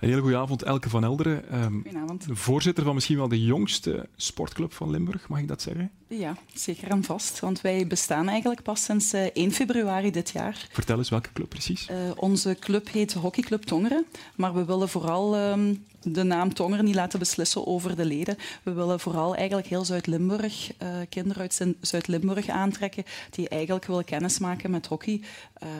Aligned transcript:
Een 0.00 0.08
hele 0.08 0.20
goede 0.20 0.36
avond, 0.36 0.62
Elke 0.62 0.90
van 0.90 1.04
Elderen. 1.04 1.62
Um, 1.62 1.82
Goedenavond. 1.82 2.26
Voorzitter 2.30 2.84
van 2.84 2.94
misschien 2.94 3.16
wel 3.16 3.28
de 3.28 3.44
jongste 3.44 4.08
sportclub 4.16 4.72
van 4.72 4.90
Limburg, 4.90 5.28
mag 5.28 5.38
ik 5.38 5.48
dat 5.48 5.62
zeggen? 5.62 5.90
Ja, 6.08 6.36
zeker 6.54 6.88
en 6.88 7.04
vast. 7.04 7.40
Want 7.40 7.60
wij 7.60 7.86
bestaan 7.86 8.28
eigenlijk 8.28 8.62
pas 8.62 8.84
sinds 8.84 9.12
1 9.12 9.32
eh, 9.32 9.50
februari 9.50 10.10
dit 10.10 10.30
jaar. 10.30 10.68
Vertel 10.72 10.98
eens, 10.98 11.08
welke 11.08 11.32
club 11.32 11.48
precies? 11.48 11.88
Uh, 11.90 11.96
onze 12.16 12.56
club 12.60 12.90
heet 12.90 13.12
Hockeyclub 13.12 13.62
Tongeren. 13.62 14.06
Maar 14.34 14.54
we 14.54 14.64
willen 14.64 14.88
vooral 14.88 15.50
um, 15.50 15.84
de 16.02 16.22
naam 16.22 16.54
Tongeren 16.54 16.84
niet 16.84 16.94
laten 16.94 17.18
beslissen 17.18 17.66
over 17.66 17.96
de 17.96 18.04
leden. 18.04 18.36
We 18.62 18.72
willen 18.72 19.00
vooral 19.00 19.34
eigenlijk 19.34 19.68
heel 19.68 19.84
Zuid-Limburg, 19.84 20.72
uh, 20.82 20.88
kinderen 21.08 21.42
uit 21.42 21.74
Zuid-Limburg 21.80 22.48
aantrekken 22.48 23.04
die 23.30 23.48
eigenlijk 23.48 23.86
willen 23.86 24.04
kennismaken 24.04 24.70
met 24.70 24.86
hockey. 24.86 25.20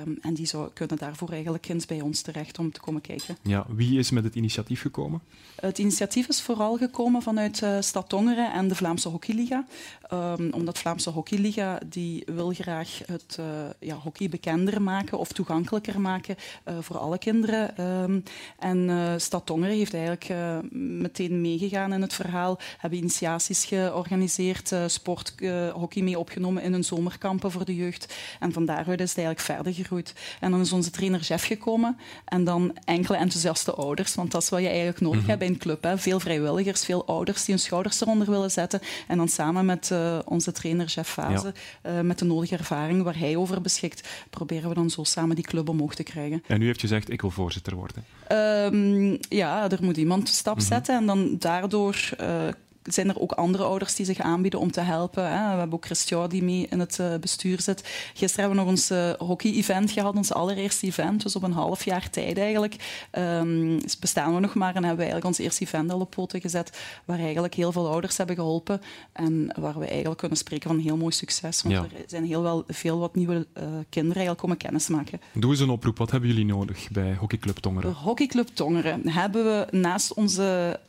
Um, 0.04 0.18
en 0.20 0.34
die 0.34 0.46
zou, 0.46 0.70
kunnen 0.72 0.96
daarvoor 0.96 1.30
eigenlijk 1.30 1.68
eens 1.68 1.86
bij 1.86 2.00
ons 2.00 2.20
terecht 2.20 2.58
om 2.58 2.72
te 2.72 2.80
komen 2.80 3.00
kijken. 3.00 3.36
Ja, 3.42 3.66
wie 3.68 3.98
is 3.98 4.05
met 4.10 4.24
het 4.24 4.34
initiatief 4.34 4.80
gekomen? 4.80 5.20
Het 5.60 5.78
initiatief 5.78 6.28
is 6.28 6.42
vooral 6.42 6.76
gekomen 6.76 7.22
vanuit 7.22 7.60
uh, 7.62 7.76
Stad 7.80 8.08
Tongeren 8.08 8.52
en 8.52 8.68
de 8.68 8.74
Vlaamse 8.74 9.08
Hockeyliga. 9.08 9.66
Um, 10.12 10.52
omdat 10.52 10.78
Vlaamse 10.78 11.10
Hockeyliga 11.10 11.78
die 11.86 12.22
wil 12.26 12.52
graag 12.52 13.00
het 13.06 13.36
uh, 13.40 13.46
ja, 13.80 13.94
hockey 13.94 14.28
bekender 14.28 14.82
maken 14.82 15.18
of 15.18 15.32
toegankelijker 15.32 16.00
maken 16.00 16.36
uh, 16.68 16.74
voor 16.80 16.98
alle 16.98 17.18
kinderen. 17.18 17.80
Um, 18.02 18.22
en 18.58 19.20
Stad 19.20 19.46
Tongeren 19.46 19.76
heeft 19.76 19.94
eigenlijk 19.94 20.28
meteen 20.72 21.40
meegegaan 21.40 21.92
in 21.92 22.02
het 22.02 22.14
verhaal, 22.14 22.58
hebben 22.78 22.98
initiaties 22.98 23.64
georganiseerd, 23.64 24.74
sport, 24.86 25.34
hockey 25.72 26.02
mee 26.02 26.18
opgenomen 26.18 26.62
in 26.62 26.72
hun 26.72 26.84
zomerkampen 26.84 27.50
voor 27.50 27.64
de 27.64 27.74
jeugd. 27.74 28.14
En 28.40 28.52
van 28.52 28.64
daaruit 28.64 29.00
is 29.00 29.08
het 29.08 29.18
eigenlijk 29.18 29.46
verder 29.46 29.74
gegroeid. 29.74 30.14
En 30.40 30.50
dan 30.50 30.60
is 30.60 30.72
onze 30.72 30.90
trainer 30.90 31.20
Jeff 31.20 31.46
gekomen 31.46 31.96
en 32.24 32.44
dan 32.44 32.76
enkele 32.84 33.16
enthousiaste 33.16 33.74
ouders, 33.74 33.95
want 34.14 34.30
dat 34.30 34.42
is 34.42 34.48
wat 34.48 34.60
je 34.60 34.68
eigenlijk 34.68 35.00
nodig 35.00 35.14
mm 35.14 35.20
-hmm. 35.20 35.28
hebt 35.28 35.40
bij 35.40 35.48
een 35.48 35.58
club. 35.58 35.82
Hè. 35.82 35.98
Veel 35.98 36.20
vrijwilligers, 36.20 36.84
veel 36.84 37.06
ouders 37.06 37.44
die 37.44 37.54
hun 37.54 37.64
schouders 37.64 38.00
eronder 38.00 38.30
willen 38.30 38.50
zetten 38.50 38.80
en 39.08 39.16
dan 39.16 39.28
samen 39.28 39.66
met 39.66 39.90
uh, 39.92 40.18
onze 40.24 40.52
trainer 40.52 40.86
Jeff 40.86 41.10
Fase, 41.10 41.52
ja. 41.82 41.90
uh, 41.90 42.00
met 42.00 42.18
de 42.18 42.24
nodige 42.24 42.56
ervaring 42.56 43.02
waar 43.02 43.18
hij 43.18 43.36
over 43.36 43.60
beschikt, 43.60 44.08
proberen 44.30 44.68
we 44.68 44.74
dan 44.74 44.90
zo 44.90 45.04
samen 45.04 45.36
die 45.36 45.44
club 45.44 45.68
omhoog 45.68 45.94
te 45.94 46.02
krijgen. 46.02 46.42
En 46.46 46.62
u 46.62 46.66
heeft 46.66 46.80
gezegd, 46.80 47.10
ik 47.10 47.20
wil 47.20 47.30
voorzitter 47.30 47.74
worden. 47.74 48.04
Um, 48.32 49.18
ja, 49.28 49.70
er 49.70 49.78
moet 49.80 49.96
iemand 49.96 50.28
stap 50.28 50.54
mm 50.54 50.60
-hmm. 50.60 50.68
zetten 50.68 50.96
en 50.96 51.06
dan 51.06 51.36
daardoor 51.38 52.10
uh, 52.20 52.48
zijn 52.86 53.08
er 53.08 53.20
ook 53.20 53.32
andere 53.32 53.64
ouders 53.64 53.94
die 53.94 54.06
zich 54.06 54.18
aanbieden 54.18 54.60
om 54.60 54.70
te 54.70 54.80
helpen. 54.80 55.24
Hè. 55.24 55.52
We 55.52 55.58
hebben 55.58 55.72
ook 55.72 55.84
Christian 55.84 56.28
die 56.28 56.42
mee 56.42 56.66
in 56.70 56.80
het 56.80 56.98
uh, 57.00 57.14
bestuur 57.20 57.60
zit. 57.60 57.80
Gisteren 58.14 58.44
hebben 58.44 58.50
we 58.50 58.64
nog 58.64 58.70
ons 58.70 58.90
uh, 58.90 59.10
hockey-event 59.28 59.90
gehad, 59.90 60.16
ons 60.16 60.32
allereerste 60.32 60.86
event. 60.86 61.22
Dus 61.22 61.36
op 61.36 61.42
een 61.42 61.52
half 61.52 61.84
jaar 61.84 62.10
tijd 62.10 62.38
eigenlijk. 62.38 63.04
Um, 63.12 63.80
bestaan 64.00 64.34
we 64.34 64.40
nog 64.40 64.54
maar 64.54 64.74
en 64.74 64.84
hebben 64.84 65.04
we 65.04 65.10
eigenlijk 65.10 65.24
ons 65.26 65.38
eerste 65.38 65.64
event 65.64 65.92
al 65.92 66.00
op 66.00 66.10
poten 66.10 66.40
gezet. 66.40 66.78
Waar 67.04 67.18
eigenlijk 67.18 67.54
heel 67.54 67.72
veel 67.72 67.88
ouders 67.88 68.16
hebben 68.16 68.36
geholpen. 68.36 68.80
En 69.12 69.52
waar 69.58 69.78
we 69.78 69.86
eigenlijk 69.86 70.18
kunnen 70.18 70.38
spreken 70.38 70.68
van 70.68 70.78
een 70.78 70.84
heel 70.84 70.96
mooi 70.96 71.12
succes. 71.12 71.62
Want 71.62 71.74
ja. 71.74 71.82
er 71.82 72.04
zijn 72.06 72.24
heel 72.24 72.42
wel, 72.42 72.64
veel 72.68 72.98
wat 72.98 73.14
nieuwe 73.14 73.34
uh, 73.34 73.62
kinderen 73.88 74.16
eigenlijk 74.16 74.38
komen 74.38 74.56
kennismaken. 74.56 75.20
Doe 75.32 75.50
eens 75.50 75.60
een 75.60 75.70
oproep. 75.70 75.98
Wat 75.98 76.10
hebben 76.10 76.28
jullie 76.28 76.44
nodig 76.44 76.90
bij 76.90 77.14
Hockeyclub 77.14 77.56
Tongeren? 77.56 77.92
Bij 77.92 78.00
Hockeyclub 78.02 78.48
Tongeren 78.52 79.08
hebben 79.08 79.44
we 79.44 79.76
naast 79.76 80.14
onze 80.14 80.80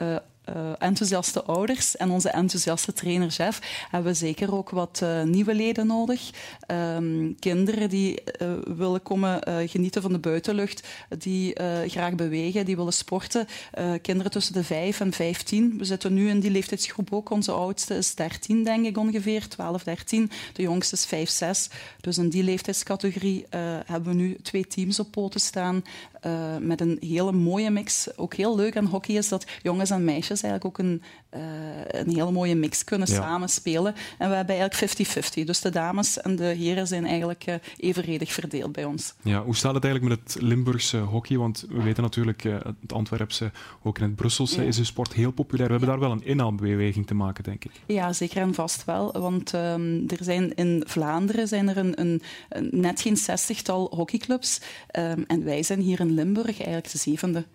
uh, 0.56 0.72
enthousiaste 0.78 1.44
ouders 1.44 1.98
en 1.98 2.10
onze 2.10 2.30
enthousiaste 2.30 2.94
trainer 2.94 3.28
Jeff 3.28 3.86
hebben 3.92 4.16
zeker 4.16 4.54
ook 4.54 4.70
wat 4.70 5.00
uh, 5.04 5.24
nieuwe 5.24 5.54
leden 5.54 5.88
nodig. 5.88 6.30
Um, 6.68 7.36
kinderen 7.40 7.90
die 7.90 8.22
uh, 8.42 8.52
willen 8.78 9.02
komen 9.02 9.42
genieten 9.70 10.02
van 10.02 10.12
de 10.12 10.20
buitenlucht, 10.20 10.88
die 11.18 11.56
graag 11.88 12.16
bewegen, 12.16 12.66
die 12.66 12.76
willen 12.76 12.94
sporten. 12.94 13.48
kinderen 14.02 14.32
tussen 14.32 14.54
de 14.54 14.64
5 14.64 15.00
en 15.00 15.14
15. 15.14 15.78
We 15.78 15.86
zitten 15.86 16.14
nu 16.14 16.30
in 16.30 16.40
die 16.40 16.52
leeftijdsgroep 16.52 17.14
ook. 17.14 17.30
Onze 17.30 17.52
oudste 17.52 17.96
is 17.96 18.16
13, 18.16 18.64
denk 18.64 18.86
ik 18.86 18.98
ongeveer, 18.98 19.48
12, 19.48 19.84
13. 19.84 20.32
De 20.54 20.62
jongste 20.62 20.96
is 20.96 21.06
5, 21.06 21.30
6. 21.30 21.70
Dus 22.02 22.18
in 22.18 22.30
die 22.30 22.44
leeftijdscategorie 22.44 23.46
hebben 23.86 24.12
we 24.12 24.14
nu 24.14 24.38
twee 24.42 24.68
teams 24.68 25.00
op 25.00 25.12
poten 25.12 25.40
staan 25.40 25.84
met 26.60 26.82
een 26.82 26.98
hele 27.00 27.32
mooie 27.32 27.70
mix. 27.70 28.08
Ook 28.18 28.34
heel 28.34 28.56
leuk 28.56 28.78
aan 28.78 28.86
hockey 28.86 29.16
is 29.16 29.30
dat 29.30 29.46
jongens 29.62 29.90
en 29.90 30.04
meisjes 30.04 30.37
eigenlijk 30.44 30.66
ook 30.66 30.86
een, 30.86 31.02
uh, 31.36 31.42
een 31.88 32.10
hele 32.10 32.32
mooie 32.32 32.56
mix 32.56 32.84
kunnen 32.84 33.08
ja. 33.10 33.16
samenspelen. 33.16 33.96
En 34.18 34.30
we 34.30 34.36
hebben 34.36 34.56
eigenlijk 34.56 35.00
50-50. 35.40 35.44
Dus 35.44 35.62
de 35.62 35.70
dames 35.70 36.22
en 36.22 36.36
de 36.36 36.44
heren 36.44 36.88
zijn 36.88 37.06
eigenlijk 37.06 37.48
uh, 37.48 37.56
evenredig 37.78 38.32
verdeeld 38.34 38.72
bij 38.72 38.86
ons. 38.86 39.14
Ja, 39.22 39.44
hoe 39.44 39.56
staat 39.56 39.74
het 39.74 39.84
eigenlijk 39.84 40.16
met 40.16 40.34
het 40.34 40.44
Limburgse 40.44 40.98
hockey? 40.98 41.38
Want 41.38 41.66
we 41.70 41.84
weten 41.84 42.04
natuurlijk, 42.04 42.44
uh, 42.44 42.56
het 42.82 42.94
Antwerpse, 42.94 43.52
ook 43.84 43.98
in 43.98 44.04
het 44.04 44.16
Brusselse, 44.16 44.62
ja. 44.62 44.68
is 44.68 44.76
de 44.76 44.84
sport 44.84 45.14
heel 45.14 45.32
populair. 45.32 45.66
We 45.68 45.76
hebben 45.78 45.90
daar 45.90 46.10
wel 46.10 46.12
een 46.12 46.26
inhaalbeweging 46.26 47.08
te 47.08 47.14
maken, 47.14 47.44
denk 47.44 47.66
ik. 47.66 47.72
Ja, 47.86 48.14
zeker 48.14 48.42
en 48.42 48.54
vast 48.54 48.86
wel. 48.86 49.12
Want 49.12 49.54
um, 49.54 50.04
er 50.08 50.24
zijn 50.24 50.56
in 50.56 50.84
Vlaanderen 50.88 51.48
zijn 51.48 51.70
er 51.70 51.78
een, 51.78 52.00
een, 52.00 52.22
een 52.50 52.70
net 52.72 53.02
geen 53.02 53.18
zestigtal 53.18 53.92
hockeyclubs. 53.96 54.62
Um, 54.92 55.24
en 55.28 55.44
wij 55.44 55.64
zijn 55.64 55.80
hier 55.80 56.00
in 56.00 56.14
Limburg 56.14 56.58
eigenlijk 56.58 56.92
de 56.92 56.98
zevende. 56.98 57.46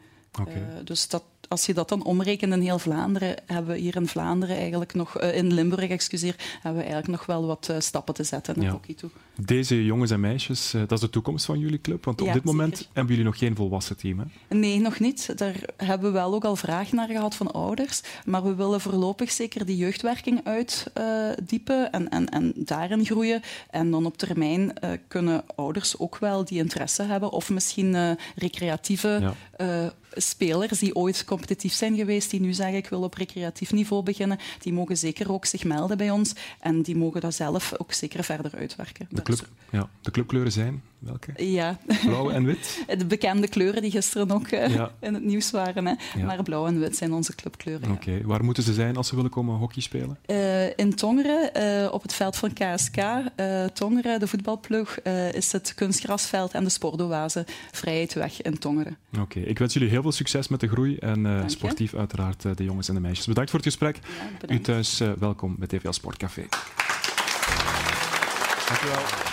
Okay. 0.41 0.55
Uh, 0.55 0.61
dus 0.85 1.09
dat, 1.09 1.23
als 1.53 1.67
je 1.67 1.75
dat 1.75 1.89
dan 1.89 2.05
omrekent 2.05 2.53
in 2.53 2.61
heel 2.61 2.79
Vlaanderen, 2.79 3.37
hebben 3.47 3.75
we 3.75 3.81
hier 3.81 3.97
in 3.97 4.07
Vlaanderen 4.07 4.57
eigenlijk 4.57 4.95
nog, 4.95 5.23
uh, 5.23 5.37
in 5.37 5.53
Limburg, 5.53 5.91
excuseer, 5.91 6.35
hebben 6.61 6.83
we 6.83 6.89
eigenlijk 6.89 7.19
nog 7.19 7.27
wel 7.27 7.47
wat 7.47 7.69
uh, 7.71 7.77
stappen 7.79 8.15
te 8.15 8.25
zetten 8.25 8.55
naar 8.57 8.65
ja. 8.65 8.71
hockey 8.71 8.95
toe. 8.95 9.11
Deze 9.37 9.85
jongens 9.85 10.11
en 10.11 10.21
meisjes, 10.21 10.71
dat 10.71 10.93
is 10.93 11.01
de 11.01 11.11
toekomst 11.11 11.45
van 11.45 11.59
jullie 11.59 11.81
club? 11.81 12.05
Want 12.05 12.21
op 12.21 12.27
ja, 12.27 12.33
dit 12.33 12.45
moment 12.45 12.77
zeker. 12.77 12.91
hebben 12.93 13.13
jullie 13.13 13.31
nog 13.31 13.39
geen 13.39 13.57
volwassen 13.57 13.97
team, 13.97 14.19
hè? 14.19 14.57
Nee, 14.57 14.81
nog 14.81 14.99
niet. 14.99 15.39
Daar 15.39 15.55
hebben 15.77 16.13
we 16.13 16.19
wel 16.19 16.35
ook 16.35 16.45
al 16.45 16.57
vragen 16.57 16.97
naar 16.97 17.09
gehad 17.09 17.35
van 17.35 17.53
ouders. 17.53 18.03
Maar 18.25 18.43
we 18.43 18.55
willen 18.55 18.81
voorlopig 18.81 19.31
zeker 19.31 19.67
die 19.67 19.77
jeugdwerking 19.77 20.41
uitdiepen 20.45 21.93
en, 21.93 22.09
en, 22.09 22.29
en 22.29 22.53
daarin 22.57 23.05
groeien. 23.05 23.43
En 23.71 23.91
dan 23.91 24.07
op 24.07 24.17
termijn 24.17 24.73
kunnen 25.09 25.45
ouders 25.55 25.99
ook 25.99 26.19
wel 26.19 26.45
die 26.45 26.59
interesse 26.59 27.03
hebben 27.03 27.31
of 27.31 27.51
misschien 27.51 28.17
recreatieve 28.37 29.35
ja 29.59 29.93
spelers 30.15 30.79
die 30.79 30.95
ooit 30.95 31.25
competitief 31.25 31.73
zijn 31.73 31.97
geweest, 31.97 32.31
die 32.31 32.41
nu 32.41 32.53
zeggen 32.53 32.77
ik 32.77 32.89
wil 32.89 33.03
op 33.03 33.15
recreatief 33.15 33.73
niveau 33.73 34.03
beginnen, 34.03 34.39
die 34.59 34.73
mogen 34.73 34.99
zeker 34.99 35.33
ook 35.33 35.45
zich 35.45 35.65
melden 35.65 35.97
bij 35.97 36.11
ons 36.11 36.35
en 36.61 36.83
die 36.83 36.97
mogen 36.97 37.21
dat 37.21 37.35
zelf 37.35 37.73
ook 37.79 37.93
zeker 37.93 38.25
verder 38.25 38.55
uitwerken. 38.55 39.07
De, 39.11 39.23
club, 39.23 39.49
ja, 39.71 39.89
de 40.01 40.11
clubkleuren 40.11 40.53
zijn 40.53 40.83
welke? 41.03 41.45
Ja. 41.45 41.79
Blauw 42.05 42.31
en 42.31 42.45
wit? 42.45 42.85
De 42.99 43.07
bekende 43.07 43.49
kleuren 43.49 43.83
die 43.83 43.91
gisteren 43.91 44.31
ook 44.31 44.51
uh, 44.51 44.75
ja. 44.75 44.91
in 45.01 45.15
het 45.15 45.25
nieuws 45.25 45.51
waren. 45.51 45.87
Hè. 45.87 45.95
Ja. 46.17 46.25
Maar 46.25 46.43
blauw 46.43 46.67
en 46.67 46.79
wit 46.79 46.97
zijn 46.97 47.13
onze 47.13 47.35
clubkleuren. 47.35 47.91
Oké, 47.91 48.01
okay. 48.03 48.19
ja. 48.19 48.27
waar 48.27 48.45
moeten 48.45 48.63
ze 48.63 48.73
zijn 48.73 48.97
als 48.97 49.09
ze 49.09 49.15
willen 49.15 49.31
komen 49.31 49.57
hockey 49.57 49.83
spelen? 49.83 50.19
Uh, 50.27 50.79
in 50.79 50.95
Tongeren, 50.95 51.51
uh, 51.85 51.93
op 51.93 52.03
het 52.03 52.13
veld 52.15 52.37
van 52.37 52.53
KSK. 52.53 53.01
Tongeren, 53.73 54.21
de 54.21 54.27
voetbalploeg, 54.27 54.99
is 55.33 55.53
het 55.53 55.75
kunstgrasveld 55.75 56.53
en 56.53 56.65
de 56.65 56.71
sportoase 56.71 57.47
Vrijheidweg 57.73 58.43
in 58.43 58.59
Tongeren. 58.59 58.97
Oké, 59.13 59.21
okay. 59.21 59.43
ik 59.43 59.59
wens 59.59 59.73
jullie 59.73 59.89
heel 59.89 60.03
veel 60.03 60.13
succes 60.13 60.49
met 60.49 60.61
de 60.61 60.69
groei 60.69 60.97
en 60.97 61.45
sportief 61.47 61.95
uiteraard 61.95 62.57
de 62.57 62.65
jongens 62.65 62.89
en 62.89 62.95
de 62.95 63.01
meisjes. 63.01 63.27
Bedankt 63.27 63.51
voor 63.51 63.59
het 63.59 63.69
gesprek. 63.69 63.99
U 64.49 64.61
thuis 64.61 65.03
welkom 65.19 65.57
bij 65.59 65.67
TVL 65.69 65.91
Sportcafé. 65.91 66.47
Dank 68.69 68.81
u 68.83 68.87
wel. 68.87 69.32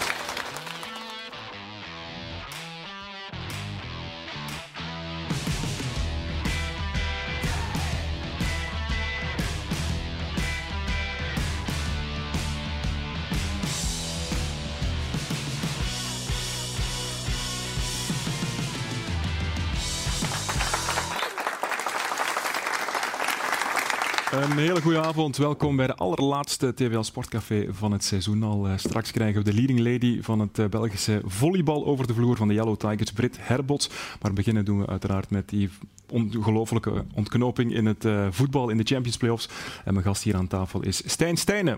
Hele 24.70 24.82
goede 24.82 25.02
avond. 25.02 25.38
Welkom 25.38 25.76
bij 25.76 25.88
de 25.88 25.96
allerlaatste 25.96 26.74
TVL 26.74 27.02
Sportcafé 27.02 27.68
van 27.70 27.92
het 27.92 28.04
seizoen 28.04 28.44
al. 28.44 28.68
Uh, 28.68 28.78
straks 28.78 29.12
krijgen 29.12 29.44
we 29.44 29.50
de 29.50 29.56
leading 29.56 29.80
lady 29.80 30.22
van 30.22 30.40
het 30.40 30.60
uh, 30.60 30.66
Belgische 30.66 31.22
volleybal 31.26 31.86
over 31.86 32.08
de 32.08 32.14
vloer 32.14 32.38
van 32.38 32.48
de 32.48 32.54
Yellow 32.54 32.78
Tigers, 32.78 33.12
Brit 33.12 33.38
Herbots. 33.40 33.90
Maar 34.22 34.34
beginnen 34.34 34.66
doen 34.66 34.80
we 34.80 34.88
uiteraard 34.88 35.30
met 35.30 35.50
die 35.50 35.70
ongelofelijke 36.10 37.06
ontknoping 37.14 37.74
in 37.74 37.86
het 37.86 38.06
uh, 38.06 38.28
voetbal 38.30 38.70
in 38.70 38.78
de 38.78 38.84
Champions 38.84 39.18
Playoffs. 39.18 39.50
En 39.86 39.94
mijn 39.94 40.06
gast 40.06 40.24
hier 40.24 40.36
aan 40.36 40.48
tafel 40.48 40.82
is 40.82 41.02
Stijn 41.06 41.38
Stijnen. 41.38 41.78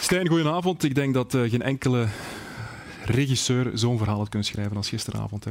Stijn, 0.00 0.28
goedenavond. 0.28 0.84
Ik 0.84 0.94
denk 0.94 1.14
dat 1.14 1.30
geen 1.30 1.62
enkele 1.62 2.06
regisseur 3.04 3.70
zo'n 3.74 3.98
verhaal 3.98 4.18
had 4.18 4.28
kunnen 4.28 4.48
schrijven 4.48 4.76
als 4.76 4.88
gisteravond. 4.88 5.44
Hè? 5.44 5.50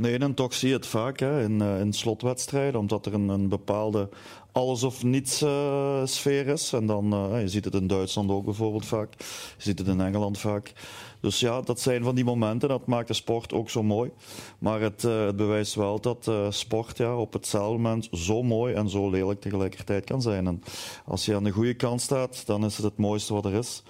Nee, 0.00 0.18
en 0.18 0.34
toch 0.34 0.54
zie 0.54 0.68
je 0.68 0.74
het 0.74 0.86
vaak 0.86 1.18
hè, 1.20 1.42
in, 1.42 1.62
uh, 1.62 1.80
in 1.80 1.92
slotwedstrijden, 1.92 2.80
omdat 2.80 3.06
er 3.06 3.14
een, 3.14 3.28
een 3.28 3.48
bepaalde 3.48 4.08
alles 4.52 4.82
of 4.82 5.02
niets 5.02 5.42
uh, 5.42 6.00
sfeer 6.04 6.46
is. 6.46 6.72
En 6.72 6.86
dan, 6.86 7.14
uh, 7.14 7.40
je 7.40 7.48
ziet 7.48 7.64
het 7.64 7.74
in 7.74 7.86
Duitsland 7.86 8.30
ook 8.30 8.44
bijvoorbeeld 8.44 8.86
vaak, 8.86 9.14
je 9.18 9.62
ziet 9.62 9.78
het 9.78 9.88
in 9.88 10.00
Engeland 10.00 10.38
vaak. 10.38 10.72
Dus 11.20 11.40
ja, 11.40 11.60
dat 11.60 11.80
zijn 11.80 12.02
van 12.02 12.14
die 12.14 12.24
momenten, 12.24 12.68
dat 12.68 12.86
maakt 12.86 13.08
de 13.08 13.14
sport 13.14 13.52
ook 13.52 13.70
zo 13.70 13.82
mooi. 13.82 14.10
Maar 14.58 14.80
het, 14.80 15.02
het 15.02 15.36
bewijst 15.36 15.74
wel 15.74 16.00
dat 16.00 16.30
sport 16.48 16.98
ja, 16.98 17.16
op 17.16 17.32
hetzelfde 17.32 17.78
moment 17.78 18.08
zo 18.12 18.42
mooi 18.42 18.74
en 18.74 18.88
zo 18.88 19.10
lelijk 19.10 19.40
tegelijkertijd 19.40 20.04
kan 20.04 20.22
zijn. 20.22 20.46
En 20.46 20.62
als 21.04 21.24
je 21.24 21.34
aan 21.34 21.44
de 21.44 21.50
goede 21.50 21.74
kant 21.74 22.00
staat, 22.00 22.46
dan 22.46 22.64
is 22.64 22.76
het 22.76 22.84
het 22.84 22.96
mooiste 22.96 23.32
wat 23.32 23.44
er 23.44 23.54
is. 23.54 23.82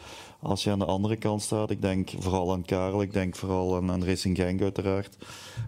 Als 0.42 0.64
je 0.64 0.70
aan 0.70 0.78
de 0.78 0.84
andere 0.84 1.16
kant 1.16 1.42
staat, 1.42 1.70
ik 1.70 1.82
denk 1.82 2.10
vooral 2.18 2.52
aan 2.52 2.64
Karel, 2.64 3.02
ik 3.02 3.12
denk 3.12 3.36
vooral 3.36 3.76
aan, 3.76 3.90
aan 3.90 4.04
Racing 4.04 4.36
Genk 4.36 4.62
uiteraard, 4.62 5.16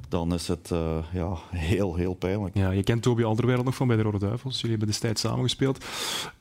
dan 0.09 0.35
is 0.35 0.49
het 0.49 0.71
uh, 0.73 0.99
ja, 1.13 1.37
heel, 1.51 1.95
heel 1.95 2.15
pijnlijk. 2.15 2.57
Ja, 2.57 2.71
je 2.71 2.83
kent 2.83 3.03
Toby 3.03 3.25
Alderweireld 3.25 3.67
nog 3.67 3.75
van 3.77 3.87
bij 3.87 3.97
de 3.97 4.03
Rode 4.03 4.19
Duivels. 4.19 4.55
Jullie 4.55 4.71
hebben 4.71 4.89
destijds 4.89 5.21
samengespeeld. 5.21 5.85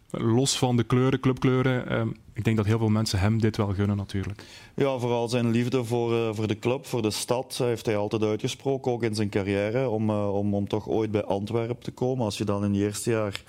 Los 0.10 0.58
van 0.58 0.78
de 0.78 0.84
kleuren, 0.84 1.20
clubkleuren, 1.20 1.92
uh, 1.92 2.14
ik 2.34 2.44
denk 2.44 2.58
dat 2.58 2.66
heel 2.66 2.78
veel 2.78 2.90
mensen 2.90 3.20
hem 3.20 3.42
dit 3.42 3.58
wel 3.58 3.74
gunnen 3.74 3.98
natuurlijk. 3.98 4.44
Ja, 4.76 4.98
vooral 4.98 5.30
zijn 5.30 5.50
liefde 5.50 5.84
voor, 5.84 6.14
uh, 6.14 6.30
voor 6.32 6.48
de 6.48 6.60
club, 6.60 6.86
voor 6.86 7.02
de 7.02 7.12
stad, 7.12 7.58
heeft 7.58 7.86
hij 7.86 7.98
altijd 7.98 8.24
uitgesproken, 8.24 8.92
ook 8.92 9.04
in 9.04 9.16
zijn 9.16 9.30
carrière, 9.30 9.90
om, 9.90 10.10
om, 10.10 10.54
om 10.54 10.68
toch 10.68 10.88
ooit 10.88 11.12
bij 11.12 11.24
Antwerpen 11.24 11.84
te 11.84 11.92
komen. 11.92 12.26
Als 12.26 12.38
je 12.38 12.46
dan 12.46 12.64
in 12.64 12.74
het 12.74 12.82
eerste 12.82 13.10
jaar 13.10 13.44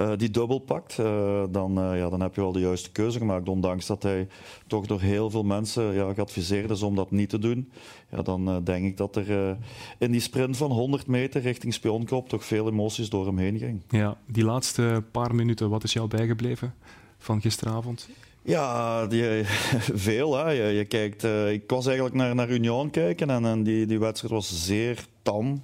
uh, 0.00 0.12
die 0.16 0.30
dubbel 0.30 0.58
pakt, 0.58 0.98
uh, 1.00 1.42
dan, 1.50 1.78
uh, 1.78 1.98
ja, 1.98 2.08
dan 2.08 2.20
heb 2.20 2.34
je 2.34 2.40
wel 2.40 2.52
de 2.52 2.60
juiste 2.60 2.90
keuze 2.90 3.18
gemaakt. 3.18 3.48
Ondanks 3.48 3.86
dat 3.86 4.02
hij 4.02 4.28
toch 4.66 4.86
door 4.86 5.00
heel 5.00 5.30
veel 5.30 5.42
mensen 5.42 5.94
ja, 5.94 6.12
geadviseerd 6.12 6.70
is 6.70 6.82
om 6.82 6.94
dat 6.94 7.10
niet 7.10 7.28
te 7.28 7.38
doen. 7.38 7.70
Ja, 8.10 8.22
dan 8.22 8.64
denk 8.64 8.84
ik 8.84 8.96
dat 8.96 9.16
er 9.16 9.56
in 9.98 10.10
die 10.10 10.20
sprint 10.20 10.56
van 10.56 10.70
100 10.70 11.06
meter 11.06 11.40
richting 11.40 11.74
Spionkop 11.74 12.28
toch 12.28 12.44
veel 12.44 12.68
emoties 12.68 13.08
door 13.08 13.26
hem 13.26 13.38
heen 13.38 13.58
ging. 13.58 13.82
Ja, 13.88 14.16
die 14.26 14.44
laatste 14.44 15.04
paar 15.10 15.34
minuten, 15.34 15.70
wat 15.70 15.84
is 15.84 15.92
jou 15.92 16.08
bijgebleven 16.08 16.74
van 17.18 17.40
gisteravond? 17.40 18.08
Ja, 18.42 19.06
die, 19.06 19.44
veel. 20.08 20.36
Hè. 20.36 20.50
Je, 20.50 20.72
je 20.72 20.84
kijkt, 20.84 21.24
ik 21.50 21.62
was 21.66 21.86
eigenlijk 21.86 22.16
naar, 22.16 22.34
naar 22.34 22.50
Union 22.50 22.90
kijken 22.90 23.30
en, 23.30 23.44
en 23.44 23.62
die, 23.62 23.86
die 23.86 23.98
wedstrijd 23.98 24.34
was 24.34 24.64
zeer 24.64 25.06
tam. 25.22 25.62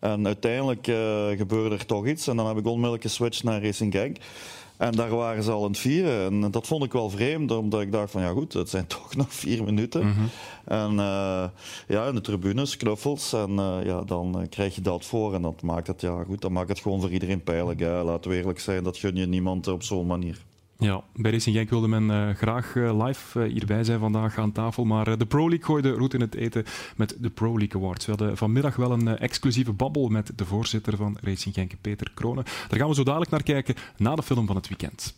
En 0.00 0.26
uiteindelijk 0.26 0.86
uh, 0.86 1.28
gebeurde 1.36 1.74
er 1.74 1.86
toch 1.86 2.06
iets. 2.06 2.26
En 2.26 2.36
dan 2.36 2.46
heb 2.46 2.56
ik 2.56 2.66
onmiddellijk 2.66 3.02
geswitcht 3.02 3.44
naar 3.44 3.62
Racing 3.62 3.92
Genk. 3.92 4.16
En 4.76 4.92
daar 4.92 5.10
waren 5.10 5.42
ze 5.42 5.50
al 5.50 5.62
aan 5.62 5.70
het 5.70 5.78
vieren. 5.78 6.42
En 6.42 6.50
dat 6.50 6.66
vond 6.66 6.84
ik 6.84 6.92
wel 6.92 7.10
vreemd, 7.10 7.50
omdat 7.50 7.80
ik 7.80 7.92
dacht 7.92 8.10
van 8.10 8.22
ja 8.22 8.28
goed, 8.28 8.52
het 8.52 8.68
zijn 8.68 8.86
toch 8.96 9.16
nog 9.16 9.34
vier 9.34 9.64
minuten. 9.64 10.06
Mm 10.06 10.12
-hmm. 10.12 10.28
En 10.64 10.92
uh, 10.92 11.44
ja, 11.88 12.06
in 12.06 12.14
de 12.14 12.20
tribunes, 12.20 12.76
knuffels. 12.76 13.32
En 13.32 13.50
uh, 13.50 13.76
ja, 13.84 14.02
dan 14.02 14.46
krijg 14.50 14.74
je 14.74 14.80
dat 14.80 15.04
voor. 15.04 15.34
En 15.34 15.42
dat 15.42 15.62
maakt 15.62 15.86
het, 15.86 16.00
ja 16.00 16.22
goed, 16.24 16.40
dat 16.40 16.50
maakt 16.50 16.68
het 16.68 16.80
gewoon 16.80 17.00
voor 17.00 17.10
iedereen 17.10 17.42
pijnlijk. 17.42 17.80
Hè. 17.80 18.02
Laten 18.02 18.30
we 18.30 18.36
eerlijk 18.36 18.60
zijn, 18.60 18.84
dat 18.84 18.96
gun 18.96 19.16
je 19.16 19.26
niemand 19.26 19.68
op 19.68 19.82
zo'n 19.82 20.06
manier. 20.06 20.38
Ja, 20.80 21.02
bij 21.14 21.30
Racing 21.30 21.56
Genk 21.56 21.70
wilde 21.70 21.88
men 21.88 22.10
uh, 22.10 22.34
graag 22.34 22.74
uh, 22.74 23.06
live 23.06 23.40
uh, 23.40 23.52
hierbij 23.52 23.84
zijn 23.84 23.98
vandaag 23.98 24.38
aan 24.38 24.52
tafel, 24.52 24.84
maar 24.84 25.18
de 25.18 25.26
Pro 25.26 25.48
League 25.48 25.66
gooide 25.66 25.90
roet 25.90 26.14
in 26.14 26.20
het 26.20 26.34
eten 26.34 26.64
met 26.96 27.16
de 27.18 27.30
Pro 27.30 27.58
League 27.58 27.80
Awards. 27.80 28.06
We 28.06 28.10
hadden 28.10 28.36
vanmiddag 28.36 28.76
wel 28.76 28.92
een 28.92 29.18
exclusieve 29.18 29.72
babbel 29.72 30.08
met 30.08 30.32
de 30.36 30.44
voorzitter 30.44 30.96
van 30.96 31.16
Racing 31.20 31.54
Genk, 31.54 31.72
Peter 31.80 32.10
Kronen. 32.14 32.44
Daar 32.68 32.78
gaan 32.78 32.88
we 32.88 32.94
zo 32.94 33.02
dadelijk 33.02 33.30
naar 33.30 33.42
kijken 33.42 33.74
na 33.96 34.14
de 34.14 34.22
film 34.22 34.46
van 34.46 34.56
het 34.56 34.68
weekend. 34.68 35.14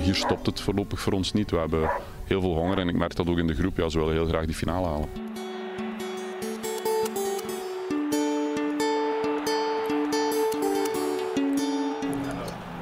Hier 0.00 0.14
stopt 0.14 0.46
het 0.46 0.60
voorlopig 0.60 1.00
voor 1.00 1.12
ons 1.12 1.32
niet. 1.32 1.50
We 1.50 1.56
hebben 1.56 1.90
heel 2.24 2.40
veel 2.40 2.54
honger 2.54 2.78
en 2.78 2.88
ik 2.88 2.96
merk 2.96 3.16
dat 3.16 3.28
ook 3.28 3.38
in 3.38 3.46
de 3.46 3.54
groep. 3.54 3.76
Ja, 3.76 3.88
ze 3.88 3.98
willen 3.98 4.14
heel 4.14 4.26
graag 4.26 4.46
die 4.46 4.54
finale 4.54 4.86
halen. 4.86 5.08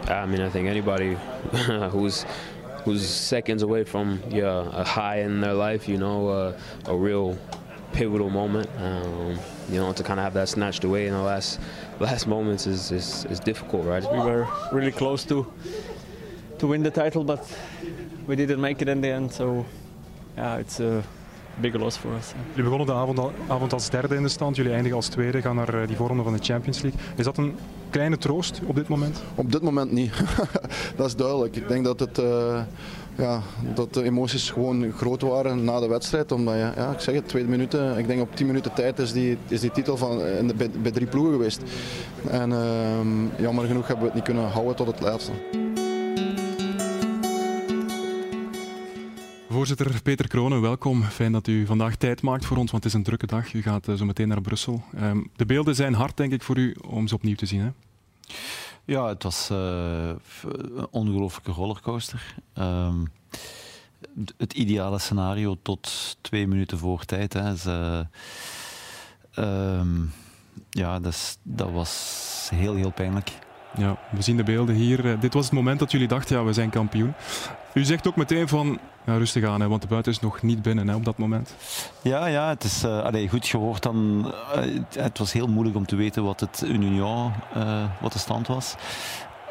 I 0.08 0.28
mean, 0.28 0.40
I 0.40 0.50
think 0.50 0.68
anybody 0.68 1.16
who's 1.92 2.24
who's 2.84 3.26
seconds 3.28 3.62
away 3.62 3.84
from 3.84 4.20
yeah, 4.28 4.68
a 4.72 4.84
high 4.84 5.20
in 5.24 5.40
their 5.40 5.54
life, 5.54 5.88
you 5.88 5.98
know, 5.98 6.28
uh, 6.28 6.92
a 6.92 6.96
real 6.96 7.36
pivotal 7.92 8.30
moment, 8.30 8.68
um, 8.78 9.38
you 9.68 9.78
know, 9.80 9.92
to 9.92 10.02
kind 10.02 10.18
of 10.18 10.24
have 10.24 10.34
that 10.34 10.48
snatched 10.48 10.84
away 10.84 11.06
in 11.06 11.12
the 11.12 11.22
last 11.22 11.60
last 12.00 12.26
moments 12.26 12.66
is, 12.66 12.90
is, 12.90 13.24
is 13.26 13.40
difficult, 13.40 13.84
right? 13.84 14.02
We 14.12 14.18
were 14.18 14.46
really 14.72 14.92
close 14.92 15.24
to 15.26 15.46
to 16.58 16.68
win 16.68 16.82
the 16.82 16.90
title, 16.90 17.24
but 17.24 17.40
we 18.26 18.36
didn't 18.36 18.60
make 18.60 18.82
it 18.82 18.88
in 18.88 19.00
the 19.00 19.12
end. 19.12 19.32
So 19.32 19.64
yeah, 20.36 20.60
it's 20.60 20.80
a 20.80 21.02
big 21.60 21.74
loss 21.74 21.96
for 21.96 22.14
us. 22.18 22.32
Jullie 22.48 22.70
begonnen 22.70 22.86
de 22.86 22.92
avond, 22.92 23.20
avond 23.48 23.72
als 23.72 23.90
derde 23.90 24.14
in 24.14 24.22
de 24.22 24.28
stand, 24.28 24.56
jullie 24.56 24.72
eindigen 24.72 24.96
als 24.96 25.08
tweede, 25.08 25.40
gaan 25.40 25.56
naar 25.56 25.86
die 25.86 25.96
voorronde 25.96 26.22
van 26.22 26.32
de 26.32 26.42
Champions 26.42 26.82
League. 26.82 27.00
Is 27.16 27.24
dat 27.24 27.36
een 27.36 27.54
kleine 27.90 28.18
troost 28.18 28.60
op 28.66 28.74
dit 28.74 28.88
moment? 28.88 29.22
Op 29.34 29.52
dit 29.52 29.62
moment 29.62 29.92
niet. 29.92 30.12
dat 30.96 31.06
is 31.06 31.16
duidelijk. 31.16 31.56
Ik 31.56 31.68
denk 31.68 31.84
dat 31.84 32.00
het. 32.00 32.18
Uh, 32.18 32.60
ja, 33.18 33.40
dat 33.74 33.94
de 33.94 34.02
emoties 34.02 34.50
gewoon 34.50 34.92
groot 34.92 35.22
waren 35.22 35.64
na 35.64 35.80
de 35.80 35.88
wedstrijd. 35.88 36.32
Omdat 36.32 36.54
je, 36.54 36.72
ja, 36.76 36.90
ik 36.90 37.00
zeg 37.00 37.14
het, 37.14 37.28
twee 37.28 37.44
minuten, 37.44 37.98
ik 37.98 38.06
denk 38.06 38.20
op 38.20 38.36
tien 38.36 38.46
minuten 38.46 38.72
tijd 38.72 38.98
is 38.98 39.12
die, 39.12 39.38
is 39.48 39.60
die 39.60 39.70
titel 39.70 39.96
van, 39.96 40.20
in 40.20 40.46
de, 40.46 40.54
bij, 40.54 40.70
bij 40.82 40.90
drie 40.90 41.06
ploegen 41.06 41.32
geweest. 41.32 41.62
En 42.30 42.50
uh, 42.50 42.58
jammer 43.38 43.66
genoeg 43.66 43.86
hebben 43.86 44.04
we 44.04 44.10
het 44.10 44.14
niet 44.14 44.24
kunnen 44.24 44.50
houden 44.50 44.76
tot 44.76 44.86
het 44.86 45.00
laatste. 45.00 45.32
Voorzitter 49.56 50.02
Peter 50.02 50.28
Kronen, 50.28 50.60
welkom. 50.60 51.02
Fijn 51.02 51.32
dat 51.32 51.46
u 51.46 51.66
vandaag 51.66 51.96
tijd 51.96 52.22
maakt 52.22 52.44
voor 52.44 52.56
ons, 52.56 52.70
want 52.70 52.84
het 52.84 52.92
is 52.92 52.98
een 52.98 53.04
drukke 53.04 53.26
dag. 53.26 53.52
U 53.52 53.62
gaat 53.62 53.88
uh, 53.88 53.94
zo 53.94 54.04
meteen 54.04 54.28
naar 54.28 54.40
Brussel. 54.40 54.84
Um, 55.00 55.30
de 55.36 55.46
beelden 55.46 55.74
zijn 55.74 55.94
hard, 55.94 56.16
denk 56.16 56.32
ik, 56.32 56.42
voor 56.42 56.56
u 56.56 56.76
om 56.88 57.08
ze 57.08 57.14
opnieuw 57.14 57.34
te 57.34 57.46
zien. 57.46 57.60
Hè? 57.60 57.70
Ja, 58.84 59.08
het 59.08 59.22
was 59.22 59.48
uh, 59.50 60.08
een 60.44 60.86
ongelooflijke 60.90 61.50
rollercoaster. 61.50 62.34
Um, 62.58 63.12
het 64.36 64.52
ideale 64.52 64.98
scenario 64.98 65.56
tot 65.62 66.16
twee 66.20 66.46
minuten 66.46 66.78
voor 66.78 67.04
tijd. 67.04 67.32
Hè. 67.32 67.56
Ze, 67.56 68.06
um, 69.38 70.12
ja, 70.70 71.00
is, 71.02 71.36
dat 71.42 71.70
was 71.70 72.48
heel, 72.54 72.74
heel 72.74 72.92
pijnlijk. 72.92 73.32
Ja, 73.76 73.96
we 74.10 74.22
zien 74.22 74.36
de 74.36 74.42
beelden 74.42 74.74
hier. 74.74 75.20
Dit 75.20 75.34
was 75.34 75.44
het 75.44 75.54
moment 75.54 75.78
dat 75.78 75.90
jullie 75.90 76.08
dachten, 76.08 76.36
ja, 76.36 76.44
we 76.44 76.52
zijn 76.52 76.70
kampioen. 76.70 77.14
U 77.72 77.84
zegt 77.84 78.06
ook 78.06 78.16
meteen 78.16 78.48
van, 78.48 78.78
ja, 79.06 79.16
rustig 79.16 79.44
aan, 79.44 79.60
hè, 79.60 79.68
want 79.68 79.82
de 79.82 79.88
buiten 79.88 80.12
is 80.12 80.20
nog 80.20 80.42
niet 80.42 80.62
binnen 80.62 80.88
hè, 80.88 80.94
op 80.94 81.04
dat 81.04 81.18
moment. 81.18 81.54
Ja, 82.02 82.26
ja 82.26 82.48
het 82.48 82.64
is 82.64 82.84
uh, 82.84 83.02
allee, 83.02 83.28
goed 83.28 83.46
gehoord. 83.46 83.82
Dan, 83.82 84.32
uh, 84.56 84.80
het 84.94 85.18
was 85.18 85.32
heel 85.32 85.46
moeilijk 85.46 85.76
om 85.76 85.86
te 85.86 85.96
weten 85.96 86.24
wat 86.24 86.40
het 86.40 86.62
in 86.62 86.82
Union, 86.82 87.32
uh, 87.56 87.84
wat 88.00 88.12
de 88.12 88.18
stand 88.18 88.46
was. 88.46 88.74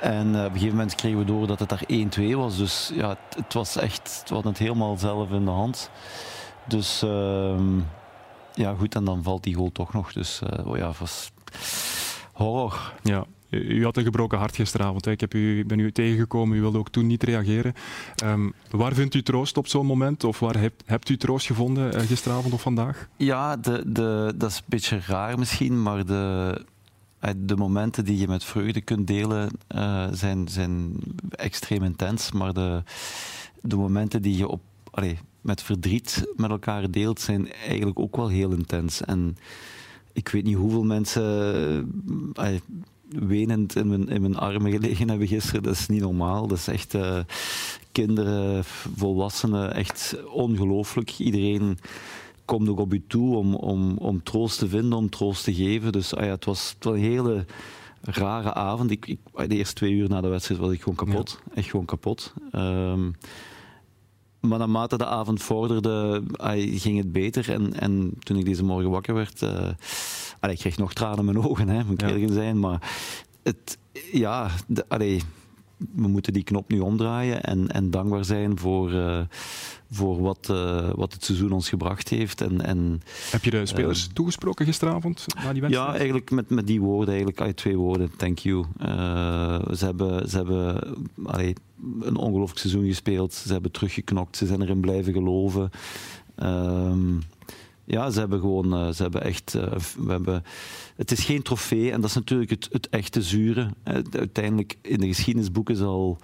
En 0.01 0.27
op 0.27 0.35
een 0.35 0.51
gegeven 0.51 0.75
moment 0.75 0.95
kregen 0.95 1.19
we 1.19 1.25
door 1.25 1.47
dat 1.47 1.59
het 1.59 1.69
daar 1.69 1.83
1-2 2.29 2.35
was. 2.35 2.57
Dus 2.57 2.91
ja, 2.93 3.09
het, 3.09 3.35
het, 3.37 3.53
was 3.53 3.75
echt, 3.75 4.23
we 4.27 4.33
hadden 4.33 4.51
het 4.51 4.61
helemaal 4.61 4.97
zelf 4.97 5.31
in 5.31 5.45
de 5.45 5.51
hand. 5.51 5.89
Dus 6.67 7.01
ehm, 7.01 7.79
ja, 8.53 8.73
goed, 8.77 8.95
en 8.95 9.03
dan 9.03 9.23
valt 9.23 9.43
die 9.43 9.55
goal 9.55 9.71
toch 9.71 9.93
nog. 9.93 10.13
Dus 10.13 10.41
oh 10.65 10.77
ja, 10.77 10.87
het 10.87 10.99
was 10.99 11.31
horror. 12.33 12.93
Ja, 13.03 13.25
u 13.63 13.83
had 13.83 13.97
een 13.97 14.03
gebroken 14.03 14.37
hart 14.37 14.55
gisteravond. 14.55 15.05
Hè. 15.05 15.11
Ik 15.11 15.19
heb 15.19 15.33
u, 15.33 15.65
ben 15.65 15.79
u 15.79 15.91
tegengekomen, 15.91 16.57
u 16.57 16.61
wilde 16.61 16.77
ook 16.77 16.89
toen 16.89 17.07
niet 17.07 17.23
reageren. 17.23 17.73
Um, 18.23 18.53
waar 18.69 18.93
vindt 18.93 19.13
u 19.13 19.21
troost 19.21 19.57
op 19.57 19.67
zo'n 19.67 19.85
moment? 19.85 20.23
Of 20.23 20.39
waar 20.39 20.59
hebt, 20.59 20.83
hebt 20.85 21.09
u 21.09 21.17
troost 21.17 21.45
gevonden 21.45 21.95
uh, 21.95 22.01
gisteravond 22.01 22.53
of 22.53 22.61
vandaag? 22.61 23.09
Ja, 23.17 23.57
de, 23.57 23.83
de, 23.87 24.33
dat 24.35 24.49
is 24.49 24.57
een 24.57 24.63
beetje 24.65 24.99
raar 25.07 25.39
misschien, 25.39 25.81
maar 25.81 26.05
de, 26.05 26.61
de 27.37 27.55
momenten 27.55 28.05
die 28.05 28.17
je 28.17 28.27
met 28.27 28.43
vreugde 28.43 28.81
kunt 28.81 29.07
delen 29.07 29.49
uh, 29.75 30.07
zijn, 30.11 30.47
zijn 30.47 30.93
extreem 31.29 31.83
intens. 31.83 32.31
Maar 32.31 32.53
de, 32.53 32.83
de 33.61 33.75
momenten 33.75 34.21
die 34.21 34.37
je 34.37 34.47
op, 34.47 34.61
met 35.41 35.61
verdriet 35.61 36.33
met 36.35 36.49
elkaar 36.49 36.91
deelt, 36.91 37.19
zijn 37.19 37.51
eigenlijk 37.51 37.99
ook 37.99 38.15
wel 38.15 38.27
heel 38.27 38.51
intens. 38.51 39.01
En 39.01 39.37
ik 40.13 40.29
weet 40.29 40.43
niet 40.43 40.55
hoeveel 40.55 40.83
mensen... 40.83 42.03
wenend 43.19 43.75
in 43.75 43.87
mijn, 43.87 44.09
in 44.09 44.21
mijn 44.21 44.37
armen 44.37 44.71
gelegen 44.71 45.09
hebben 45.09 45.27
gisteren. 45.27 45.63
Dat 45.63 45.73
is 45.73 45.87
niet 45.87 46.01
normaal. 46.01 46.47
Dat 46.47 46.57
is 46.57 46.67
echt 46.67 46.93
uh, 46.93 47.19
kinderen, 47.91 48.63
volwassenen, 48.95 49.73
echt 49.73 50.15
ongelooflijk. 50.31 51.19
Iedereen 51.19 51.77
komt 52.45 52.69
ook 52.69 52.79
op 52.79 52.93
u 52.93 53.03
toe 53.07 53.35
om, 53.35 53.55
om, 53.55 53.97
om 53.97 54.23
troost 54.23 54.59
te 54.59 54.67
vinden, 54.67 54.97
om 54.97 55.09
troost 55.09 55.43
te 55.43 55.53
geven. 55.53 55.91
Dus 55.91 56.15
ah 56.15 56.23
ja, 56.23 56.31
het, 56.31 56.45
was, 56.45 56.69
het 56.69 56.83
was 56.83 56.93
een 56.93 56.99
hele 56.99 57.45
rare 58.01 58.53
avond. 58.53 58.91
Ik, 58.91 59.07
ik, 59.07 59.19
de 59.47 59.55
eerste 59.55 59.75
twee 59.75 59.91
uur 59.91 60.09
na 60.09 60.21
de 60.21 60.27
wedstrijd 60.27 60.59
was 60.59 60.71
ik 60.71 60.81
gewoon 60.81 60.95
kapot. 60.95 61.39
Ja. 61.45 61.55
Echt 61.55 61.69
gewoon 61.69 61.85
kapot. 61.85 62.33
Um, 62.51 63.15
maar 64.39 64.59
naarmate 64.59 64.97
de 64.97 65.05
avond 65.05 65.41
vorderde, 65.41 66.23
ay, 66.35 66.67
ging 66.67 66.97
het 66.97 67.11
beter. 67.11 67.51
En, 67.51 67.79
en 67.79 68.13
toen 68.19 68.37
ik 68.37 68.45
deze 68.45 68.63
morgen 68.63 68.89
wakker 68.89 69.13
werd, 69.13 69.41
uh, 69.41 69.69
allee, 70.39 70.55
ik 70.55 70.61
kreeg 70.61 70.77
nog 70.77 70.93
tranen 70.93 71.19
in 71.19 71.25
mijn 71.25 71.45
ogen, 71.45 71.67
hè, 71.67 71.83
moet 71.83 72.01
ik 72.01 72.09
ja. 72.09 72.15
eerlijk 72.15 72.33
zijn. 72.33 72.59
Maar 72.59 72.91
het, 73.43 73.77
ja, 74.11 74.49
de, 74.67 74.85
allee, 74.87 75.21
we 75.77 76.07
moeten 76.07 76.33
die 76.33 76.43
knop 76.43 76.71
nu 76.71 76.79
omdraaien 76.79 77.43
en, 77.43 77.67
en 77.71 77.91
dankbaar 77.91 78.25
zijn 78.25 78.59
voor, 78.59 78.91
uh, 78.91 79.19
voor 79.91 80.21
wat, 80.21 80.47
uh, 80.51 80.89
wat 80.95 81.13
het 81.13 81.23
seizoen 81.23 81.51
ons 81.51 81.69
gebracht 81.69 82.09
heeft. 82.09 82.41
En, 82.41 82.61
en, 82.61 83.01
Heb 83.31 83.43
je 83.43 83.51
de 83.51 83.65
spelers 83.65 84.09
toegesproken 84.13 84.65
gisteravond 84.65 85.25
na 85.35 85.53
die 85.53 85.61
wedstrijd? 85.61 85.91
Ja, 85.91 85.95
eigenlijk 85.95 86.31
met, 86.31 86.49
met 86.49 86.67
die 86.67 86.81
woorden, 86.81 87.07
eigenlijk, 87.07 87.41
uit 87.41 87.57
twee 87.57 87.77
woorden, 87.77 88.11
thank 88.17 88.37
you. 88.37 88.65
ze 89.75 89.85
hebben, 89.85 90.29
ze 90.29 90.35
hebben 90.37 90.81
allee, 91.23 91.53
een 92.01 92.15
ongelooflijk 92.15 92.59
seizoen 92.59 92.85
gespeeld, 92.85 93.33
ze 93.33 93.53
hebben 93.53 93.71
teruggeknokt, 93.71 94.37
ze 94.37 94.45
zijn 94.45 94.61
erin 94.61 94.79
blijven 94.79 95.13
geloven. 95.13 95.69
Um, 96.43 97.21
ja, 97.85 98.09
ze 98.09 98.19
hebben 98.19 98.39
gewoon, 98.39 98.73
uh, 98.73 98.93
ze 98.93 99.01
hebben 99.01 99.23
echt, 99.23 99.53
uh, 99.55 99.63
we 99.97 100.11
hebben, 100.11 100.43
het 100.95 101.11
is 101.11 101.23
geen 101.23 101.41
trofee 101.41 101.91
en 101.91 102.01
dat 102.01 102.09
is 102.09 102.15
natuurlijk 102.15 102.49
het, 102.49 102.67
het 102.71 102.89
echte 102.89 103.21
zure. 103.21 103.69
uiteindelijk 104.11 104.77
in 104.81 104.99
de 104.99 105.07
geschiedenisboeken 105.07 105.75
zal, 105.75 106.17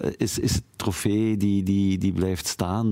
uh, 0.00 0.10
is, 0.16 0.38
is 0.38 0.54
het 0.54 0.64
trofee 0.76 1.36
die, 1.36 1.62
die, 1.62 1.98
die 1.98 2.12
blijft 2.12 2.46
staan. 2.46 2.90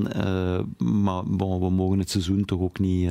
maar 0.78 1.58
we 1.60 1.70
mogen 1.70 1.98
het 1.98 2.10
seizoen 2.10 2.44
toch 2.44 2.60
ook 2.60 2.78
niet 2.78 3.10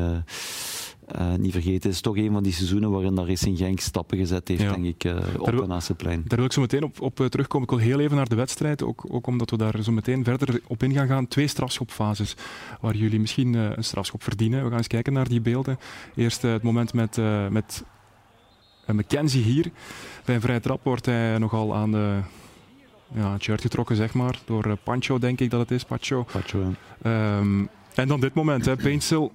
niet 1.37 1.51
vergeten. 1.51 1.73
Het 1.73 1.85
is 1.85 2.01
toch 2.01 2.17
een 2.17 2.31
van 2.31 2.43
die 2.43 2.53
seizoenen 2.53 2.91
waarin 2.91 3.15
dat 3.15 3.27
Racing 3.27 3.57
Genk 3.57 3.79
stappen 3.79 4.17
gezet 4.17 4.47
heeft, 4.47 4.61
denk 4.61 4.85
ik, 4.85 5.03
uh, 5.03 5.15
op 5.37 5.49
wil, 5.49 5.69
en 5.69 5.95
plein. 5.97 6.23
Daar 6.27 6.37
wil 6.37 6.45
ik 6.45 6.53
zo 6.53 6.61
meteen 6.61 6.83
op, 6.83 7.01
op 7.01 7.19
uh, 7.19 7.27
terugkomen. 7.27 7.67
Ik 7.67 7.73
wil 7.73 7.85
heel 7.85 7.99
even 7.99 8.15
naar 8.15 8.29
de 8.29 8.35
wedstrijd, 8.35 8.83
ook, 8.83 9.05
ook 9.07 9.27
omdat 9.27 9.49
we 9.49 9.57
daar 9.57 9.83
zo 9.83 9.91
meteen 9.91 10.23
verder 10.23 10.61
op 10.67 10.83
in 10.83 10.93
gaan 10.93 11.07
gaan. 11.07 11.27
Twee 11.27 11.47
strafschopfases 11.47 12.35
waar 12.81 12.95
jullie 12.95 13.19
misschien 13.19 13.53
een 13.53 13.83
strafschop 13.83 14.23
verdienen. 14.23 14.63
We 14.63 14.69
gaan 14.69 14.77
eens 14.77 14.87
kijken 14.87 15.13
naar 15.13 15.27
die 15.27 15.41
beelden. 15.41 15.79
Eerst 16.15 16.41
het 16.41 16.63
moment 16.63 16.93
met, 16.93 17.19
met 17.49 17.83
McKenzie 18.85 19.43
hier. 19.43 19.71
Bij 20.25 20.35
een 20.35 20.41
vrije 20.41 20.59
trap 20.59 20.83
wordt 20.83 21.05
hij 21.05 21.37
nogal 21.37 21.75
aan 21.75 21.91
de 21.91 22.19
ja, 23.13 23.33
het 23.33 23.43
shirt 23.43 23.61
getrokken, 23.61 23.95
zeg 23.95 24.13
maar, 24.13 24.39
door 24.45 24.77
Pancho, 24.83 25.19
denk 25.19 25.39
ik 25.39 25.49
dat 25.49 25.59
het 25.59 25.71
is. 25.71 25.83
Pacho 25.83 26.25
ja. 27.03 27.37
um, 27.37 27.69
en 27.93 28.07
dan 28.07 28.19
dit 28.19 28.33
moment, 28.33 28.65
hè, 28.65 28.75
Paintstil 28.75 29.31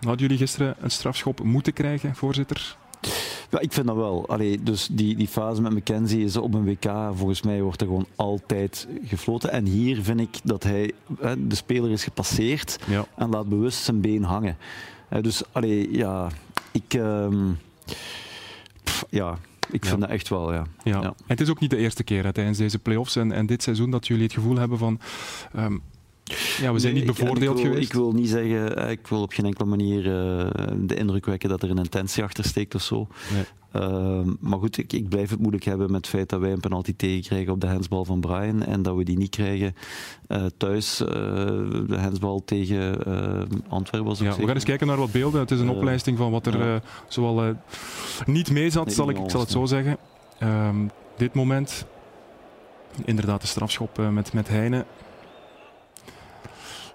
Hadden 0.00 0.20
jullie 0.20 0.36
gisteren 0.36 0.74
een 0.80 0.90
strafschop 0.90 1.42
moeten 1.42 1.72
krijgen, 1.72 2.14
voorzitter? 2.14 2.76
Ja, 3.50 3.60
ik 3.60 3.72
vind 3.72 3.86
dat 3.86 3.96
wel. 3.96 4.28
Allee, 4.28 4.62
dus 4.62 4.88
die, 4.92 5.16
die 5.16 5.28
fase 5.28 5.62
met 5.62 5.72
McKenzie 5.72 6.24
is 6.24 6.36
op 6.36 6.54
een 6.54 6.64
WK, 6.64 6.92
volgens 7.14 7.42
mij 7.42 7.62
wordt 7.62 7.80
er 7.80 7.86
gewoon 7.86 8.06
altijd 8.16 8.88
gefloten. 9.04 9.52
En 9.52 9.66
hier 9.66 10.02
vind 10.02 10.20
ik 10.20 10.38
dat 10.44 10.62
hij, 10.62 10.92
de 11.38 11.54
speler 11.54 11.90
is 11.90 12.04
gepasseerd 12.04 12.78
ja. 12.86 13.06
en 13.16 13.28
laat 13.30 13.48
bewust 13.48 13.82
zijn 13.82 14.00
been 14.00 14.22
hangen. 14.22 14.56
Dus 15.20 15.42
allee, 15.52 15.96
ja, 15.96 16.28
ik... 16.72 16.94
Um, 16.94 17.58
pff, 18.84 19.04
ja, 19.10 19.38
ik 19.70 19.84
vind 19.84 20.00
ja. 20.00 20.06
dat 20.06 20.10
echt 20.10 20.28
wel, 20.28 20.52
ja. 20.52 20.66
ja. 20.82 21.02
En 21.02 21.14
het 21.26 21.40
is 21.40 21.50
ook 21.50 21.60
niet 21.60 21.70
de 21.70 21.76
eerste 21.76 22.02
keer 22.04 22.24
hè, 22.24 22.32
tijdens 22.32 22.58
deze 22.58 22.78
play-offs 22.78 23.16
en, 23.16 23.32
en 23.32 23.46
dit 23.46 23.62
seizoen 23.62 23.90
dat 23.90 24.06
jullie 24.06 24.22
het 24.24 24.32
gevoel 24.32 24.56
hebben 24.56 24.78
van... 24.78 25.00
Um, 25.56 25.82
ja, 26.60 26.72
we 26.72 26.78
zijn 26.78 26.94
nee, 26.94 27.02
niet 27.02 27.16
bevoordeeld 27.16 27.58
ik, 27.58 27.64
ik 27.64 27.64
wil, 27.64 27.72
geweest. 27.72 27.88
Ik 27.88 27.92
wil 27.92 28.12
niet 28.12 28.28
zeggen, 28.28 28.90
ik 28.90 29.06
wil 29.06 29.22
op 29.22 29.32
geen 29.32 29.44
enkele 29.44 29.68
manier 29.68 29.98
uh, 29.98 30.50
de 30.78 30.94
indruk 30.94 31.26
wekken 31.26 31.48
dat 31.48 31.62
er 31.62 31.70
een 31.70 31.78
intentie 31.78 32.22
achter 32.22 32.44
steekt 32.44 32.74
of 32.74 32.82
zo. 32.82 33.08
Nee. 33.32 33.44
Uh, 33.76 34.20
maar 34.40 34.58
goed, 34.58 34.78
ik, 34.78 34.92
ik, 34.92 35.08
blijf 35.08 35.30
het 35.30 35.38
moeilijk 35.38 35.64
hebben 35.64 35.86
met 35.86 35.96
het 35.96 36.06
feit 36.06 36.28
dat 36.28 36.40
wij 36.40 36.52
een 36.52 36.60
penalty 36.60 36.94
tegenkrijgen 36.96 37.52
op 37.52 37.60
de 37.60 37.66
hensbal 37.66 38.04
van 38.04 38.20
Brian 38.20 38.62
en 38.62 38.82
dat 38.82 38.96
we 38.96 39.04
die 39.04 39.16
niet 39.16 39.30
krijgen 39.30 39.74
uh, 40.28 40.44
thuis. 40.56 40.96
de 40.96 41.96
hensbal 41.96 42.44
tegen 42.44 42.98
Antwerpen. 43.68 44.24
Ja, 44.24 44.36
we 44.36 44.46
gaan 44.46 44.54
eens 44.54 44.64
kijken 44.64 44.86
naar 44.86 44.96
wat 44.96 45.12
beelden. 45.12 45.40
Het 45.40 45.50
is 45.50 45.60
een 45.60 45.70
oplijsting 45.70 46.18
van 46.18 46.30
wat 46.30 46.46
er 46.46 46.82
zoal 47.08 47.56
niet 48.26 48.50
mee 48.50 48.70
zat, 48.70 48.86
Nee, 48.86 48.94
zal 48.94 49.10
ik, 49.10 49.18
ik 49.18 49.30
zal 49.30 49.40
het 49.40 49.50
zo 49.50 49.64
zeggen. 49.64 49.96
Um, 50.42 50.90
dit 51.16 51.34
moment, 51.34 51.86
inderdaad 53.04 53.40
de 53.40 53.46
strafschop 53.46 54.10
met, 54.12 54.32
met 54.32 54.48
Heine. 54.48 54.84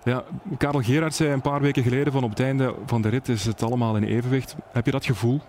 Ja, 0.06 0.24
Karel 0.58 0.82
Gerard 0.82 1.16
zei 1.16 1.32
een 1.32 1.42
paar 1.42 1.62
weken 1.62 1.84
geleden 1.84 2.14
van 2.14 2.24
op 2.24 2.30
het 2.30 2.40
einde 2.40 2.76
van 2.86 3.02
de 3.02 3.10
rit 3.10 3.30
is 3.30 3.46
het 3.46 3.64
allemaal 3.64 3.96
in 3.96 4.04
evenwicht. 4.04 4.56
Heb 4.72 4.86
je 4.86 4.92
dat 4.92 5.06
gevoel 5.06 5.42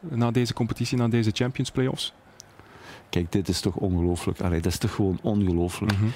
na 0.00 0.30
deze 0.30 0.54
competitie, 0.54 0.98
na 0.98 1.08
deze 1.08 1.30
Champions 1.34 1.70
Playoffs? 1.70 2.14
Kijk, 3.08 3.32
dit 3.32 3.48
is 3.48 3.60
toch 3.60 3.74
ongelooflijk. 3.74 4.40
Allee, 4.40 4.60
dat 4.60 4.72
is 4.72 4.78
toch 4.78 4.94
gewoon 4.94 5.18
ongelooflijk. 5.22 5.92
Mm 5.92 5.98
-hmm. 5.98 6.12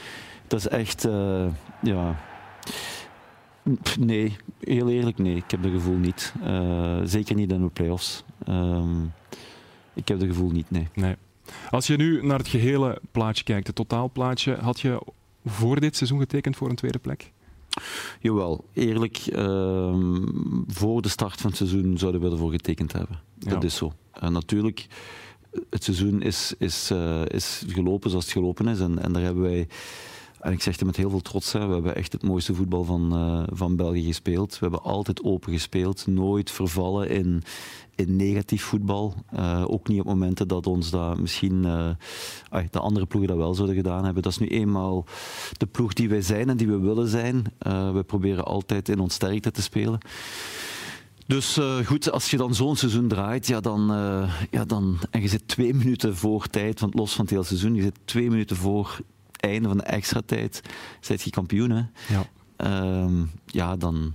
Dat 0.47 0.59
is 0.59 0.69
echt, 0.69 1.07
uh, 1.07 1.47
ja... 1.83 2.17
Nee, 3.99 4.37
heel 4.61 4.89
eerlijk, 4.89 5.19
nee. 5.19 5.37
Ik 5.37 5.51
heb 5.51 5.63
dat 5.63 5.73
gevoel 5.73 5.97
niet. 5.97 6.35
Uh, 6.45 6.99
zeker 7.05 7.35
niet 7.35 7.53
in 7.53 7.63
de 7.63 7.69
playoffs. 7.69 8.25
Um, 8.49 9.13
ik 9.95 10.09
heb 10.09 10.19
dat 10.19 10.29
gevoel 10.29 10.51
niet, 10.51 10.71
nee. 10.71 10.89
nee. 10.95 11.17
Als 11.71 11.87
je 11.87 11.97
nu 11.97 12.27
naar 12.27 12.39
het 12.39 12.49
gehele 12.49 13.01
plaatje 13.11 13.45
kijkt, 13.45 13.67
het 13.67 13.77
totaalplaatje, 13.77 14.55
had 14.55 14.81
je 14.81 15.03
voor 15.45 15.81
dit 15.81 15.97
seizoen 15.97 16.19
getekend 16.19 16.57
voor 16.57 16.69
een 16.69 16.77
tweede 16.77 16.99
plek? 16.99 17.33
Jawel, 18.21 18.65
eerlijk, 18.73 19.27
uh, 19.27 19.97
voor 20.67 21.03
de 21.03 21.09
start 21.09 21.41
van 21.41 21.51
het 21.51 21.59
seizoen 21.59 21.99
zouden 21.99 22.21
we 22.21 22.31
ervoor 22.31 22.51
getekend 22.51 22.93
hebben. 22.93 23.21
Ja. 23.39 23.51
Dat 23.51 23.65
is 23.65 23.77
zo. 23.77 23.93
En 24.13 24.33
natuurlijk, 24.33 24.87
het 25.71 25.85
seizoen 25.85 26.23
is, 26.23 26.55
is, 26.59 26.91
uh, 26.93 27.23
is 27.27 27.65
gelopen 27.67 28.11
zoals 28.11 28.25
het 28.25 28.35
gelopen 28.35 28.69
is. 28.69 28.81
En, 28.81 29.03
en 29.03 29.13
daar 29.13 29.23
hebben 29.23 29.43
wij, 29.43 29.69
en 30.41 30.53
ik 30.53 30.63
zeg 30.63 30.77
het 30.77 30.85
met 30.85 30.97
heel 30.97 31.11
veel 31.11 31.21
trots, 31.21 31.53
hè, 31.53 31.67
we 31.67 31.73
hebben 31.73 31.97
echt 31.97 32.13
het 32.13 32.23
mooiste 32.23 32.55
voetbal 32.55 32.85
van, 32.85 33.15
uh, 33.15 33.43
van 33.53 33.77
België 33.77 34.05
gespeeld. 34.05 34.53
We 34.53 34.59
hebben 34.61 34.83
altijd 34.83 35.23
open 35.23 35.53
gespeeld, 35.53 36.07
nooit 36.07 36.51
vervallen 36.51 37.11
in, 37.11 37.43
in 37.95 38.17
negatief 38.17 38.63
voetbal. 38.63 39.15
Uh, 39.35 39.65
ook 39.67 39.89
niet 39.89 40.01
op 40.01 40.07
momenten 40.07 40.49
dat 40.49 40.67
ons 40.67 40.91
dat 40.91 41.19
misschien 41.19 41.65
uh, 41.65 41.89
de 42.71 42.79
andere 42.79 43.07
ploegen 43.07 43.31
dat 43.31 43.39
wel 43.39 43.55
zouden 43.55 43.77
gedaan 43.77 44.05
hebben. 44.05 44.23
Dat 44.23 44.33
is 44.33 44.39
nu 44.39 44.47
eenmaal 44.47 45.05
de 45.57 45.67
ploeg 45.67 45.93
die 45.93 46.09
wij 46.09 46.23
zijn 46.23 46.49
en 46.49 46.57
die 46.57 46.69
we 46.69 46.79
willen 46.79 47.09
zijn. 47.09 47.45
We 47.93 48.05
proberen 48.07 48.45
altijd 48.45 48.89
in 48.89 48.99
ons 48.99 49.15
sterkte 49.15 49.51
te 49.51 49.63
spelen. 49.63 49.99
Dus 51.27 51.61
goed, 51.85 52.11
als 52.11 52.31
je 52.31 52.37
dan 52.37 52.55
zo'n 52.55 52.77
seizoen 52.77 53.09
draait, 53.09 53.47
ja, 53.47 53.61
dan, 53.61 53.87
ja, 54.51 54.65
dan, 54.65 54.99
en 55.11 55.21
je 55.21 55.29
zit 55.29 55.49
twee 55.49 55.75
minuten 55.75 56.17
voor 56.17 56.47
tijd, 56.47 56.81
want 56.81 56.95
los 56.95 57.13
van 57.13 57.25
het 57.25 57.31
hele 57.31 57.45
seizoen, 57.45 57.75
je 57.75 57.83
zit 57.83 57.99
twee 58.05 58.31
minuten 58.31 58.57
voor 58.57 59.01
einde 59.37 59.69
van 59.69 59.77
de 59.77 59.83
extra 59.85 60.21
tijd, 60.27 60.63
zit 61.01 61.23
je 61.23 61.31
kampioen. 61.31 61.71
Hè? 61.71 61.83
Ja, 62.15 62.25
uh, 63.07 63.23
ja 63.47 63.77
dan, 63.77 64.15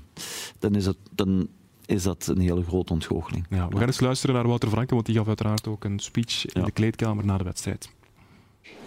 dan 0.60 0.76
is 0.76 0.86
het. 0.86 0.98
Dan, 1.12 1.48
is 1.86 2.04
dat 2.04 2.28
een 2.28 2.40
hele 2.40 2.64
grote 2.64 2.94
ontgoocheling. 2.94 3.46
Ja, 3.50 3.68
we 3.68 3.78
gaan 3.78 3.88
eens 3.88 4.00
luisteren 4.00 4.36
naar 4.36 4.48
Wouter 4.48 4.70
Franke, 4.70 4.94
want 4.94 5.06
die 5.06 5.16
gaf 5.16 5.28
uiteraard 5.28 5.68
ook 5.68 5.84
een 5.84 6.00
speech 6.00 6.46
in 6.46 6.60
Ja. 6.60 6.66
de 6.66 6.72
kleedkamer 6.72 7.26
na 7.26 7.38
de 7.38 7.44
wedstrijd. 7.44 7.90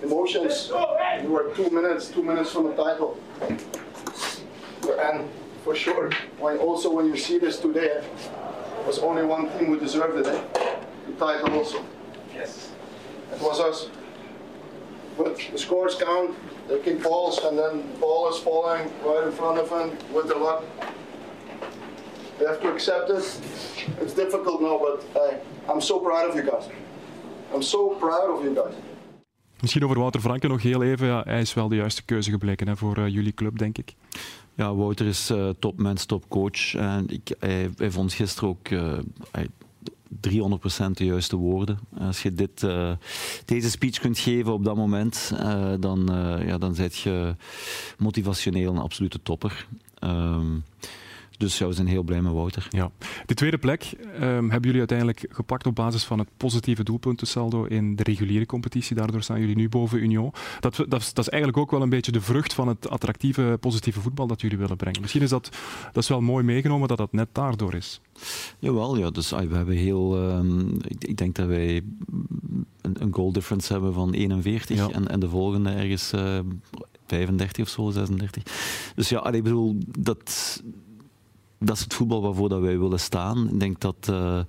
Emotions. 0.04 0.66
You 1.22 1.28
were 1.32 1.52
two 1.54 1.70
minutes, 1.70 2.10
two 2.10 2.22
minutes 2.22 2.50
from 2.50 2.64
the 2.64 2.74
title. 2.82 3.08
And 5.10 5.20
for 5.62 5.76
sure, 5.76 6.08
when 6.38 6.58
also 6.58 6.94
when 6.94 7.04
you 7.06 7.16
see 7.16 7.38
this 7.38 7.60
today, 7.60 7.90
was 8.86 8.98
only 9.00 9.22
one 9.22 9.48
team 9.58 9.66
who 9.66 9.78
deserved 9.78 10.18
it, 10.18 10.26
eh? 10.26 10.40
the 11.06 11.24
title 11.24 11.58
also. 11.58 11.78
Yes. 12.34 12.68
It 13.34 13.40
was 13.42 13.60
us. 13.60 13.88
But 15.16 15.36
the 15.52 15.58
scores 15.58 15.94
count, 15.94 16.30
they 16.68 16.80
kick 16.80 17.02
balls, 17.02 17.44
and 17.44 17.58
then 17.58 17.82
the 17.92 17.98
ball 18.00 18.28
is 18.30 18.38
falling 18.38 18.90
right 19.04 19.24
in 19.26 19.32
front 19.32 19.58
of 19.60 19.68
them 19.68 19.90
with 20.12 20.26
the 20.26 20.38
luck. 20.38 20.62
They 22.38 22.46
have 22.46 22.60
to 22.60 22.68
accept 22.68 23.10
it. 23.10 23.38
It's 24.00 24.14
difficult 24.14 24.60
now, 24.60 24.78
but 24.78 25.04
hey, 25.12 25.38
I'm 25.68 25.80
so 25.80 25.98
proud 25.98 26.28
of 26.28 26.34
you 26.34 26.42
guys. 26.42 26.68
I'm 27.54 27.62
so 27.62 27.96
proud 27.98 28.30
of 28.30 28.42
you 28.44 28.54
guys. 28.54 28.74
Misschien 29.60 29.84
over 29.84 29.98
Wouter 29.98 30.20
Franke 30.20 30.46
nog 30.48 30.62
heel 30.62 30.82
even. 30.82 31.06
Ja, 31.06 31.22
hij 31.26 31.40
is 31.40 31.54
wel 31.54 31.68
de 31.68 31.76
juiste 31.76 32.04
keuze 32.04 32.30
gebleken 32.30 32.68
hè, 32.68 32.76
voor 32.76 32.98
uh, 32.98 33.08
jullie 33.08 33.34
club, 33.34 33.58
denk 33.58 33.78
ik. 33.78 33.94
Ja, 34.54 34.74
Wouter 34.74 35.06
is 35.06 35.30
uh, 35.30 35.48
topmens, 35.58 36.04
topcoach. 36.04 36.74
En 36.74 37.06
ik, 37.08 37.34
hij, 37.38 37.70
hij 37.76 37.90
vond 37.90 38.12
gisteren 38.12 38.48
ook 38.48 38.68
uh, 38.68 38.92
hij, 39.30 39.48
300% 40.20 40.90
de 40.92 41.04
juiste 41.04 41.36
woorden. 41.36 41.78
Als 41.98 42.22
je 42.22 42.34
dit, 42.34 42.62
uh, 42.62 42.90
deze 43.44 43.70
speech 43.70 43.98
kunt 43.98 44.18
geven 44.18 44.52
op 44.52 44.64
dat 44.64 44.76
moment, 44.76 45.32
uh, 45.34 45.72
dan, 45.80 46.08
ja, 46.46 46.58
dan 46.58 46.74
zit 46.74 46.96
je 46.96 47.34
motivationeel 47.98 48.70
een 48.70 48.78
absolute 48.78 49.22
topper. 49.22 49.66
Um, 50.04 50.64
dus 51.38 51.58
we 51.58 51.72
zijn 51.72 51.86
heel 51.86 52.02
blij 52.02 52.22
met 52.22 52.32
Wouter. 52.32 52.66
Ja. 52.70 52.90
De 53.26 53.34
tweede 53.34 53.58
plek 53.58 53.92
um, 54.14 54.20
hebben 54.20 54.60
jullie 54.60 54.78
uiteindelijk 54.78 55.26
gepakt 55.28 55.66
op 55.66 55.74
basis 55.74 56.04
van 56.04 56.18
het 56.18 56.28
positieve 56.36 56.84
doelpuntensaldo 56.84 57.64
in 57.64 57.96
de 57.96 58.02
reguliere 58.02 58.46
competitie. 58.46 58.96
Daardoor 58.96 59.22
staan 59.22 59.40
jullie 59.40 59.56
nu 59.56 59.68
boven 59.68 60.02
Union. 60.02 60.32
Dat, 60.60 60.76
dat, 60.88 61.00
is, 61.00 61.12
dat 61.12 61.24
is 61.24 61.28
eigenlijk 61.28 61.62
ook 61.62 61.70
wel 61.70 61.82
een 61.82 61.88
beetje 61.88 62.12
de 62.12 62.20
vrucht 62.20 62.52
van 62.54 62.68
het 62.68 62.88
attractieve, 62.88 63.56
positieve 63.60 64.00
voetbal 64.00 64.26
dat 64.26 64.40
jullie 64.40 64.58
willen 64.58 64.76
brengen. 64.76 65.00
Misschien 65.00 65.22
is 65.22 65.30
dat, 65.30 65.48
dat 65.92 66.02
is 66.02 66.08
wel 66.08 66.20
mooi 66.20 66.44
meegenomen 66.44 66.88
dat 66.88 66.98
dat 66.98 67.12
net 67.12 67.28
daardoor 67.32 67.74
is. 67.74 68.00
Jawel, 68.58 68.96
ja, 68.98 69.10
dus 69.10 69.30
we 69.30 69.56
hebben 69.56 69.76
heel. 69.76 70.30
Um, 70.30 70.76
ik, 70.88 71.04
ik, 71.04 71.16
denk 71.16 71.34
dat 71.34 71.46
wij 71.46 71.82
een, 72.80 73.02
een 73.02 73.14
goal 73.14 73.32
difference 73.32 73.72
hebben 73.72 73.92
van 73.92 74.12
41 74.12 74.76
ja. 74.76 74.88
en, 74.90 75.08
en 75.08 75.20
de 75.20 75.28
volgende 75.28 75.70
ergens 75.70 76.12
uh, 76.12 76.38
35 77.06 77.64
of 77.64 77.70
zo, 77.70 77.90
36. 77.90 78.42
Dus 78.94 79.08
ja, 79.08 79.32
ik 79.32 79.42
bedoel, 79.42 79.76
dat 79.98 80.62
dat 81.64 81.76
is 81.76 81.82
het 81.82 81.94
voetbal 81.94 82.22
waarvoor 82.22 82.48
dat 82.48 82.60
wij 82.60 82.78
willen 82.78 83.00
staan. 83.00 83.48
Ik 83.48 83.60
denk 83.60 83.80
dat 83.80 84.08
uh, 84.10 84.40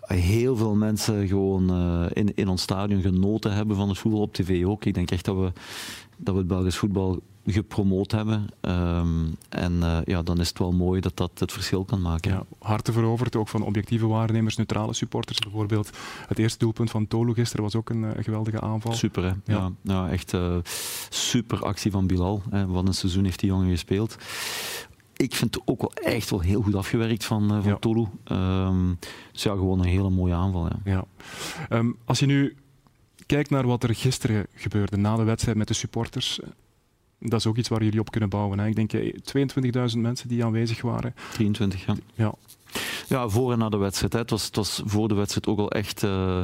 heel 0.00 0.56
veel 0.56 0.74
mensen 0.74 1.28
gewoon 1.28 1.70
uh, 1.70 2.06
in, 2.12 2.34
in 2.34 2.48
ons 2.48 2.62
stadion 2.62 3.00
genoten 3.00 3.52
hebben 3.52 3.76
van 3.76 3.88
het 3.88 3.98
voetbal 3.98 4.20
op 4.20 4.34
tv 4.34 4.64
ook. 4.64 4.84
Ik 4.84 4.94
denk 4.94 5.10
echt 5.10 5.24
dat 5.24 5.36
we, 5.36 5.52
dat 6.16 6.34
we 6.34 6.40
het 6.40 6.48
Belgisch 6.48 6.76
voetbal 6.76 7.20
gepromoot 7.46 8.10
hebben. 8.10 8.46
Um, 8.60 9.36
en 9.48 9.72
uh, 9.72 9.98
ja, 10.04 10.22
dan 10.22 10.40
is 10.40 10.48
het 10.48 10.58
wel 10.58 10.72
mooi 10.72 11.00
dat 11.00 11.16
dat 11.16 11.30
het 11.38 11.52
verschil 11.52 11.84
kan 11.84 12.00
maken. 12.00 12.30
Ja, 12.30 12.44
harten 12.58 12.92
veroverd, 12.92 13.36
ook 13.36 13.48
van 13.48 13.62
objectieve 13.62 14.06
waarnemers, 14.06 14.56
neutrale 14.56 14.92
supporters. 14.92 15.38
Bijvoorbeeld 15.38 15.90
het 16.26 16.38
eerste 16.38 16.58
doelpunt 16.58 16.90
van 16.90 17.08
Tolu 17.08 17.34
gisteren 17.34 17.64
was 17.64 17.74
ook 17.74 17.90
een, 17.90 18.04
geweldige 18.18 18.60
aanval. 18.60 18.92
Super, 18.92 19.22
hè? 19.22 19.28
Ja. 19.28 19.36
ja, 19.44 19.72
ja 19.82 20.10
echt 20.10 20.32
uh, 20.32 20.56
super 21.08 21.64
actie 21.64 21.90
van 21.90 22.06
Bilal. 22.06 22.42
Hè. 22.50 22.66
Wat 22.66 22.86
een 22.86 22.94
seizoen 22.94 23.24
heeft 23.24 23.40
die 23.40 23.48
jongen 23.48 23.70
gespeeld 23.70 24.16
ik 25.20 25.34
vind 25.34 25.54
het 25.54 25.62
ook 25.66 25.80
wel 25.80 25.92
echt 26.12 26.30
wel 26.30 26.40
heel 26.40 26.62
goed 26.62 26.74
afgewerkt 26.74 27.24
van, 27.24 27.56
uh, 27.56 27.62
van 27.62 27.78
Tolu. 27.78 28.06
Um, 28.32 28.98
dus 29.32 29.42
ja, 29.42 29.52
gewoon 29.52 29.78
een 29.78 29.86
hele 29.86 30.10
mooie 30.10 30.34
aanval. 30.34 30.66
Ja. 30.66 30.80
ja. 30.84 31.04
Um, 31.76 31.96
als 32.04 32.18
je 32.18 32.26
nu 32.26 32.56
kijkt 33.26 33.50
naar 33.50 33.66
wat 33.66 33.82
er 33.82 33.94
gisteren 33.94 34.46
gebeurde 34.54 34.96
na 34.96 35.16
de 35.16 35.22
wedstrijd 35.22 35.56
met 35.56 35.68
de 35.68 35.74
supporters, 35.74 36.40
dat 37.18 37.38
is 37.38 37.46
ook 37.46 37.56
iets 37.56 37.68
waar 37.68 37.82
jullie 37.82 38.00
op 38.00 38.10
kunnen 38.10 38.28
bouwen. 38.28 38.58
Hè? 38.58 38.66
Ik 38.66 38.76
denk 38.76 38.92
22.000 38.92 39.72
eh, 39.74 39.94
mensen 39.94 40.28
die 40.28 40.44
aanwezig 40.44 40.80
waren. 40.80 41.14
23, 41.32 41.86
ja. 41.86 41.94
Ja, 42.14 42.34
ja 43.08 43.28
voor 43.28 43.52
en 43.52 43.58
na 43.58 43.68
de 43.68 43.76
wedstrijd. 43.76 44.12
Hè. 44.12 44.18
Het, 44.18 44.30
was, 44.30 44.44
het 44.44 44.56
was 44.56 44.82
voor 44.84 45.08
de 45.08 45.14
wedstrijd 45.14 45.46
ook 45.46 45.58
al 45.58 45.70
echt 45.70 46.02
uh, 46.02 46.42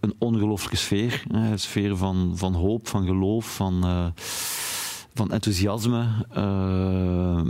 een 0.00 0.14
ongelooflijke 0.18 0.76
sfeer. 0.76 1.24
Hè. 1.28 1.50
Een 1.50 1.58
sfeer 1.58 1.96
van, 1.96 2.32
van 2.34 2.54
hoop, 2.54 2.88
van 2.88 3.04
geloof, 3.04 3.54
van... 3.54 3.86
Uh, 3.86 4.06
van 5.16 5.32
enthousiasme. 5.32 6.06
Uh, 6.36 7.40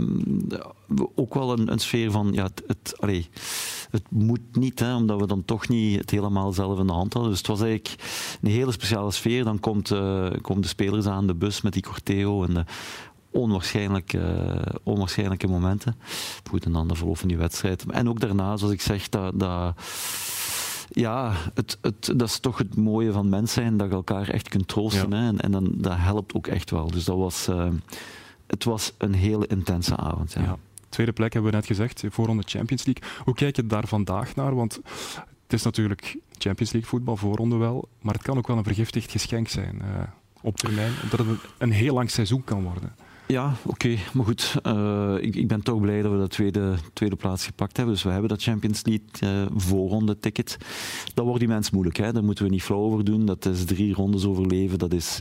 ook 1.15 1.33
wel 1.33 1.51
een, 1.51 1.71
een, 1.71 1.79
sfeer 1.79 2.11
van, 2.11 2.33
ja, 2.33 2.43
het, 2.43 2.63
het, 2.67 2.95
het 3.91 4.03
moet 4.09 4.39
niet, 4.51 4.79
hè, 4.79 4.95
omdat 4.95 5.19
we 5.19 5.27
dan 5.27 5.45
toch 5.45 5.67
niet 5.67 5.99
het 5.99 6.09
helemaal 6.09 6.53
zelf 6.53 6.79
in 6.79 6.87
de 6.87 6.93
hand 6.93 7.13
hadden. 7.13 7.31
Dus 7.31 7.39
het 7.39 7.47
was 7.47 7.61
eigenlijk 7.61 8.03
een 8.41 8.51
hele 8.51 8.71
speciale 8.71 9.11
sfeer. 9.11 9.43
Dan 9.43 9.59
komt, 9.59 9.91
uh, 9.91 10.29
komen 10.41 10.61
de 10.61 10.67
spelers 10.67 11.05
aan, 11.05 11.27
de 11.27 11.35
bus 11.35 11.61
met 11.61 11.73
die 11.73 11.83
corteo 11.83 12.43
en 12.43 12.53
de 12.53 12.65
onwaarschijnlijke, 13.31 14.17
uh, 14.17 14.75
onwaarschijnlijke 14.83 15.47
momenten. 15.47 15.95
Goed, 16.49 16.65
en 16.65 16.71
dan 16.71 16.87
de 16.87 16.95
verloop 16.95 17.17
van 17.17 17.27
die 17.27 17.37
wedstrijd. 17.37 17.85
En 17.89 18.09
ook 18.09 18.19
daarna, 18.19 18.57
zoals 18.57 18.73
ik 18.73 18.81
zeg, 18.81 19.09
dat... 19.09 19.39
dat 19.39 19.75
ja, 20.89 21.33
het, 21.53 21.77
het, 21.81 22.13
dat 22.15 22.27
is 22.27 22.39
toch 22.39 22.57
het 22.57 22.75
mooie 22.75 23.11
van 23.11 23.29
mens 23.29 23.53
zijn, 23.53 23.77
dat 23.77 23.87
je 23.87 23.93
elkaar 23.93 24.29
echt 24.29 24.49
kunt 24.49 24.67
troosten. 24.67 25.13
Hè? 25.13 25.27
En, 25.27 25.39
en 25.39 25.51
dan, 25.51 25.71
dat 25.75 25.97
helpt 25.97 26.33
ook 26.33 26.47
echt 26.47 26.69
wel. 26.69 26.91
Dus 26.91 27.05
dat 27.05 27.17
was, 27.17 27.47
uh, 27.49 27.67
het 28.47 28.63
was 28.63 28.93
een 28.97 29.13
hele 29.13 29.47
intense 29.47 29.95
avond. 29.95 30.33
Ja. 30.33 30.41
ja. 30.41 30.57
Tweede 30.89 31.13
plek 31.13 31.33
hebben 31.33 31.51
we 31.51 31.57
net 31.57 31.65
gezegd, 31.65 32.03
voorronde 32.09 32.43
Champions 32.45 32.85
League. 32.85 33.09
Hoe 33.23 33.33
kijk 33.33 33.55
je 33.55 33.67
daar 33.67 33.87
vandaag 33.87 34.35
naar? 34.35 34.55
Want 34.55 34.79
het 35.43 35.53
is 35.53 35.63
natuurlijk 35.63 36.17
Champions 36.37 36.71
League 36.71 36.89
voetbal, 36.89 37.17
voorronde 37.17 37.55
wel, 37.55 37.87
maar 38.01 38.13
het 38.13 38.23
kan 38.23 38.37
ook 38.37 38.47
wel 38.47 38.57
een 38.57 38.63
vergiftigd 38.63 39.11
geschenk 39.11 39.47
zijn 39.47 39.81
uh, 39.81 40.01
op 40.41 40.57
termijn, 40.57 40.91
omdat 41.03 41.19
het 41.19 41.39
een 41.57 41.71
heel 41.71 41.93
lang 41.93 42.11
seizoen 42.11 42.43
kan 42.43 42.63
worden. 42.63 42.95
Ja, 43.27 43.53
oké. 43.65 43.97
Maar 44.13 44.25
goed, 44.25 44.55
uh, 44.67 45.15
ik, 45.19 45.35
ik, 45.35 45.47
ben 45.47 45.61
toch 45.61 45.81
blij 45.81 46.01
dat 46.01 46.11
we 46.11 46.17
de 46.17 46.27
tweede, 46.27 46.75
tweede 46.93 47.15
plaats 47.15 47.45
gepakt 47.45 47.77
hebben. 47.77 47.95
Dus 47.95 48.03
we 48.03 48.09
hebben 48.11 48.29
dat 48.29 48.41
Champions 48.41 48.81
League 48.85 49.41
uh, 49.43 49.45
voorronde 49.55 50.19
ticket. 50.19 50.57
Dat 51.13 51.25
wordt 51.25 51.39
die 51.39 51.49
mens 51.49 51.69
moeilijk. 51.69 51.97
Hè. 51.97 52.13
Daar 52.13 52.23
moeten 52.23 52.45
we 52.45 52.51
niet 52.51 52.63
flauw 52.63 52.79
over 52.79 53.03
doen. 53.03 53.25
Dat 53.25 53.45
is 53.45 53.65
drie 53.65 53.93
rondes 53.93 54.25
overleven. 54.25 54.79
Dat 54.79 54.93
is 54.93 55.19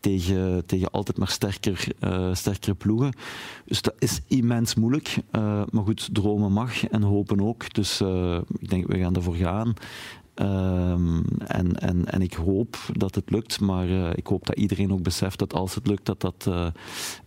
tegen, 0.00 0.66
tegen 0.66 0.90
altijd 0.90 1.18
maar 1.18 1.28
sterker, 1.28 1.86
uh, 2.00 2.34
sterkere 2.34 2.74
ploegen. 2.74 3.12
Dus 3.64 3.82
dat 3.82 3.94
is 3.98 4.20
immens 4.28 4.74
moeilijk. 4.74 5.16
maar 5.70 5.84
goed, 5.84 6.08
dromen 6.12 6.52
mag 6.52 6.88
en 6.88 7.02
hopen 7.02 7.40
ook. 7.40 7.74
Dus 7.74 8.00
ik 8.58 8.68
denk, 8.68 8.86
we 8.86 8.98
gaan 8.98 9.14
ervoor 9.14 9.34
gaan. 9.34 9.74
Um, 10.42 11.24
en, 11.46 11.78
en, 11.78 12.04
en 12.04 12.22
ik 12.22 12.32
hoop 12.32 12.76
dat 12.92 13.14
het 13.14 13.30
lukt, 13.30 13.60
maar 13.60 13.88
uh, 13.88 14.10
ik 14.14 14.26
hoop 14.26 14.46
dat 14.46 14.56
iedereen 14.56 14.92
ook 14.92 15.02
beseft 15.02 15.38
dat 15.38 15.54
als 15.54 15.74
het 15.74 15.86
lukt, 15.86 16.06
dat 16.06 16.20
dat 16.20 16.46
uh, 16.48 16.66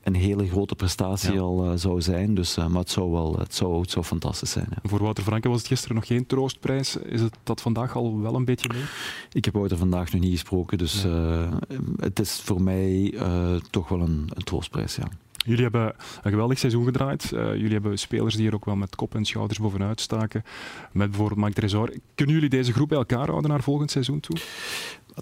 een 0.04 0.16
hele 0.16 0.48
grote 0.48 0.76
prestatie 0.76 1.34
ja. 1.34 1.40
al 1.40 1.66
uh, 1.66 1.72
zou 1.76 2.02
zijn. 2.02 2.36
Dus, 2.36 2.56
maar 2.56 2.80
het 2.80 2.90
zou 2.90 3.12
wel 3.12 3.38
het 3.38 3.56
zou, 3.56 3.82
het 3.82 3.92
zou 3.92 4.06
fantastisch 4.06 4.52
zijn. 4.52 4.68
Ja. 4.70 4.90
Voor 4.90 5.00
Wouter 5.00 5.24
Franke 5.24 5.50
was 5.50 5.58
het 5.58 5.68
gisteren 5.68 5.96
nog 5.96 6.08
geen 6.08 6.26
troostprijs. 6.26 6.96
Is 6.96 7.22
het 7.22 7.34
dat 7.44 7.62
vandaag 7.62 7.96
al 7.96 8.20
wel 8.20 8.36
een 8.36 8.46
beetje 8.46 8.70
mee? 8.74 8.84
Ik 9.32 9.46
heb 9.46 9.54
Wouter 9.54 9.78
vandaag 9.78 10.12
nog 10.12 10.22
niet 10.22 10.32
gesproken, 10.32 10.78
dus 10.78 11.02
ja. 11.02 11.50
het 12.00 12.20
is 12.20 12.42
voor 12.44 12.62
mij 12.62 13.14
toch 13.70 13.90
wel 13.90 14.02
een, 14.02 14.30
een 14.34 14.44
troostprijs. 14.44 14.96
Ja. 14.96 15.08
Jullie 15.50 15.64
hebben 15.64 15.96
een 16.22 16.32
geweldig 16.32 16.60
seizoen 16.60 16.86
gedraaid. 16.86 17.32
Uh, 17.34 17.54
jullie 17.54 17.72
hebben 17.72 18.00
spelers 18.00 18.36
die 18.36 18.48
er 18.48 18.54
ook 18.54 18.66
wel 18.66 18.76
met 18.76 18.96
kop 18.96 19.16
en 19.16 19.26
schouders 19.26 19.60
bovenuit 19.60 20.02
staken. 20.02 20.44
Met 20.92 21.10
bijvoorbeeld 21.10 21.40
Mike 21.40 21.54
Tresor. 21.54 21.94
Kunnen 22.16 22.36
jullie 22.36 22.50
deze 22.50 22.74
groep 22.74 22.90
bij 22.90 22.98
elkaar 22.98 23.28
houden 23.28 23.50
naar 23.50 23.64
volgend 23.64 23.92
seizoen 23.92 24.20
toe? 24.20 24.38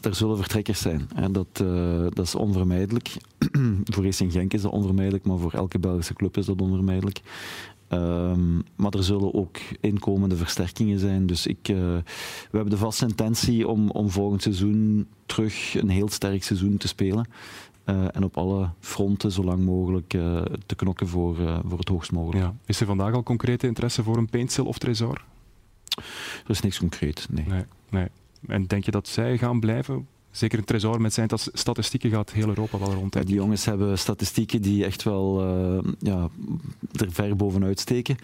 Er 0.02 0.16
zullen 0.16 0.38
vertrekkers 0.38 0.80
zijn. 0.80 1.10
Hè. 1.16 1.32
Dat, 1.32 1.62
uh, 1.64 2.08
dat 2.14 2.26
is 2.26 2.36
onvermijdelijk. 2.36 3.18
voor 3.94 4.04
Racing 4.04 4.32
Genk 4.32 4.54
is 4.54 4.62
dat 4.62 4.72
onvermijdelijk, 4.72 5.26
maar 5.26 5.38
voor 5.38 5.54
elke 5.54 5.80
Belgische 5.80 6.14
club 6.14 6.38
is 6.38 6.46
dat 6.46 6.62
onvermijdelijk. 6.62 7.22
Um, 7.90 8.64
maar 8.76 8.92
er 8.92 9.04
zullen 9.04 9.34
ook 9.34 9.58
inkomende 9.82 10.36
versterkingen 10.36 11.00
zijn. 11.00 11.26
Dus 11.26 11.48
ik, 11.48 11.70
uh, 11.70 11.78
we 11.78 12.04
hebben 12.52 12.70
de 12.70 12.78
vaste 12.78 13.06
intentie 13.06 13.68
om, 13.68 13.90
om 13.90 14.10
volgend 14.10 14.42
seizoen 14.42 15.08
terug 15.26 15.76
een 15.76 15.90
heel 15.90 16.10
sterk 16.10 16.44
seizoen 16.44 16.78
te 16.78 16.88
spelen. 16.88 17.28
Uh, 17.90 18.06
en 18.12 18.24
op 18.24 18.38
alle 18.38 18.70
fronten 18.80 19.32
zo 19.32 19.44
lang 19.44 19.66
mogelijk 19.66 20.14
uh, 20.14 20.42
te 20.66 20.76
knokken 20.76 21.08
voor, 21.08 21.40
uh, 21.40 21.60
voor 21.66 21.80
het 21.80 21.88
hoogst 21.88 22.12
mogelijk. 22.12 22.44
Ja. 22.44 22.54
Is 22.66 22.80
er 22.80 22.86
vandaag 22.86 23.14
al 23.14 23.24
concrete 23.24 23.68
interesse 23.68 24.04
voor 24.04 24.18
een 24.18 24.30
Paintsel 24.30 24.66
of 24.66 24.78
Tresor? 24.78 25.24
Er 26.44 26.50
is 26.50 26.62
niks 26.62 26.80
concreet, 26.80 27.28
nee. 27.30 27.46
nee. 27.48 27.64
nee. 27.90 28.08
En 28.48 28.68
denk 28.68 28.86
je 28.86 28.92
dat 28.92 29.08
zij 29.08 29.38
gaan 29.38 29.60
blijven? 29.60 30.08
Zeker 30.38 30.58
een 30.58 30.66
Tresor 30.66 31.02
met 31.02 31.14
zijn 31.14 31.30
statistieken 31.54 32.10
gaat 32.10 32.32
heel 32.32 32.48
Europa 32.48 32.80
wel 32.80 32.94
rond. 32.94 33.14
Ja, 33.14 33.24
die 33.24 33.36
jongens 33.36 33.66
hebben 33.66 33.98
statistieken 33.98 34.62
die 34.62 34.86
echt 34.86 35.04
wel 35.04 35.44
uh, 35.44 35.92
ja, 36.00 36.30
er 36.92 37.12
ver 37.12 37.36
bovenuit 37.36 37.80
steken. 37.80 38.16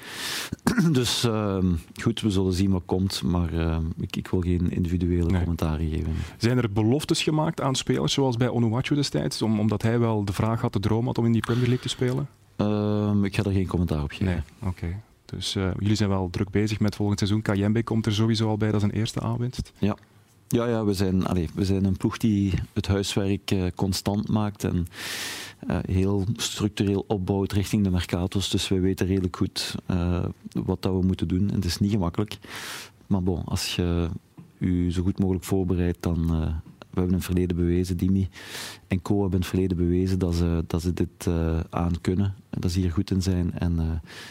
dus 0.91 1.25
uh, 1.25 1.57
goed, 2.01 2.21
we 2.21 2.29
zullen 2.29 2.53
zien 2.53 2.71
wat 2.71 2.81
komt. 2.85 3.23
Maar 3.23 3.53
uh, 3.53 3.77
ik, 3.99 4.15
ik, 4.15 4.27
wil 4.27 4.41
geen 4.41 4.71
individuele 4.71 5.29
nee. 5.29 5.41
commentaren 5.41 5.89
geven. 5.89 6.13
Zijn 6.37 6.57
er 6.57 6.71
beloftes 6.71 7.23
gemaakt 7.23 7.61
aan 7.61 7.75
spelers, 7.75 8.13
zoals 8.13 8.37
bij 8.37 8.49
Onuachu 8.49 8.95
destijds? 8.95 9.41
Om, 9.41 9.59
omdat 9.59 9.81
hij 9.81 9.99
wel 9.99 10.25
de 10.25 10.33
vraag 10.33 10.61
had, 10.61 10.73
de 10.73 10.79
droom 10.79 11.05
had 11.05 11.17
om 11.17 11.25
in 11.25 11.31
die 11.31 11.41
Premier 11.41 11.67
League 11.67 11.83
te 11.83 11.89
spelen? 11.89 12.29
Ehm, 12.55 13.25
ik 13.25 13.35
ga 13.35 13.43
er 13.43 13.51
geen 13.51 13.67
commentaar 13.67 14.03
op 14.03 14.11
geven. 14.11 14.25
Nee, 14.25 14.69
oké. 14.69 14.99
Dus 15.25 15.53
jullie 15.53 15.95
zijn 15.95 16.09
wel 16.09 16.29
druk 16.31 16.49
bezig 16.49 16.79
met 16.79 16.95
volgend 16.95 17.19
seizoen. 17.19 17.41
Kayembe 17.41 17.83
komt 17.83 18.05
er 18.05 18.13
sowieso 18.13 18.47
al 18.47 18.57
bij, 18.57 18.71
dat 18.71 18.81
is 18.81 18.87
een 18.87 18.95
eerste 18.95 19.19
aanwinst. 19.19 19.71
Ja, 19.77 19.97
ja, 20.53 20.67
ja 20.67 20.85
we, 20.85 20.93
zijn, 20.93 21.23
we 21.53 21.65
zijn 21.65 21.85
een 21.85 21.97
ploeg 21.97 22.17
die 22.17 22.53
het 22.73 22.87
huiswerk 22.87 23.51
uh, 23.51 23.63
constant 23.75 24.29
maakt 24.29 24.63
en 24.63 24.87
uh, 25.69 25.77
heel 25.85 26.25
structureel 26.35 27.05
opbouwt 27.07 27.51
richting 27.51 27.83
de 27.83 27.89
mercatos. 27.89 28.49
Dus 28.49 28.67
wij 28.67 28.81
weten 28.81 29.07
redelijk 29.07 29.35
goed 29.35 29.75
uh, 29.91 30.25
wat 30.51 30.81
dat 30.81 30.93
we 30.93 31.05
moeten 31.05 31.27
doen. 31.27 31.49
En 31.49 31.55
het 31.55 31.65
is 31.65 31.77
niet 31.77 31.91
gemakkelijk. 31.91 32.37
Maar 33.07 33.23
bon, 33.23 33.43
als 33.43 33.75
je 33.75 34.09
u 34.57 34.91
zo 34.91 35.03
goed 35.03 35.19
mogelijk 35.19 35.45
voorbereidt, 35.45 36.01
dan 36.01 36.27
we 36.93 36.99
hebben 36.99 37.13
het 37.13 37.25
verleden 37.25 37.55
bewezen, 37.55 37.97
Dimi 37.97 38.29
en 38.93 39.01
Co 39.01 39.13
hebben 39.13 39.31
in 39.31 39.39
het 39.39 39.47
verleden 39.47 39.77
bewezen 39.77 40.19
dat 40.19 40.35
ze, 40.35 40.63
dat 40.67 40.81
ze 40.81 40.93
dit 40.93 41.25
uh, 41.27 41.59
aan 41.69 42.01
kunnen. 42.01 42.35
Dat 42.49 42.71
ze 42.71 42.79
hier 42.79 42.91
goed 42.91 43.11
in 43.11 43.21
zijn 43.21 43.51
en 43.59 43.73
uh, 43.75 43.83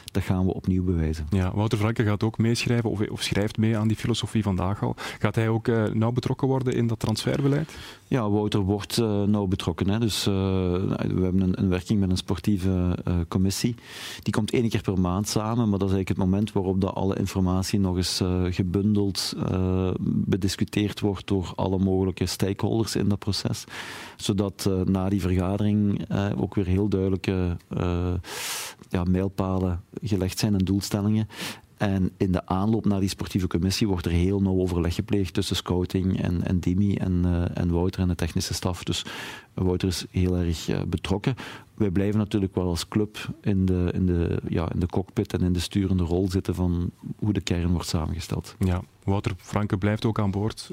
dat 0.05 0.23
gaan 0.23 0.47
we 0.47 0.55
opnieuw 0.55 0.85
bewijzen. 0.85 1.27
Ja, 1.31 1.55
Wouter 1.55 1.79
Franke 1.79 2.05
gaat 2.05 2.23
ook 2.23 2.39
meeschrijven 2.39 2.91
of, 2.91 3.01
of 3.09 3.23
schrijft 3.23 3.57
mee 3.57 3.77
aan 3.77 3.89
die 3.89 3.97
filosofie 3.97 4.43
vandaag 4.43 4.83
al. 4.83 4.95
Gaat 5.19 5.35
hij 5.35 5.49
ook 5.49 5.69
uh, 5.69 5.85
nauw 5.85 6.13
betrokken 6.13 6.49
worden 6.49 6.75
in 6.75 6.87
dat 6.87 6.99
transferbeleid? 6.99 7.75
Ja, 8.07 8.31
Wouter 8.31 8.61
wordt 8.61 8.97
nauw 9.27 9.47
betrokken. 9.47 9.89
Hè. 9.89 9.99
Dus, 9.99 10.25
we 10.25 11.19
hebben 11.23 11.41
een, 11.41 11.59
een, 11.59 11.69
werking 11.69 12.01
met 12.01 12.11
een 12.11 12.17
sportieve 12.17 12.99
commissie. 13.29 13.75
Die 14.23 14.33
komt 14.33 14.51
één 14.51 14.69
keer 14.69 14.81
per 14.81 15.01
maand 15.01 15.29
samen, 15.29 15.69
maar 15.69 15.79
dat 15.79 15.89
is 15.89 15.95
eigenlijk 15.95 16.09
het 16.09 16.19
moment 16.19 16.53
waarop 16.53 16.81
dat 16.81 16.95
alle 16.95 17.17
informatie 17.17 17.81
nog 17.81 17.97
eens 17.97 18.23
gebundeld 18.51 19.35
bediscuteerd 20.01 21.01
wordt 21.01 21.27
door 21.27 21.53
alle 21.57 21.79
mogelijke 21.79 22.27
stakeholders 22.27 22.97
in 22.97 23.09
dat 23.09 23.19
proces. 23.19 23.65
Zodat 24.17 24.52
uh, 24.69 24.81
na 24.81 25.09
die 25.09 25.21
vergadering 25.21 26.11
uh, 26.11 26.31
ook 26.37 26.55
weer 26.55 26.67
heel 26.67 26.89
duidelijke 26.89 27.57
uh, 27.79 28.15
ja, 28.89 29.05
mijlpalen 29.05 29.81
gelegd 30.03 30.39
zijn 30.39 30.55
en 30.55 30.65
doelstellingen. 30.65 31.29
En 31.77 32.11
in 32.17 32.33
de 32.33 32.47
aanloop 32.47 32.85
naar 32.85 33.01
die 33.01 33.09
sportieve 33.09 33.47
commissie 33.47 33.89
wordt 33.89 34.07
er 34.07 34.13
heel 34.13 34.41
nauw 34.41 34.61
overleg 34.61 34.95
gepleegd 34.95 35.35
tussen 35.35 35.57
scouting 35.57 36.23
en, 36.23 36.47
en 36.47 36.59
Dimi 36.59 36.95
en, 36.95 37.71
Wouter 37.71 38.01
en 38.01 38.09
de 38.09 38.15
technische 38.15 38.55
staf. 38.55 38.85
Dus 38.85 39.05
Wouter 39.55 39.89
is 39.89 40.05
heel 40.11 40.37
erg 40.37 40.87
betrokken. 40.89 41.35
Wij 41.75 41.91
blijven 41.91 42.19
natuurlijk 42.19 42.55
wel 42.55 42.69
als 42.69 42.89
club 42.89 43.29
in 43.41 43.67
de, 43.67 43.91
in, 43.95 44.07
de, 44.07 44.41
ja, 44.49 44.73
in 44.73 44.81
de 44.81 44.87
cockpit 44.87 45.33
en 45.33 45.41
in 45.41 45.53
de 45.53 45.61
sturende 45.61 46.05
rol 46.05 46.31
zitten 46.31 46.55
van 46.55 46.91
hoe 47.19 47.33
de 47.33 47.41
kern 47.41 47.73
wordt 47.73 47.89
samengesteld. 47.89 48.55
Ja, 48.59 48.83
Wouter 49.05 49.33
Franke 49.37 49.79
blijft 49.79 50.05
ook 50.05 50.19
aan 50.19 50.31
boord 50.31 50.71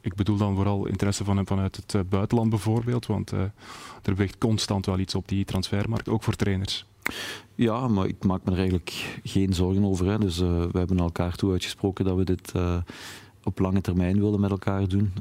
ik 0.00 0.14
bedoel 0.14 0.36
dan 0.36 0.54
vooral 0.54 0.86
interesse 0.86 1.24
van 1.24 1.46
vanuit 1.46 1.76
het 1.76 1.94
uh, 1.94 2.00
buitenland 2.08 2.50
bijvoorbeeld, 2.50 3.06
want 3.06 3.32
uh, 3.32 3.40
er 4.02 4.14
weegt 4.14 4.38
constant 4.38 4.86
wel 4.86 4.98
iets 4.98 5.14
op 5.14 5.28
die 5.28 5.44
transfermarkt, 5.44 6.08
ook 6.08 6.22
voor 6.22 6.34
trainers. 6.34 6.86
Ja, 7.54 7.88
maar 7.88 8.06
ik 8.06 8.24
maak 8.24 8.44
me 8.44 8.50
er 8.50 8.56
eigenlijk 8.56 9.20
geen 9.24 9.52
zorgen 9.54 9.84
over. 9.84 10.06
Hè. 10.06 10.18
Dus 10.18 10.40
uh, 10.40 10.48
we 10.48 10.78
hebben 10.78 10.98
elkaar 10.98 11.34
toe 11.34 11.52
uitgesproken 11.52 12.04
dat 12.04 12.16
we 12.16 12.24
dit 12.24 12.52
op 13.44 13.58
lange 13.58 13.80
termijn 13.80 14.20
willen 14.20 14.40
met 14.40 14.50
elkaar 14.50 14.88
doen. 14.88 15.12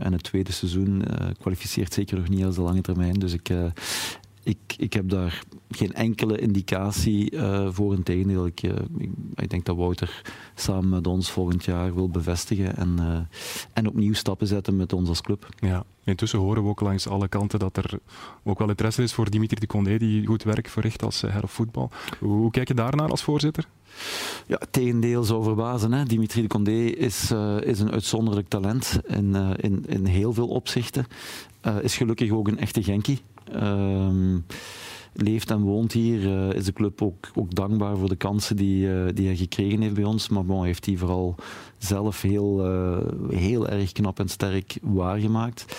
en 0.00 0.12
het 0.12 0.22
tweede 0.22 0.52
seizoen 0.52 1.04
kwalificeert 1.40 1.92
zeker 1.92 2.18
nog 2.18 2.28
niet 2.28 2.44
als 2.44 2.54
de 2.54 2.62
lange 2.62 2.80
termijn. 2.80 3.14
Dus 3.14 3.32
ik, 3.32 3.50
ik, 4.44 4.58
ik 4.76 4.92
heb 4.92 5.08
daar 5.08 5.42
geen 5.70 5.92
enkele 5.92 6.38
indicatie 6.38 7.32
uh, 7.32 7.68
voor. 7.70 7.94
Integendeel, 7.94 8.46
ik, 8.46 8.62
uh, 8.62 8.72
ik, 8.98 9.10
ik, 9.34 9.50
denk 9.50 9.64
dat 9.64 9.76
Wouter 9.76 10.22
samen 10.54 10.88
met 10.88 11.06
ons 11.06 11.30
volgend 11.30 11.64
jaar 11.64 11.94
wil 11.94 12.08
bevestigen 12.08 12.76
en, 12.76 12.96
uh, 13.00 13.18
en 13.72 13.88
opnieuw 13.88 14.12
stappen 14.12 14.46
zetten 14.46 14.76
met 14.76 14.92
ons 14.92 15.08
als 15.08 15.20
club. 15.20 15.48
Ja, 15.58 15.84
intussen 16.04 16.38
horen 16.38 16.62
we 16.62 16.68
ook 16.68 16.80
langs 16.80 17.08
alle 17.08 17.28
kanten 17.28 17.58
dat 17.58 17.76
er 17.76 17.98
ook 18.42 18.58
wel 18.58 18.68
interesse 18.68 19.02
is 19.02 19.12
voor 19.12 19.30
Dimitri 19.30 19.60
de 19.60 19.66
Condé, 19.66 19.98
die 19.98 20.26
goed 20.26 20.42
werk 20.42 20.68
verricht 20.68 21.02
als 21.02 21.20
head 21.20 21.42
of 21.42 21.52
voetbal. 21.52 21.90
Hoe, 22.18 22.50
kijk 22.50 22.68
je 22.68 22.74
daarnaar 22.74 23.10
als 23.10 23.22
voorzitter? 23.22 23.68
Ja, 24.46 24.60
tegendeel 24.70 25.24
zou 25.24 25.42
verbazen. 25.42 25.92
Hè. 25.92 26.04
Dimitri 26.04 26.42
de 26.42 26.48
Condé 26.48 26.84
is, 26.84 27.30
uh, 27.32 27.60
is 27.60 27.80
een 27.80 27.90
uitzonderlijk 27.90 28.48
talent 28.48 29.00
in, 29.06 29.24
uh, 29.34 29.50
in, 29.56 29.84
in 29.88 30.04
heel 30.04 30.32
veel 30.32 30.48
opzichten. 30.48 31.06
Uh, 31.66 31.76
is 31.82 31.96
gelukkig 31.96 32.30
ook 32.30 32.48
een 32.48 32.58
echte 32.58 32.82
Genkie. 32.82 33.20
Ehm, 33.52 34.38
leeft 35.14 35.50
en 35.50 35.60
woont 35.60 35.92
hier, 35.92 36.20
uh, 36.22 36.52
is 36.52 36.64
de 36.64 36.72
club 36.72 37.02
ook, 37.02 37.30
ook, 37.34 37.54
dankbaar 37.54 37.96
voor 37.96 38.08
de 38.08 38.16
kansen 38.16 38.56
die, 38.56 38.86
uh, 38.86 39.08
die 39.14 39.26
hij 39.26 39.36
gekregen 39.36 39.80
heeft 39.80 39.94
bij 39.94 40.04
ons. 40.04 40.28
Maar 40.28 40.44
bon, 40.44 40.64
heeft 40.64 40.86
hij 40.86 40.96
vooral 40.96 41.34
zelf 41.78 42.22
heel, 42.22 42.66
uh, 42.66 42.98
heel 43.28 43.68
erg 43.68 43.92
knap 43.92 44.18
en 44.18 44.28
sterk 44.28 44.78
waargemaakt. 44.82 45.76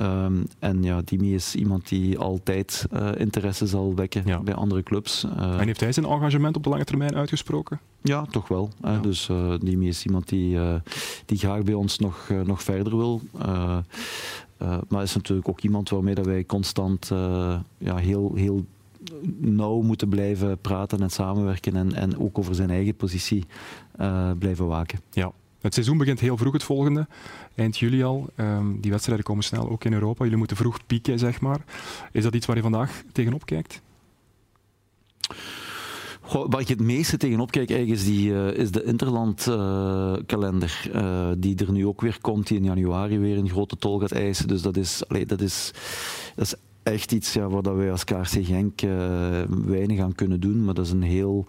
Um, 0.00 0.46
en 0.58 0.82
ja, 0.82 1.00
Dimi 1.04 1.34
is 1.34 1.54
iemand 1.54 1.88
die 1.88 2.18
altijd 2.18 2.86
interesse 3.16 3.66
zal 3.66 3.94
wekken 3.94 4.22
ja. 4.26 4.40
bij 4.40 4.54
andere 4.54 4.82
clubs. 4.82 5.24
en 5.36 5.66
heeft 5.66 5.80
hij 5.80 5.92
zijn 5.92 6.06
engagement 6.06 6.56
op 6.56 6.62
de 6.62 6.68
lange 6.68 6.84
termijn 6.84 7.14
uitgesproken? 7.14 7.80
Ja, 8.02 8.24
toch 8.24 8.48
wel. 8.48 8.70
Ja. 8.82 8.98
Dus 8.98 9.28
Dimi 9.58 9.88
is 9.88 10.04
iemand 10.04 10.28
die, 10.28 10.58
die 11.26 11.38
graag 11.38 11.62
bij 11.62 11.74
ons 11.74 11.98
nog, 11.98 12.30
nog 12.44 12.62
verder 12.62 12.96
wil. 12.96 13.20
Uh, 14.62 14.78
maar 14.88 15.02
is 15.02 15.14
natuurlijk 15.14 15.48
ook 15.48 15.60
iemand 15.60 15.88
waarmee 15.88 16.14
dat 16.14 16.26
wij 16.26 16.44
constant 16.44 17.10
uh, 17.12 17.58
ja, 17.78 17.96
heel, 17.96 18.32
heel 18.34 18.66
nauw 19.38 19.80
moeten 19.80 20.08
blijven 20.08 20.58
praten 20.58 21.00
en 21.00 21.10
samenwerken 21.10 21.76
en, 21.76 21.94
en 21.94 22.18
ook 22.18 22.38
over 22.38 22.54
zijn 22.54 22.70
eigen 22.70 22.94
positie 22.94 23.44
uh, 24.00 24.30
blijven 24.38 24.66
waken. 24.66 25.00
Ja. 25.10 25.32
Het 25.60 25.74
seizoen 25.74 25.98
begint 25.98 26.20
heel 26.20 26.36
vroeg 26.36 26.52
het 26.52 26.62
volgende, 26.62 27.06
eind 27.54 27.78
juli 27.78 28.02
al. 28.02 28.28
Um, 28.36 28.80
die 28.80 28.90
wedstrijden 28.90 29.24
komen 29.24 29.44
snel 29.44 29.68
ook 29.68 29.84
in 29.84 29.92
Europa. 29.92 30.22
Jullie 30.22 30.38
moeten 30.38 30.56
vroeg 30.56 30.86
pieken, 30.86 31.18
zeg 31.18 31.40
maar. 31.40 31.64
Is 32.12 32.22
dat 32.22 32.34
iets 32.34 32.46
waar 32.46 32.56
je 32.56 32.62
vandaag 32.62 33.02
tegenop 33.12 33.46
kijkt? 33.46 33.80
Goh, 36.24 36.46
waar 36.50 36.60
ik 36.60 36.68
het 36.68 36.80
meeste 36.80 37.16
tegenop 37.16 37.50
kijk 37.50 37.70
eigenlijk 37.70 38.00
is, 38.00 38.06
die, 38.06 38.30
uh, 38.30 38.50
is 38.50 38.70
de 38.70 38.84
Interland-kalender. 38.84 40.90
Uh, 40.94 41.02
uh, 41.02 41.28
die 41.38 41.56
er 41.56 41.72
nu 41.72 41.86
ook 41.86 42.00
weer 42.00 42.18
komt, 42.20 42.46
die 42.46 42.56
in 42.56 42.64
januari 42.64 43.18
weer 43.18 43.38
een 43.38 43.50
grote 43.50 43.76
tol 43.76 43.98
gaat 43.98 44.12
eisen. 44.12 44.48
Dus 44.48 44.62
dat 44.62 44.76
is, 44.76 45.02
dat 45.26 45.40
is, 45.40 45.70
dat 46.36 46.58
echt 46.82 47.12
iets 47.12 47.32
ja, 47.32 47.48
waar 47.48 47.76
wij 47.76 47.90
als 47.90 48.04
KRC 48.04 48.44
Genk 48.44 48.80
weinig 49.66 50.00
aan 50.00 50.14
kunnen 50.14 50.40
doen. 50.40 50.64
Maar 50.64 50.74
dat 50.74 50.86
is 50.86 50.92
een 50.92 51.02
heel 51.02 51.46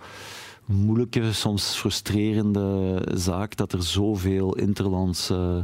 moeilijke, 0.65 1.33
soms 1.33 1.75
frustrerende 1.75 3.01
zaak 3.13 3.55
dat 3.55 3.73
er 3.73 3.83
zoveel 3.83 4.55
Interlands 4.55 5.29
uh, 5.29 5.57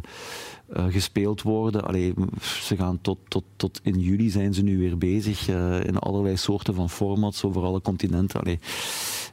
gespeeld 0.90 1.42
worden. 1.42 1.84
Allee, 1.84 2.14
ze 2.42 2.76
gaan 2.76 3.02
tot, 3.02 3.18
tot, 3.28 3.44
tot 3.56 3.80
in 3.84 4.00
juli 4.00 4.30
zijn 4.30 4.54
ze 4.54 4.62
nu 4.62 4.78
weer 4.78 4.98
bezig 4.98 5.50
uh, 5.50 5.84
in 5.84 5.98
allerlei 5.98 6.38
soorten 6.38 6.74
van 6.74 6.90
formats 6.90 7.44
over 7.44 7.64
alle 7.64 7.82
continenten. 7.82 8.40
Allee, 8.40 8.60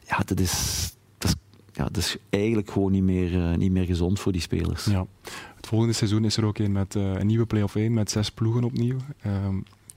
ja, 0.09 0.18
dat 0.24 0.40
is, 0.40 0.92
dat 1.18 1.31
is, 1.31 1.37
ja, 1.72 1.85
dat 1.85 1.96
is 1.96 2.16
eigenlijk 2.31 2.70
gewoon 2.70 2.92
niet 2.92 3.02
meer, 3.02 3.33
uh, 3.33 3.55
niet 3.55 3.72
meer 3.72 3.85
gezond 3.85 4.20
voor 4.20 4.33
die 4.33 4.40
spelers. 4.40 4.85
Ja. 4.85 5.07
Het 5.57 5.66
volgende 5.66 5.94
seizoen 5.94 6.24
is 6.24 6.37
er 6.37 6.44
ook 6.44 6.59
een 6.59 6.72
met 6.72 6.94
een 6.94 7.26
nieuwe 7.26 7.46
play-off 7.46 7.76
1 7.76 7.92
met 7.92 8.11
zes 8.11 8.31
ploegen 8.31 8.64
opnieuw. 8.64 8.96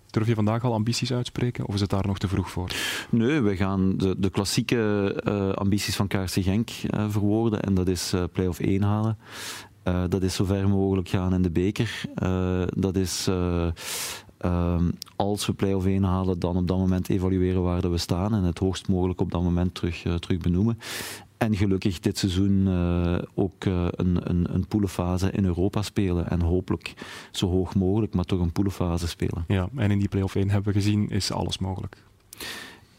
Ehm, 0.10 0.20
Durf 0.20 0.28
je 0.28 0.36
vandaag 0.36 0.64
al 0.64 0.74
ambities 0.74 1.14
uitspreken 1.14 1.68
of 1.68 1.74
is 1.74 1.82
het 1.82 1.90
daar 1.90 2.08
nog 2.08 2.18
te 2.18 2.28
vroeg 2.28 2.50
voor? 2.50 2.72
Nee, 3.10 3.42
we 3.42 3.56
gaan 3.56 3.98
de, 3.98 4.16
de 4.18 4.30
klassieke 4.30 5.22
uh, 5.28 5.52
ambities 5.52 5.96
van 5.96 6.08
KRC 6.08 6.32
Genk 6.32 6.70
uh, 6.70 7.06
verwoorden 7.10 7.62
en 7.62 7.74
dat 7.74 7.88
is 7.88 8.14
uh, 8.14 8.24
play-off 8.32 8.60
1 8.60 8.82
halen. 8.82 9.18
Dat 10.10 10.24
is 10.24 10.36
zo 10.36 10.46
ver 10.46 10.70
mogelijk 10.70 11.10
gaan 11.10 11.34
in 11.34 11.42
de 11.42 11.52
beker. 11.52 12.02
Dat 12.70 12.96
is 12.96 13.28
uh, 13.28 13.68
als 15.16 15.46
we 15.46 15.54
play-off 15.54 15.86
1 15.86 16.04
halen, 16.04 16.40
dan 16.40 16.58
op 16.58 16.68
dat 16.68 16.78
moment 16.78 17.10
evalueren 17.10 17.64
waar 17.64 17.92
we 17.92 17.98
staan 17.98 18.34
en 18.34 18.44
het 18.44 18.60
hoogst 18.60 18.88
mogelijk 18.88 19.22
op 19.22 19.32
dat 19.32 19.44
moment 19.44 19.76
terug, 19.76 20.02
terug 20.20 20.38
benoemen. 20.38 20.78
En 21.40 21.56
gelukkig 21.56 22.00
dit 22.00 22.18
seizoen 22.18 22.68
ook 23.36 23.66
een, 23.66 24.30
een, 24.30 24.54
een 24.54 24.68
poelenfase 24.68 25.32
in 25.32 25.46
Europa 25.46 25.82
spelen. 25.82 26.30
En 26.30 26.42
hopelijk 26.42 26.94
zo 27.32 27.50
hoog 27.50 27.76
mogelijk, 27.76 28.14
maar 28.14 28.26
toch 28.26 28.40
een 28.40 28.52
poelenfase 28.52 29.08
spelen. 29.08 29.46
Ja, 29.48 29.70
en 29.76 29.92
in 29.92 30.00
die 30.00 30.08
play-off 30.08 30.36
1 30.36 30.50
hebben 30.50 30.74
we 30.74 30.80
gezien, 30.80 31.10
is 31.10 31.32
alles 31.32 31.58
mogelijk 31.58 31.98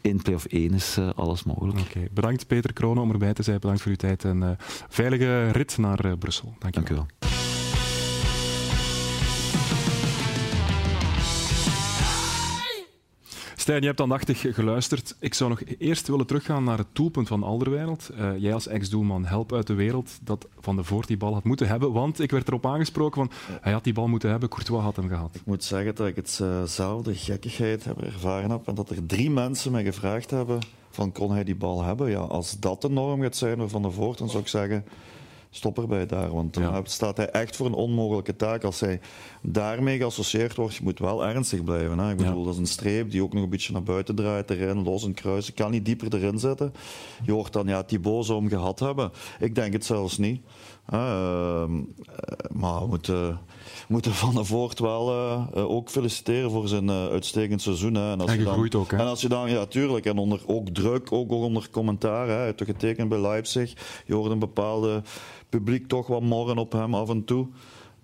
in 0.01 0.21
play-off 0.21 0.45
1 0.45 0.73
is 0.73 0.97
uh, 0.97 1.09
alles 1.15 1.43
mogelijk. 1.43 1.79
Okay. 1.79 2.07
Bedankt 2.11 2.47
Peter 2.47 2.73
Kronen 2.73 3.03
om 3.03 3.11
erbij 3.11 3.33
te 3.33 3.43
zijn. 3.43 3.59
Bedankt 3.59 3.81
voor 3.81 3.91
uw 3.91 3.97
tijd 3.97 4.25
en 4.25 4.57
veilige 4.89 5.51
rit 5.51 5.77
naar 5.77 6.17
Brussel. 6.17 6.53
Dank, 6.59 6.73
Dank 6.73 6.89
u 6.89 6.95
wel. 6.95 7.30
Stijn, 13.71 13.85
je 13.85 13.89
hebt 13.89 14.01
aandachtig 14.01 14.55
geluisterd. 14.55 15.15
Ik 15.19 15.33
zou 15.33 15.49
nog 15.49 15.61
eerst 15.77 16.07
willen 16.07 16.25
teruggaan 16.25 16.63
naar 16.63 16.77
het 16.77 16.87
doelpunt 16.93 17.27
van 17.27 17.43
Alderweireld. 17.43 18.09
Uh, 18.19 18.31
jij 18.37 18.53
als 18.53 18.67
ex-doelman, 18.67 19.25
help 19.25 19.53
uit 19.53 19.67
de 19.67 19.73
wereld 19.73 20.19
dat 20.21 20.47
Van 20.59 20.75
de 20.75 20.83
Voort 20.83 21.07
die 21.07 21.17
bal 21.17 21.33
had 21.33 21.43
moeten 21.43 21.67
hebben. 21.67 21.91
Want 21.91 22.19
ik 22.19 22.31
werd 22.31 22.47
erop 22.47 22.65
aangesproken 22.65 23.21
van 23.21 23.31
hij 23.61 23.71
had 23.71 23.83
die 23.83 23.93
bal 23.93 24.07
moeten 24.07 24.29
hebben, 24.29 24.49
Courtois 24.49 24.83
had 24.83 24.95
hem 24.95 25.07
gehad. 25.07 25.35
Ik 25.35 25.45
moet 25.45 25.63
zeggen 25.63 25.95
dat 25.95 26.07
ik 26.07 26.15
hetzelfde 26.15 27.15
gekkigheid 27.15 27.83
heb 27.83 28.01
ervaren 28.01 28.49
heb. 28.49 28.67
En 28.67 28.75
dat 28.75 28.89
er 28.89 29.05
drie 29.05 29.29
mensen 29.29 29.71
mij 29.71 29.83
gevraagd 29.83 30.31
hebben 30.31 30.59
van 30.89 31.11
kon 31.11 31.31
hij 31.31 31.43
die 31.43 31.55
bal 31.55 31.83
hebben. 31.83 32.09
Ja, 32.09 32.19
als 32.19 32.59
dat 32.59 32.81
de 32.81 32.89
norm 32.89 33.21
gaat 33.21 33.35
zijn 33.35 33.69
Van 33.69 33.81
de 33.81 33.91
Voort, 33.91 34.17
dan 34.17 34.29
zou 34.29 34.41
ik 34.41 34.49
zeggen 34.49 34.85
stop 35.51 35.77
erbij 35.77 36.05
daar. 36.05 36.33
Want 36.33 36.53
dan 36.53 36.63
ja. 36.63 36.81
staat 36.83 37.17
hij 37.17 37.29
echt 37.29 37.55
voor 37.55 37.65
een 37.65 37.73
onmogelijke 37.73 38.35
taak. 38.35 38.63
Als 38.63 38.79
hij 38.79 38.99
daarmee 39.41 39.97
geassocieerd 39.97 40.55
wordt, 40.55 40.75
je 40.75 40.83
moet 40.83 40.99
wel 40.99 41.25
ernstig 41.25 41.63
blijven. 41.63 41.99
Hè. 41.99 42.11
Ik 42.11 42.17
bedoel, 42.17 42.39
ja. 42.39 42.43
dat 42.43 42.53
is 42.53 42.59
een 42.59 42.65
streep 42.65 43.11
die 43.11 43.23
ook 43.23 43.33
nog 43.33 43.43
een 43.43 43.49
beetje 43.49 43.73
naar 43.73 43.83
buiten 43.83 44.15
draait, 44.15 44.49
erin, 44.49 44.83
los 44.83 45.03
en 45.03 45.13
kruis. 45.13 45.49
Ik 45.49 45.55
kan 45.55 45.71
niet 45.71 45.85
dieper 45.85 46.15
erin 46.15 46.39
zetten. 46.39 46.73
Je 47.23 47.31
hoort 47.31 47.53
dan, 47.53 47.67
ja, 47.67 47.83
Thibaut 47.83 48.25
zou 48.25 48.39
hem 48.39 48.49
gehad 48.49 48.79
hebben. 48.79 49.11
Ik 49.39 49.55
denk 49.55 49.73
het 49.73 49.85
zelfs 49.85 50.17
niet. 50.17 50.41
Uh, 50.93 51.63
maar 52.49 52.79
we 52.81 52.87
moeten, 52.87 53.39
moeten 53.87 54.13
Van 54.13 54.33
der 54.33 54.45
Voort 54.45 54.79
wel 54.79 55.13
uh, 55.13 55.71
ook 55.71 55.89
feliciteren 55.89 56.51
voor 56.51 56.67
zijn 56.67 56.91
uitstekend 56.91 57.61
seizoen. 57.61 57.93
Hè. 57.93 58.11
En, 58.11 58.21
als 58.21 58.31
en 58.31 58.37
je 58.37 58.43
dan, 58.43 58.69
ook, 58.75 58.91
hè? 58.91 58.97
En 58.97 59.05
als 59.05 59.21
je 59.21 59.29
dan, 59.29 59.49
ja, 59.49 59.65
tuurlijk, 59.65 60.05
en 60.05 60.17
onder 60.17 60.41
ook 60.45 60.69
druk, 60.69 61.11
ook 61.11 61.31
onder 61.31 61.67
commentaar. 61.71 62.27
Hè. 62.27 62.43
Heeft 62.43 62.63
getekend 62.63 63.09
bij 63.09 63.19
Leipzig. 63.19 63.73
Je 64.05 64.13
hoort 64.13 64.31
een 64.31 64.39
bepaalde 64.39 65.01
publiek 65.51 65.87
toch 65.87 66.07
wat 66.07 66.21
morren 66.21 66.57
op 66.57 66.71
hem 66.71 66.95
af 66.95 67.09
en 67.09 67.25
toe. 67.25 67.47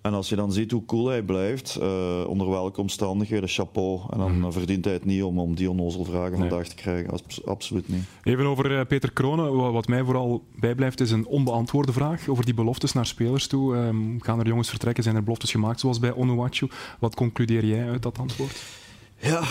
En 0.00 0.14
als 0.14 0.28
je 0.28 0.36
dan 0.36 0.52
ziet 0.52 0.70
hoe 0.70 0.84
cool 0.84 1.06
hij 1.06 1.22
blijft, 1.22 1.78
uh, 1.80 2.24
onder 2.26 2.50
welke 2.50 2.80
omstandigheden, 2.80 3.48
chapeau. 3.48 4.00
En 4.10 4.18
dan 4.18 4.38
mm. 4.38 4.52
verdient 4.52 4.84
hij 4.84 4.94
het 4.94 5.04
niet 5.04 5.22
om, 5.22 5.38
om 5.38 5.54
die 5.54 5.70
onnozelvragen 5.70 6.38
nee. 6.38 6.48
vandaag 6.48 6.68
te 6.68 6.74
krijgen. 6.74 7.10
Abs 7.10 7.46
absoluut 7.46 7.88
niet. 7.88 8.04
Even 8.22 8.44
over 8.44 8.70
uh, 8.70 8.80
Peter 8.88 9.12
Kronen. 9.12 9.72
Wat 9.72 9.88
mij 9.88 10.04
vooral 10.04 10.44
bijblijft 10.60 11.00
is 11.00 11.10
een 11.10 11.26
onbeantwoorde 11.26 11.92
vraag 11.92 12.28
over 12.28 12.44
die 12.44 12.54
beloftes 12.54 12.92
naar 12.92 13.06
spelers 13.06 13.46
toe. 13.46 13.76
Um, 13.76 14.22
gaan 14.22 14.40
er 14.40 14.46
jongens 14.46 14.70
vertrekken? 14.70 15.02
Zijn 15.02 15.16
er 15.16 15.22
beloftes 15.22 15.50
gemaakt 15.50 15.80
zoals 15.80 15.98
bij 15.98 16.14
Onuachu? 16.14 16.68
Wat 16.98 17.14
concludeer 17.14 17.64
jij 17.64 17.88
uit 17.88 18.02
dat 18.02 18.18
antwoord? 18.18 18.77
Ja, 19.20 19.42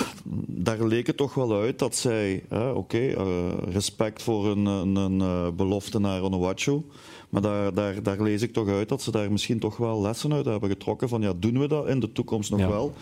daar 0.47 0.83
leek 0.83 1.07
het 1.07 1.17
toch 1.17 1.33
wel 1.33 1.53
uit 1.53 1.79
dat 1.79 1.95
zij, 1.95 2.43
oké, 2.49 2.69
okay, 2.75 3.13
uh, 3.13 3.23
respect 3.69 4.23
voor 4.23 4.47
een, 4.47 4.65
een, 4.65 4.95
een 4.95 5.55
belofte 5.55 5.99
naar 5.99 6.21
Onuachu. 6.21 6.81
Maar 7.29 7.41
daar, 7.41 7.73
daar, 7.73 8.03
daar 8.03 8.21
lees 8.21 8.41
ik 8.41 8.53
toch 8.53 8.69
uit 8.69 8.89
dat 8.89 9.01
ze 9.01 9.11
daar 9.11 9.31
misschien 9.31 9.59
toch 9.59 9.77
wel 9.77 10.01
lessen 10.01 10.33
uit 10.33 10.45
hebben 10.45 10.69
getrokken. 10.69 11.09
Van 11.09 11.21
ja, 11.21 11.33
doen 11.39 11.59
we 11.59 11.67
dat 11.67 11.87
in 11.87 11.99
de 11.99 12.11
toekomst 12.11 12.51
nog 12.51 12.59
ja. 12.59 12.69
wel? 12.69 12.93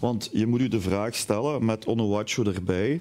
Want 0.00 0.30
je 0.32 0.46
moet 0.46 0.60
u 0.60 0.68
de 0.68 0.80
vraag 0.80 1.14
stellen 1.14 1.64
met 1.64 1.86
Onuachu 1.86 2.42
erbij. 2.42 3.00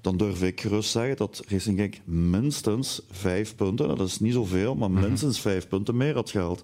Dan 0.00 0.16
durf 0.16 0.42
ik 0.42 0.60
gerust 0.60 0.90
zeggen 0.90 1.16
dat 1.16 1.42
Racing 1.48 1.78
Genk 1.78 1.96
minstens 2.04 3.02
vijf 3.10 3.54
punten, 3.56 3.88
dat 3.88 4.08
is 4.08 4.20
niet 4.20 4.32
zoveel, 4.32 4.74
maar 4.74 4.90
minstens 4.90 5.40
vijf 5.40 5.68
punten 5.68 5.96
meer 5.96 6.14
had 6.14 6.30
gehaald. 6.30 6.62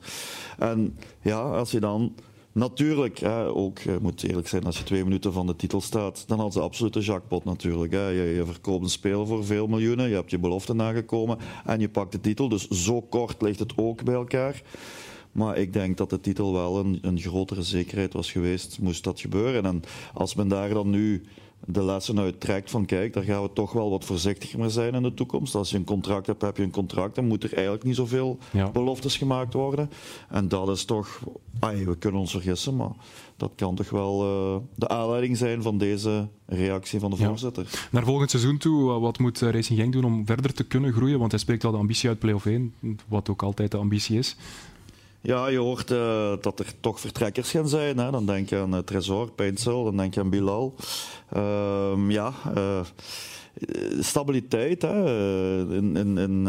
En 0.58 0.98
ja, 1.22 1.40
als 1.40 1.70
je 1.70 1.80
dan 1.80 2.14
Natuurlijk, 2.58 3.18
hè, 3.18 3.46
ook, 3.46 3.78
je 3.78 3.98
moet 4.00 4.22
eerlijk 4.22 4.48
zijn, 4.48 4.64
als 4.64 4.78
je 4.78 4.84
twee 4.84 5.04
minuten 5.04 5.32
van 5.32 5.46
de 5.46 5.56
titel 5.56 5.80
staat, 5.80 6.24
dan 6.26 6.40
had 6.40 6.52
ze 6.52 6.60
absoluut 6.60 6.96
een 6.96 7.02
jackpot 7.02 7.44
natuurlijk. 7.44 7.92
Hè. 7.92 8.08
Je, 8.08 8.22
je, 8.22 8.44
verkoopt 8.46 8.84
een 8.84 8.90
speler 8.90 9.26
voor 9.26 9.44
veel 9.44 9.66
miljoenen, 9.66 10.08
je 10.08 10.14
hebt 10.14 10.30
je 10.30 10.38
belofte 10.38 10.74
nagekomen 10.74 11.38
en 11.64 11.80
je 11.80 11.88
pakt 11.88 12.12
de 12.12 12.20
titel. 12.20 12.48
Dus 12.48 12.68
zo 12.68 13.00
kort 13.00 13.42
ligt 13.42 13.58
het 13.58 13.72
ook 13.76 14.04
bij 14.04 14.14
elkaar. 14.14 14.62
Maar 15.32 15.56
ik 15.56 15.72
denk 15.72 15.96
dat 15.96 16.10
de 16.10 16.20
titel 16.20 16.52
wel 16.52 16.78
een, 16.78 16.98
een 17.02 17.18
grotere 17.18 17.62
zekerheid 17.62 18.12
was 18.12 18.32
geweest, 18.32 18.78
moest 18.80 19.04
dat 19.04 19.20
gebeuren. 19.20 19.64
En 19.64 19.82
als 20.14 20.34
men 20.34 20.48
daar 20.48 20.68
dan 20.68 20.90
nu 20.90 21.22
de 21.64 21.82
lessen 21.84 22.18
uit 22.18 22.40
trekt 22.40 22.70
van 22.70 22.84
kijk, 22.86 23.12
daar 23.12 23.22
gaan 23.22 23.42
we 23.42 23.50
toch 23.52 23.72
wel 23.72 23.90
wat 23.90 24.04
voorzichtiger 24.04 24.58
mee 24.58 24.68
zijn 24.68 24.94
in 24.94 25.02
de 25.02 25.14
toekomst. 25.14 25.54
Als 25.54 25.70
je 25.70 25.76
een 25.76 25.84
contract 25.84 26.26
hebt, 26.26 26.42
heb 26.42 26.56
je 26.56 26.62
een 26.62 26.70
contract. 26.70 27.14
Dan 27.14 27.26
moet 27.26 27.44
er 27.44 27.52
eigenlijk 27.54 27.84
niet 27.84 27.96
zoveel 27.96 28.38
Ja. 28.52 28.70
beloftes 28.70 29.16
gemaakt 29.16 29.52
worden. 29.54 29.90
En 30.28 30.48
dat 30.48 30.68
is 30.68 30.84
toch, 30.84 31.20
ai, 31.60 31.84
we 31.84 31.96
kunnen 31.96 32.20
ons 32.20 32.30
vergissen, 32.30 32.76
maar 32.76 32.90
dat 33.36 33.50
kan 33.56 33.74
toch 33.74 33.90
wel 33.90 34.22
eh, 34.24 34.56
de 34.74 34.88
aanleiding 34.88 35.36
zijn 35.36 35.62
van 35.62 35.78
deze 35.78 36.28
reactie 36.46 37.00
van 37.00 37.10
de 37.10 37.16
Ja. 37.18 37.26
voorzitter. 37.28 37.88
Naar 37.90 38.04
volgend 38.04 38.30
seizoen 38.30 38.58
toe, 38.58 38.92
eh, 38.94 39.00
wat 39.00 39.18
moet 39.18 39.42
eh, 39.42 39.50
Racing 39.50 39.78
Genk 39.78 39.92
doen 39.92 40.04
om 40.04 40.26
verder 40.26 40.52
te 40.54 40.64
kunnen 40.64 40.92
groeien? 40.92 41.18
Want 41.18 41.30
hij 41.30 41.40
spreekt 41.40 41.64
al 41.64 41.72
de 41.72 41.78
ambitie 41.78 42.08
uit 42.08 42.18
play-off 42.18 42.46
1, 42.46 42.74
wat 43.08 43.28
ook 43.28 43.42
altijd 43.42 43.70
de 43.70 43.76
ambitie 43.76 44.18
is. 44.18 44.36
Ja, 45.20 45.48
je 45.48 45.58
hoort 45.58 45.90
eh, 45.90 46.32
dat 46.40 46.58
er 46.58 46.72
toch 46.80 47.00
vertrekkers 47.00 47.50
gaan 47.50 47.68
zijn. 47.68 47.98
Hè. 47.98 48.10
Dan 48.10 48.26
denk 48.26 48.48
je 48.48 48.56
aan 48.56 48.74
uh, 48.74 48.80
Tresor, 48.80 49.30
Peinsel, 49.30 49.84
dan 49.84 49.96
denk 49.96 50.14
je 50.14 50.20
aan 50.20 50.30
Bilal. 50.30 50.74
Ehm, 51.32 52.10
ja, 52.10 52.32
eh, 52.54 52.80
stabiliteit 54.00 54.82
hè. 54.82 55.04
In, 55.74 55.96
in, 55.96 56.18
in, 56.18 56.46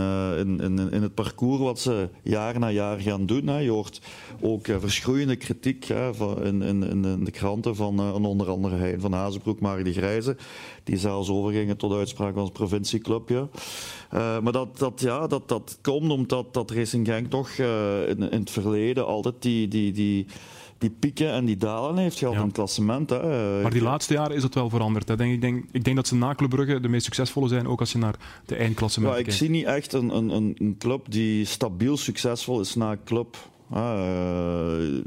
in, 0.59 0.91
in, 0.91 1.01
het 1.01 1.13
parcours 1.13 1.59
wat 1.59 1.79
ze 1.79 2.09
jaar 2.23 2.59
na 2.59 2.69
jaar 2.69 2.99
gaan 2.99 3.25
doen. 3.25 3.47
Hè. 3.47 3.57
Je 3.57 3.69
hoort 3.69 4.01
ook 4.41 4.65
verschroeiende 4.65 5.35
kritiek 5.35 5.85
hè, 5.85 6.13
van, 6.13 6.43
in, 6.43 6.61
in, 6.61 6.83
in 6.83 7.23
de 7.23 7.31
kranten 7.31 7.75
van 7.75 8.25
onder 8.25 8.49
andere 8.49 8.95
van 8.99 9.13
Hazenbroek, 9.13 9.59
Marie 9.59 9.83
de 9.83 9.93
Grijze, 9.93 10.37
die 10.83 10.97
zelfs 10.97 11.29
overgingen 11.29 11.77
tot 11.77 11.93
uitspraak 11.93 12.33
van 12.33 12.43
het 12.43 12.53
provincieclubje. 12.53 13.47
Uh, 14.13 14.39
maar 14.39 14.51
dat, 14.51 14.77
dat, 14.77 15.01
ja, 15.01 15.27
dat, 15.27 15.47
dat 15.47 15.77
komt 15.81 16.11
omdat 16.11 16.53
dat 16.53 16.71
Racing 16.71 17.07
Genk 17.07 17.29
toch 17.29 17.57
uh, 17.57 18.09
in, 18.09 18.31
in, 18.31 18.39
het 18.39 18.49
verleden 18.49 19.05
altijd 19.05 19.35
die, 19.39 19.67
die, 19.67 19.91
die, 19.91 20.25
die 20.77 20.89
pieken 20.89 21.31
en 21.31 21.45
die 21.45 21.57
dalen 21.57 21.97
heeft 21.97 22.17
gehad 22.17 22.33
Ja. 22.33 22.39
in 22.39 22.45
het 22.45 22.55
klassement. 22.55 23.09
Hè. 23.09 23.61
Maar 23.61 23.71
die 23.71 23.81
laatste 23.81 24.13
jaren 24.13 24.35
is 24.35 24.43
het 24.43 24.55
wel 24.55 24.69
veranderd. 24.69 25.07
Hè. 25.07 25.15
Denk, 25.15 25.33
ik, 25.33 25.41
denk, 25.41 25.65
ik 25.71 25.83
denk 25.83 25.95
dat 25.95 26.07
ze 26.07 26.15
na 26.15 26.35
Club 26.35 26.49
Brugge 26.49 26.79
de 26.79 26.87
meest 26.87 27.05
succesvolle 27.05 27.47
zijn, 27.47 27.67
ook 27.67 27.79
als 27.79 27.91
je 27.91 27.97
naar 27.97 28.15
de 28.45 28.55
eindklassement 28.55 29.13
ja, 29.13 29.19
ik 29.19 29.31
zie 29.31 29.49
niet 29.49 29.65
echt 29.65 29.93
een, 29.93 30.09
een, 30.15 30.55
een, 30.57 30.75
club 30.79 31.11
die 31.11 31.45
stabiel 31.45 31.97
succesvol 31.97 32.59
is 32.59 32.75
na 32.75 32.97
club. 33.05 33.37
Uh, 33.73 35.01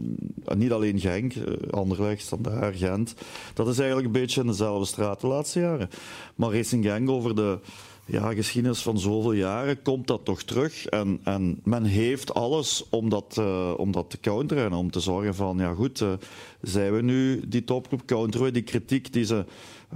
niet 0.54 0.72
alleen 0.72 1.00
Genk, 1.00 1.34
Anderlecht, 1.70 2.22
Standaard, 2.22 2.76
Gent. 2.76 3.14
Dat 3.54 3.68
is 3.68 3.78
eigenlijk 3.78 4.06
een 4.06 4.20
beetje 4.20 4.40
in 4.40 4.46
dezelfde 4.46 4.86
straat 4.86 5.20
de 5.20 5.26
laatste 5.26 5.60
jaren. 5.60 5.88
Maar 6.34 6.52
Racing 6.52 6.84
Genk 6.84 7.10
over 7.10 7.34
de 7.34 7.58
ja, 8.04 8.32
geschiedenis 8.34 8.82
van 8.82 8.98
zoveel 8.98 9.32
jaren 9.32 9.82
komt 9.82 10.06
dat 10.06 10.24
toch 10.24 10.42
terug. 10.42 10.86
En, 10.86 11.20
en 11.24 11.60
men 11.64 11.84
heeft 11.84 12.34
alles 12.34 12.84
om 12.90 13.08
dat, 13.08 13.36
uh, 13.38 13.72
om 13.76 13.92
dat 13.92 14.10
te 14.10 14.20
counteren 14.20 14.64
en 14.64 14.72
om 14.72 14.90
te 14.90 15.00
zorgen 15.00 15.34
van, 15.34 15.58
ja 15.58 15.74
goed, 15.74 16.00
uh, 16.00 16.12
zijn 16.60 16.94
we 16.94 17.02
nu 17.02 17.48
die 17.48 17.64
topgroep, 17.64 18.06
counteren 18.06 18.46
we 18.46 18.52
die 18.52 18.62
kritiek 18.62 19.12
die 19.12 19.24
ze 19.24 19.44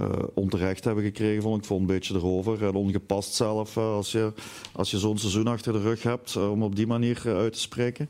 uh, 0.01 0.09
onterecht 0.33 0.83
hebben 0.83 1.03
gekregen, 1.03 1.41
vond 1.41 1.57
ik 1.57 1.65
vond 1.65 1.81
een 1.81 1.87
beetje 1.87 2.15
erover. 2.15 2.65
En 2.65 2.75
ongepast 2.75 3.33
zelf, 3.33 3.77
als 3.77 4.11
je, 4.11 4.33
als 4.71 4.91
je 4.91 4.99
zo'n 4.99 5.17
seizoen 5.17 5.47
achter 5.47 5.73
de 5.73 5.81
rug 5.81 6.03
hebt, 6.03 6.35
om 6.35 6.63
op 6.63 6.75
die 6.75 6.87
manier 6.87 7.21
uit 7.25 7.53
te 7.53 7.59
spreken. 7.59 8.09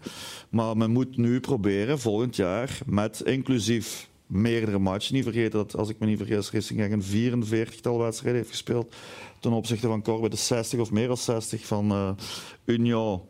Maar 0.50 0.78
men 0.78 0.92
moet 0.92 1.18
nu 1.18 1.40
proberen, 1.40 2.00
volgend 2.00 2.36
jaar, 2.36 2.80
met 2.86 3.22
inclusief 3.22 4.10
meerdere 4.28 4.80
matchen. 4.80 5.16
Niet 5.16 5.24
vergeten 5.24 5.52
dat, 5.52 5.76
als 5.76 5.90
ik 5.90 6.00
me 6.00 6.06
niet 6.06 6.18
vergis, 6.18 6.52
Racing 6.52 6.92
een 6.92 7.38
44-tal 7.38 8.00
wedstrijden 8.00 8.40
heeft 8.40 8.52
gespeeld 8.52 8.96
ten 9.48 9.56
opzichte 9.56 9.88
van 9.88 10.02
Corbe 10.02 10.30
de 10.30 10.36
60 10.36 10.80
of 10.80 10.92
meer 10.92 11.08
dan 11.08 11.18
60 11.18 11.66
van 11.66 11.92
uh, 11.92 12.10
Union 12.66 13.22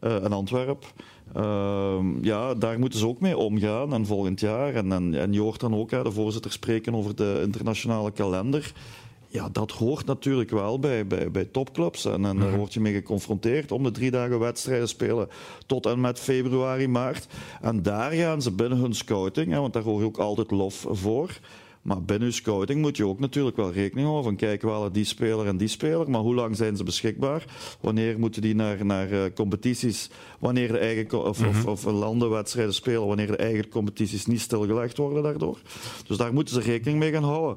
uh, 0.00 0.24
en 0.24 0.32
Antwerpen. 0.32 0.88
Uh, 1.36 1.98
ja, 2.20 2.54
daar 2.54 2.78
moeten 2.78 2.98
ze 2.98 3.06
ook 3.06 3.20
mee 3.20 3.36
omgaan 3.36 3.92
en 3.92 4.06
volgend 4.06 4.40
jaar. 4.40 4.74
En, 4.74 4.92
en, 4.92 5.14
en 5.14 5.32
je 5.32 5.40
hoort 5.40 5.60
dan 5.60 5.74
ook 5.74 5.90
hè, 5.90 6.02
de 6.02 6.12
voorzitter 6.12 6.52
spreken 6.52 6.94
over 6.94 7.16
de 7.16 7.40
internationale 7.44 8.10
kalender. 8.10 8.72
Ja, 9.28 9.48
dat 9.52 9.70
hoort 9.70 10.06
natuurlijk 10.06 10.50
wel 10.50 10.78
bij, 10.78 11.06
bij, 11.06 11.30
bij 11.30 11.44
topclubs. 11.44 12.04
En, 12.04 12.24
en 12.24 12.38
daar 12.38 12.56
word 12.56 12.74
je 12.74 12.80
mee 12.80 12.94
geconfronteerd 12.94 13.72
om 13.72 13.82
de 13.82 13.90
drie 13.90 14.10
dagen 14.10 14.38
wedstrijden 14.38 14.88
spelen 14.88 15.28
tot 15.66 15.86
en 15.86 16.00
met 16.00 16.18
februari, 16.18 16.88
maart. 16.88 17.26
En 17.60 17.82
daar 17.82 18.12
gaan 18.12 18.42
ze 18.42 18.50
binnen 18.50 18.78
hun 18.78 18.94
scouting, 18.94 19.52
hè, 19.52 19.60
want 19.60 19.72
daar 19.72 19.82
hoor 19.82 20.00
je 20.00 20.06
ook 20.06 20.18
altijd 20.18 20.50
lof 20.50 20.86
voor. 20.90 21.30
Maar 21.86 22.02
binnen 22.02 22.32
scouting 22.32 22.80
moet 22.80 22.96
je 22.96 23.06
ook 23.06 23.20
natuurlijk 23.20 23.56
wel 23.56 23.72
rekening 23.72 24.06
houden 24.06 24.24
van 24.24 24.36
kijken 24.36 24.68
wel 24.68 24.92
die 24.92 25.04
speler 25.04 25.46
en 25.46 25.56
die 25.56 25.68
speler, 25.68 26.10
maar 26.10 26.20
hoe 26.20 26.34
lang 26.34 26.56
zijn 26.56 26.76
ze 26.76 26.84
beschikbaar? 26.84 27.44
Wanneer 27.80 28.18
moeten 28.18 28.42
die 28.42 28.54
naar, 28.54 28.84
naar 28.84 29.12
uh, 29.12 29.22
competities, 29.34 30.10
wanneer 30.38 30.72
de 30.72 30.78
eigen 30.78 31.24
of, 31.24 31.40
mm 31.40 31.44
-hmm. 31.44 31.68
of, 31.68 31.86
of 31.86 31.92
landenwedstrijden 31.92 32.74
spelen, 32.74 33.06
wanneer 33.06 33.26
de 33.26 33.36
eigen 33.36 33.68
competities 33.68 34.26
niet 34.26 34.40
stilgelegd 34.40 34.96
worden 34.96 35.22
daardoor. 35.22 35.58
Dus 36.06 36.16
daar 36.16 36.32
moeten 36.32 36.54
ze 36.54 36.60
rekening 36.60 36.98
mee 36.98 37.12
gaan 37.12 37.24
houden. 37.24 37.56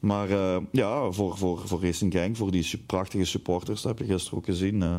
Maar 0.00 0.30
uh, 0.30 0.56
ja, 0.72 1.10
voor, 1.10 1.36
voor, 1.36 1.62
voor 1.64 1.82
Racing 1.82 2.12
Genk, 2.12 2.36
voor 2.36 2.50
die 2.50 2.82
prachtige 2.86 3.24
supporters, 3.24 3.82
dat 3.82 3.98
heb 3.98 4.06
je 4.06 4.12
gisteren 4.12 4.38
ook 4.38 4.44
gezien. 4.44 4.82
Uh, 4.82 4.96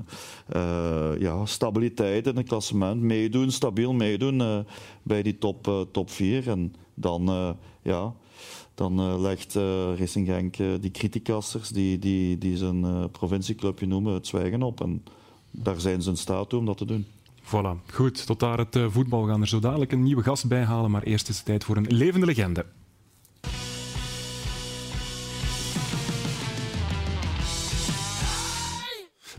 uh, 0.55 1.19
ja, 1.19 1.45
stabiliteit 1.45 2.27
in 2.27 2.37
het 2.37 2.47
klassement, 2.47 3.01
meedoen, 3.01 3.51
stabiel 3.51 3.93
meedoen 3.93 4.65
bij 5.03 5.23
die 5.23 5.37
top, 5.37 5.87
top 5.91 6.11
4. 6.11 6.49
En 6.49 6.75
dan, 6.93 7.55
ja, 7.81 8.13
dan 8.77 9.21
legt 9.21 9.53
Racing 9.97 10.27
Genk 10.27 10.55
die 10.55 10.91
criticasters, 10.91 11.69
die, 11.69 11.99
die, 11.99 12.37
die 12.37 12.57
zijn 12.57 13.11
provincieclubje 13.11 13.87
noemen, 13.87 14.13
het 14.13 14.27
zwijgen 14.27 14.63
op. 14.63 14.81
En 14.81 15.03
daar 15.51 15.79
zijn 15.79 16.01
ze 16.01 16.09
in 16.09 16.17
staat 16.17 16.49
toe 16.49 16.59
om 16.59 16.65
dat 16.65 16.77
te 16.77 16.85
doen. 16.85 17.05
Voilà, 17.43 17.91
goed. 17.93 18.25
Tot 18.25 18.39
daar 18.39 18.57
het 18.57 18.79
voetbal. 18.89 19.23
We 19.25 19.31
gaan 19.31 19.41
er 19.41 19.47
zo 19.47 19.59
dadelijk 19.59 19.91
een 19.91 20.03
nieuwe 20.03 20.23
gast 20.23 20.47
bij 20.47 20.63
halen, 20.63 20.91
maar 20.91 21.03
eerst 21.03 21.29
is 21.29 21.35
het 21.35 21.45
tijd 21.45 21.63
voor 21.63 21.77
een 21.77 21.87
levende 21.87 22.25
legende. 22.25 22.65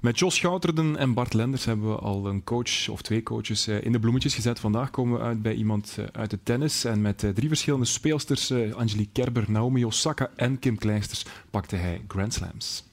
Met 0.00 0.18
Jos 0.18 0.34
Schouterden 0.34 0.96
en 0.96 1.14
Bart 1.14 1.34
Lenders 1.34 1.64
hebben 1.64 1.88
we 1.88 1.96
al 1.96 2.26
een 2.26 2.44
coach 2.44 2.88
of 2.88 3.02
twee 3.02 3.22
coaches 3.22 3.68
in 3.68 3.92
de 3.92 3.98
bloemetjes 3.98 4.34
gezet. 4.34 4.60
Vandaag 4.60 4.90
komen 4.90 5.18
we 5.18 5.24
uit 5.24 5.42
bij 5.42 5.54
iemand 5.54 5.98
uit 6.12 6.30
de 6.30 6.38
tennis. 6.42 6.84
En 6.84 7.00
met 7.00 7.18
drie 7.34 7.48
verschillende 7.48 7.86
speelsters, 7.86 8.52
Angelique 8.52 9.12
Kerber, 9.12 9.44
Naomi 9.46 9.84
Osaka 9.84 10.30
en 10.36 10.58
Kim 10.58 10.78
Kleisters, 10.78 11.24
pakte 11.50 11.76
hij 11.76 12.04
Grand 12.08 12.34
Slams. 12.34 12.84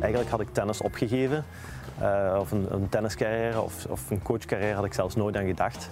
Eigenlijk 0.00 0.30
had 0.30 0.40
ik 0.40 0.48
tennis 0.52 0.80
opgegeven. 0.80 1.44
Uh, 2.02 2.36
of 2.40 2.50
een, 2.50 2.66
een 2.70 2.88
tenniscarrière 2.88 3.60
of, 3.60 3.86
of, 3.88 4.10
een 4.10 4.22
coachcarrière 4.22 4.74
had 4.74 4.84
ik 4.84 4.94
zelfs 4.94 5.14
nooit 5.14 5.36
aan 5.36 5.46
gedacht. 5.46 5.90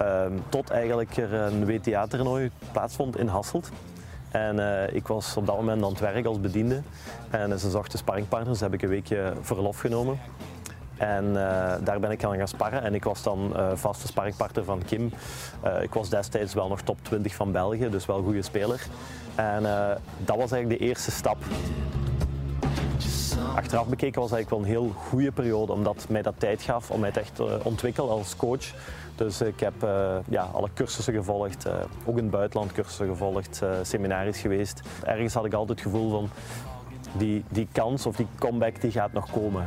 Uh, 0.00 0.22
tot 0.48 0.70
eigenlijk 0.70 1.16
er 1.16 1.32
een 1.32 1.66
WTA-toernooi 1.66 2.50
plaatsvond 2.72 3.18
in 3.18 3.26
Hasselt. 3.26 3.70
En 4.30 4.56
uh, 4.56 4.94
ik 4.94 5.06
was 5.06 5.36
op 5.36 5.46
dat 5.46 5.56
moment 5.56 5.82
aan 5.82 5.90
het 5.90 6.00
werk 6.00 6.26
als 6.26 6.40
bediende. 6.40 6.82
En 7.30 7.58
ze 7.58 7.70
zochten 7.70 7.98
sparringpartners, 7.98 8.60
heb 8.60 8.74
ik 8.74 8.82
een 8.82 8.88
weekje 8.88 9.32
verlof 9.40 9.80
genomen. 9.80 10.18
En 10.96 11.32
daar 11.84 12.00
ben 12.00 12.10
ik 12.10 12.24
aan 12.24 12.36
gaan 12.36 12.48
sparren. 12.48 12.82
En 12.82 12.94
ik 12.94 13.04
was 13.04 13.22
dan 13.22 13.54
vaste 13.74 14.06
sparringpartner 14.06 14.64
van 14.64 14.82
Kim. 14.84 15.12
ik 15.80 15.94
was 15.94 16.08
destijds 16.08 16.54
wel 16.54 16.68
nog 16.68 16.80
top 16.80 16.98
20 17.02 17.34
van 17.34 17.52
België, 17.52 17.88
dus 17.90 18.06
wel 18.06 18.16
een 18.16 18.24
goede 18.24 18.42
speler. 18.42 18.86
En 19.34 19.62
dat 20.24 20.36
was 20.36 20.52
eigenlijk 20.52 20.68
de 20.68 20.86
eerste 20.86 21.10
stap. 21.10 21.38
Achteraf 23.54 23.86
bekeken 23.86 24.20
was 24.20 24.32
eigenlijk 24.32 24.50
wel 24.50 24.58
een 24.58 24.82
heel 24.82 24.92
goede 24.96 25.32
periode, 25.32 25.72
omdat 25.72 26.06
mij 26.08 26.22
dat 26.22 26.34
tijd 26.38 26.62
gaf 26.62 26.90
om 26.90 27.00
mij 27.00 27.10
te 27.10 27.20
echt 27.20 27.40
uh, 27.40 27.46
ontwikkelen 27.62 28.10
als 28.10 28.36
coach. 28.36 28.72
Dus 29.14 29.40
ik 29.40 29.60
heb 29.60 29.84
uh, 29.84 30.16
ja, 30.28 30.42
alle 30.42 30.68
cursussen 30.74 31.14
gevolgd, 31.14 31.66
uh, 31.66 31.72
ook 32.04 32.16
in 32.16 32.22
het 32.22 32.30
buitenland 32.30 32.72
cursussen 32.72 33.06
gevolgd, 33.06 33.62
seminaries 33.82 34.40
geweest. 34.40 34.80
Ergens 35.04 35.34
had 35.34 35.44
ik 35.44 35.52
altijd 35.52 35.78
het 35.78 35.88
gevoel 35.88 36.10
van 36.10 36.28
die, 37.12 37.44
die 37.48 37.68
kans 37.72 38.06
of 38.06 38.16
die 38.16 38.26
comeback 38.38 38.80
die 38.80 38.90
gaat 38.90 39.12
nog 39.12 39.30
komen. 39.30 39.66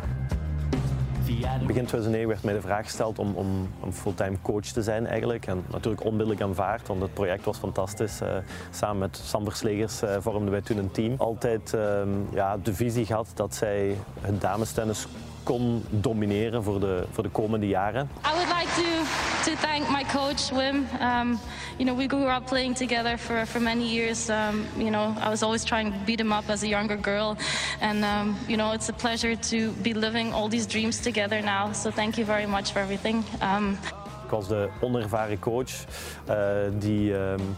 Begin 1.38 1.86
2009 1.86 2.28
werd 2.28 2.44
mij 2.44 2.54
de 2.54 2.62
vraag 2.62 2.86
gesteld 2.86 3.20
om, 3.20 3.36
om 3.36 3.70
fulltime 3.92 4.38
coach 4.42 4.66
te 4.66 4.84
zijn 4.84 5.08
eigenlijk. 5.08 5.48
En 5.48 5.64
natuurlijk 5.72 6.04
onmiddellijk 6.04 6.42
aanvaard, 6.42 6.88
want 6.88 7.02
het 7.02 7.14
project 7.14 7.46
was 7.46 7.58
fantastisch. 7.58 8.22
Uh, 8.22 8.28
samen 8.72 8.98
met 8.98 9.22
Sam 9.24 9.44
Verslegers 9.44 10.04
uh, 10.04 10.16
vormden 10.20 10.52
wij 10.52 10.62
toen 10.62 10.78
een 10.78 10.92
team. 10.92 11.14
Altijd 11.18 11.74
uh, 11.76 12.02
ja, 12.34 12.58
de 12.58 12.74
visie 12.74 13.06
gehad 13.06 13.32
dat 13.34 13.56
zij 13.56 13.98
het 14.22 14.42
damestennis 14.42 15.08
kon 15.44 15.86
domineren 15.90 16.64
voor 16.64 16.80
de, 16.80 17.06
voor 17.12 17.24
de 17.24 17.30
komende 17.30 17.68
jaren. 17.68 18.10
I 18.26 18.32
would 18.34 18.48
like 18.48 18.70
to, 18.76 19.52
to 19.52 19.58
thank 19.58 19.90
my 19.90 20.04
coach 20.04 20.50
Wim. 20.50 20.88
Um, 21.02 21.40
you 21.78 21.86
know, 21.86 21.98
we 21.98 22.08
grew 22.08 22.28
up 22.28 22.46
playing 22.46 22.76
together 22.76 23.18
for, 23.18 23.46
for 23.46 23.62
many 23.62 23.84
years. 23.84 24.30
Um, 24.30 24.66
you 24.78 24.90
know, 24.90 25.16
I 25.26 25.30
was 25.30 25.42
always 25.42 25.64
trying 25.64 25.92
to 25.92 25.98
beat 26.06 26.20
him 26.20 26.32
up 26.32 26.50
as 26.50 26.64
a 26.64 26.68
younger 26.68 26.98
girl. 27.02 27.38
And, 27.82 28.04
um, 28.04 28.36
you 28.48 28.58
know, 28.58 28.74
it's 28.74 28.90
a 28.90 28.94
pleasure 28.94 29.36
to 29.36 29.72
be 29.82 29.94
living 29.94 30.34
all 30.34 30.50
these 30.50 30.68
dreams 30.68 31.00
together 31.02 31.42
now. 31.42 31.72
So 31.74 31.92
thank 31.92 32.18
you 32.18 32.26
very 32.26 32.46
much 32.46 32.72
for 32.72 32.80
everything. 32.82 33.24
Um, 33.42 33.78
Ik 34.24 34.36
was 34.36 34.48
de 34.48 34.70
onervaren 34.82 35.40
coach 35.40 35.72
uh, 36.30 36.36
die 36.80 37.14
um, 37.14 37.58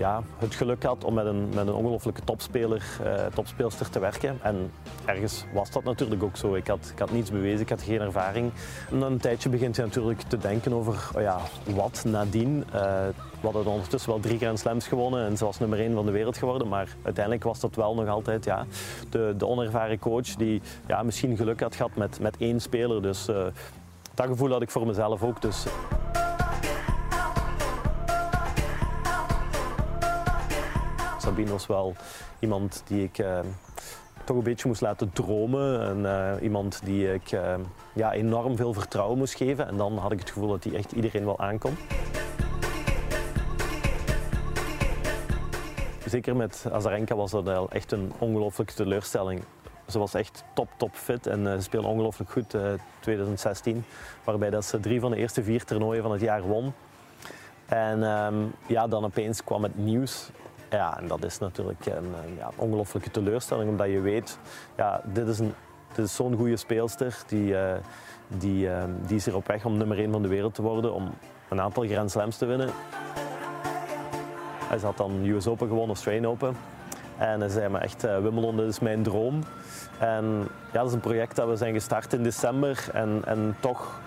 ja, 0.00 0.22
het 0.38 0.54
geluk 0.54 0.82
had 0.82 1.04
om 1.04 1.14
met 1.14 1.26
een, 1.26 1.48
met 1.54 1.66
een 1.66 1.74
ongelofelijke 1.74 2.24
topspeler, 2.24 2.82
uh, 3.04 3.26
topspeelster 3.34 3.90
te 3.90 3.98
werken. 3.98 4.38
En 4.42 4.72
ergens 5.04 5.44
was 5.52 5.70
dat 5.70 5.84
natuurlijk 5.84 6.22
ook 6.22 6.36
zo. 6.36 6.54
Ik 6.54 6.66
had, 6.66 6.90
ik 6.92 6.98
had 6.98 7.10
niets 7.10 7.30
bewezen, 7.30 7.60
ik 7.60 7.68
had 7.68 7.82
geen 7.82 8.00
ervaring. 8.00 8.52
En 8.90 8.98
na 8.98 9.06
een 9.06 9.18
tijdje 9.18 9.48
begint 9.48 9.76
je 9.76 9.82
natuurlijk 9.82 10.20
te 10.20 10.38
denken 10.38 10.72
over 10.72 11.10
oh 11.16 11.22
ja, 11.22 11.38
wat 11.74 12.04
nadien. 12.06 12.64
Uh, 12.66 12.72
we 13.40 13.46
hadden 13.46 13.66
ondertussen 13.66 14.10
wel 14.10 14.20
drie 14.20 14.38
Grand 14.38 14.58
Slams 14.58 14.86
gewonnen 14.86 15.26
en 15.26 15.36
ze 15.36 15.44
was 15.44 15.58
nummer 15.58 15.78
één 15.78 15.94
van 15.94 16.06
de 16.06 16.12
wereld 16.12 16.36
geworden. 16.36 16.68
Maar 16.68 16.88
uiteindelijk 17.02 17.44
was 17.44 17.60
dat 17.60 17.74
wel 17.74 17.94
nog 17.94 18.08
altijd 18.08 18.44
ja, 18.44 18.66
de, 19.10 19.34
de 19.36 19.46
onervaren 19.46 19.98
coach 19.98 20.34
die 20.36 20.62
ja, 20.86 21.02
misschien 21.02 21.36
geluk 21.36 21.60
had 21.60 21.74
gehad 21.74 21.96
met, 21.96 22.20
met 22.20 22.36
één 22.38 22.60
speler. 22.60 23.02
Dus 23.02 23.28
uh, 23.28 23.36
dat 24.14 24.26
gevoel 24.26 24.50
had 24.50 24.62
ik 24.62 24.70
voor 24.70 24.86
mezelf 24.86 25.22
ook. 25.22 25.42
Dus, 25.42 25.66
Sabine 31.30 31.50
was 31.50 31.66
wel 31.66 31.94
iemand 32.38 32.82
die 32.86 33.04
ik 33.04 33.18
uh, 33.18 33.38
toch 34.24 34.36
een 34.36 34.42
beetje 34.42 34.68
moest 34.68 34.80
laten 34.80 35.12
dromen. 35.12 35.80
En, 35.80 35.98
uh, 35.98 36.42
iemand 36.42 36.80
die 36.84 37.12
ik 37.12 37.32
uh, 37.32 37.54
ja, 37.92 38.12
enorm 38.12 38.56
veel 38.56 38.72
vertrouwen 38.72 39.18
moest 39.18 39.34
geven. 39.34 39.68
En 39.68 39.76
dan 39.76 39.98
had 39.98 40.12
ik 40.12 40.18
het 40.18 40.30
gevoel 40.30 40.48
dat 40.48 40.64
hij 40.64 40.74
echt 40.74 40.92
iedereen 40.92 41.24
wel 41.24 41.38
aankon. 41.38 41.76
Zeker 46.06 46.36
met 46.36 46.66
Azarenka 46.72 47.16
was 47.16 47.30
dat 47.30 47.70
echt 47.72 47.92
een 47.92 48.12
ongelooflijke 48.18 48.74
teleurstelling. 48.74 49.42
Ze 49.88 49.98
was 49.98 50.14
echt 50.14 50.44
top, 50.54 50.68
top 50.76 50.94
fit 50.94 51.26
en 51.26 51.44
ze 51.44 51.62
speelde 51.62 51.88
ongelooflijk 51.88 52.30
goed 52.30 52.54
in 52.54 52.78
2016. 53.00 53.84
Waarbij 54.24 54.50
dat 54.50 54.64
ze 54.64 54.80
drie 54.80 55.00
van 55.00 55.10
de 55.10 55.16
eerste 55.16 55.42
vier 55.42 55.64
toernooien 55.64 56.02
van 56.02 56.12
het 56.12 56.20
jaar 56.20 56.42
won. 56.42 56.72
En 57.66 58.02
um, 58.02 58.52
ja, 58.66 58.88
dan 58.88 59.04
opeens 59.04 59.44
kwam 59.44 59.62
het 59.62 59.78
nieuws 59.78 60.30
ja, 60.70 60.98
en 60.98 61.06
dat 61.06 61.24
is 61.24 61.38
natuurlijk 61.38 61.86
een, 61.86 62.14
ja, 62.36 62.50
ongelofelijke 62.56 63.10
teleurstelling, 63.10 63.70
omdat 63.70 63.86
je 63.86 64.00
weet, 64.00 64.38
ja, 64.76 65.00
dit 65.04 65.28
is, 65.28 65.38
een, 65.38 65.54
is 65.96 66.14
zo'n 66.14 66.36
goede 66.36 66.56
speelster, 66.56 67.16
die, 67.26 67.52
uh, 67.52 67.72
die, 68.28 68.66
uh, 68.66 68.82
die 69.06 69.16
is 69.16 69.24
hier 69.24 69.36
op 69.36 69.46
weg 69.46 69.64
om 69.64 69.76
nummer 69.76 69.98
1 69.98 70.12
van 70.12 70.22
de 70.22 70.28
wereld 70.28 70.54
te 70.54 70.62
worden, 70.62 70.94
om 70.94 71.10
een 71.48 71.60
aantal 71.60 71.84
Grand 71.84 72.10
Slams 72.10 72.36
te 72.36 72.46
winnen. 72.46 72.70
Hij 74.64 74.78
had 74.78 74.96
dan 74.96 75.24
US 75.24 75.46
Open 75.46 75.66
gewonnen, 75.66 75.94
Australian 75.94 76.26
Open. 76.26 76.56
En 77.18 77.40
hij 77.40 77.48
zei 77.48 77.68
me 77.68 77.78
echt, 77.78 78.04
uh, 78.04 78.18
Wimbledon, 78.18 78.60
is 78.60 78.78
mijn 78.78 79.02
droom. 79.02 79.42
En 79.98 80.48
ja, 80.72 80.78
dat 80.78 80.86
is 80.86 80.92
een 80.92 81.00
project 81.00 81.36
dat 81.36 81.48
we 81.48 81.56
zijn 81.56 81.74
gestart 81.74 82.12
in 82.12 82.22
december 82.22 82.88
en, 82.92 83.22
en 83.24 83.56
toch 83.60 84.00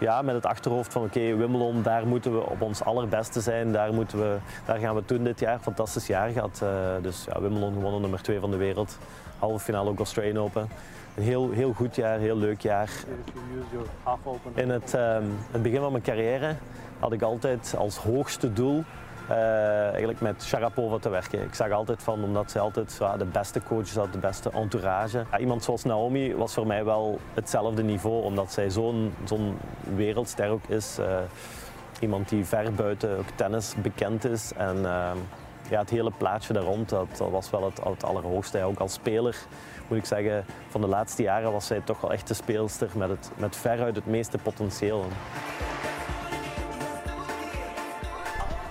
ja, 0.00 0.22
met 0.22 0.34
het 0.34 0.46
achterhoofd 0.46 0.92
van 0.92 1.02
oké, 1.02 1.18
okay, 1.18 1.36
Wimbledon, 1.36 1.82
daar 1.82 2.06
moeten 2.06 2.32
we 2.32 2.46
op 2.46 2.60
ons 2.60 2.84
allerbeste 2.84 3.40
zijn. 3.40 3.72
Daar, 3.72 3.94
moeten 3.94 4.18
we, 4.18 4.36
daar 4.66 4.78
gaan 4.78 4.94
we 4.94 5.04
toen 5.04 5.24
dit 5.24 5.40
jaar. 5.40 5.58
Fantastisch 5.58 6.06
jaar 6.06 6.30
gehad. 6.30 6.60
Uh, 6.62 6.70
dus 7.02 7.24
ja, 7.24 7.40
Wimbledon 7.40 7.72
gewonnen, 7.72 8.00
nummer 8.00 8.22
2 8.22 8.40
van 8.40 8.50
de 8.50 8.56
wereld. 8.56 8.98
Halve 9.38 9.64
finale 9.64 9.90
ook 9.90 9.98
Australian 9.98 10.38
Open. 10.38 10.68
Een 11.16 11.22
heel, 11.22 11.50
heel 11.50 11.72
goed 11.72 11.96
jaar, 11.96 12.18
heel 12.18 12.36
leuk 12.36 12.60
jaar. 12.60 12.90
In 14.54 14.70
het, 14.70 14.92
um, 14.94 15.38
het 15.50 15.62
begin 15.62 15.80
van 15.80 15.92
mijn 15.92 16.04
carrière 16.04 16.54
had 16.98 17.12
ik 17.12 17.22
altijd 17.22 17.74
als 17.78 17.96
hoogste 17.96 18.52
doel 18.52 18.84
eigenlijk 19.30 20.20
met 20.20 20.42
Sharapova 20.42 20.98
te 20.98 21.08
werken. 21.08 21.42
Ik 21.42 21.54
zag 21.54 21.70
altijd 21.70 22.02
van, 22.02 22.24
omdat 22.24 22.50
zij 22.50 22.60
altijd 22.60 22.96
ja, 23.00 23.16
de 23.16 23.24
beste 23.24 23.62
coaches 23.62 23.94
had, 23.94 24.12
de 24.12 24.18
beste 24.18 24.50
entourage. 24.50 25.24
Iemand 25.38 25.64
zoals 25.64 25.84
Naomi 25.84 26.34
was 26.34 26.54
voor 26.54 26.66
mij 26.66 26.84
wel 26.84 27.18
hetzelfde 27.34 27.82
niveau, 27.82 28.22
omdat 28.22 28.52
zij 28.52 28.70
zo'n 28.70 29.14
zo'n 29.24 29.58
wereldster 29.94 30.50
ook 30.50 30.64
is. 30.68 30.98
Uh, 30.98 31.06
iemand 32.00 32.28
die 32.28 32.44
ver 32.44 32.72
buiten 32.72 33.18
ook 33.18 33.28
tennis 33.34 33.74
bekend 33.82 34.24
is. 34.24 34.52
En 34.56 34.76
uh, 34.76 35.10
ja, 35.70 35.78
het 35.78 35.90
hele 35.90 36.10
plaatje 36.16 36.52
daar 36.52 36.62
rond, 36.62 36.88
dat, 36.88 37.06
dat 37.16 37.30
was 37.30 37.50
wel 37.50 37.64
het, 37.64 37.84
het 37.84 38.04
allerhoogste. 38.04 38.62
Ook 38.62 38.78
als 38.78 38.92
speler 38.92 39.36
moet 39.88 39.98
ik 39.98 40.04
zeggen, 40.04 40.44
van 40.68 40.80
de 40.80 40.86
laatste 40.86 41.22
jaren 41.22 41.52
was 41.52 41.66
zij 41.66 41.80
toch 41.80 42.00
wel 42.00 42.12
echt 42.12 42.28
de 42.28 42.34
speelster 42.34 42.88
met, 42.94 43.08
het, 43.08 43.30
met 43.36 43.56
veruit 43.56 43.96
het 43.96 44.06
meeste 44.06 44.38
potentieel. 44.38 45.04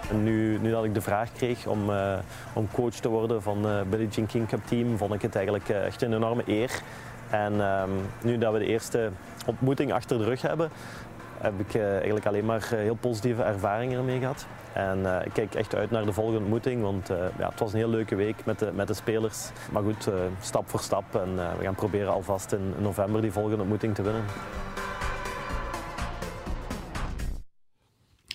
En 0.09 0.23
nu, 0.23 0.57
nu 0.61 0.71
dat 0.71 0.83
ik 0.83 0.93
de 0.93 1.01
vraag 1.01 1.31
kreeg 1.33 1.67
om, 1.67 1.89
uh, 1.89 2.13
om 2.53 2.67
coach 2.71 2.93
te 2.93 3.09
worden 3.09 3.41
van 3.41 3.65
het 3.65 3.85
uh, 3.85 3.91
Billie 3.91 4.07
Jean 4.07 4.27
King 4.27 4.47
Cup 4.47 4.65
team, 4.65 4.97
vond 4.97 5.13
ik 5.13 5.21
het 5.21 5.35
eigenlijk 5.35 5.69
uh, 5.69 5.85
echt 5.85 6.01
een 6.01 6.13
enorme 6.13 6.43
eer. 6.45 6.81
En 7.29 7.59
um, 7.59 7.89
nu 8.23 8.37
dat 8.37 8.53
we 8.53 8.59
de 8.59 8.65
eerste 8.65 9.09
ontmoeting 9.45 9.93
achter 9.93 10.17
de 10.17 10.23
rug 10.23 10.41
hebben, 10.41 10.69
heb 11.37 11.53
ik 11.59 11.81
eigenlijk 11.81 12.25
alleen 12.25 12.45
maar 12.45 12.69
heel 12.75 12.95
positieve 12.95 13.43
ervaringen 13.43 13.97
ermee 13.97 14.19
gehad. 14.19 14.45
En 14.73 15.05
ik 15.25 15.33
kijk 15.33 15.55
echt 15.55 15.75
uit 15.75 15.91
naar 15.91 16.05
de 16.05 16.13
volgende 16.13 16.39
ontmoeting, 16.39 16.81
want 16.81 17.07
ja, 17.37 17.49
het 17.49 17.59
was 17.59 17.71
een 17.71 17.77
heel 17.77 17.89
leuke 17.89 18.15
week 18.15 18.35
met 18.45 18.59
de, 18.59 18.71
met 18.73 18.87
de 18.87 18.93
spelers. 18.93 19.49
Maar 19.71 19.83
goed, 19.83 20.09
stap 20.39 20.69
voor 20.69 20.79
stap 20.79 21.15
en 21.15 21.35
we 21.35 21.63
gaan 21.63 21.75
proberen 21.75 22.13
alvast 22.13 22.51
in 22.51 22.73
november 22.77 23.21
die 23.21 23.31
volgende 23.31 23.59
ontmoeting 23.59 23.95
te 23.95 24.01
winnen. 24.01 24.23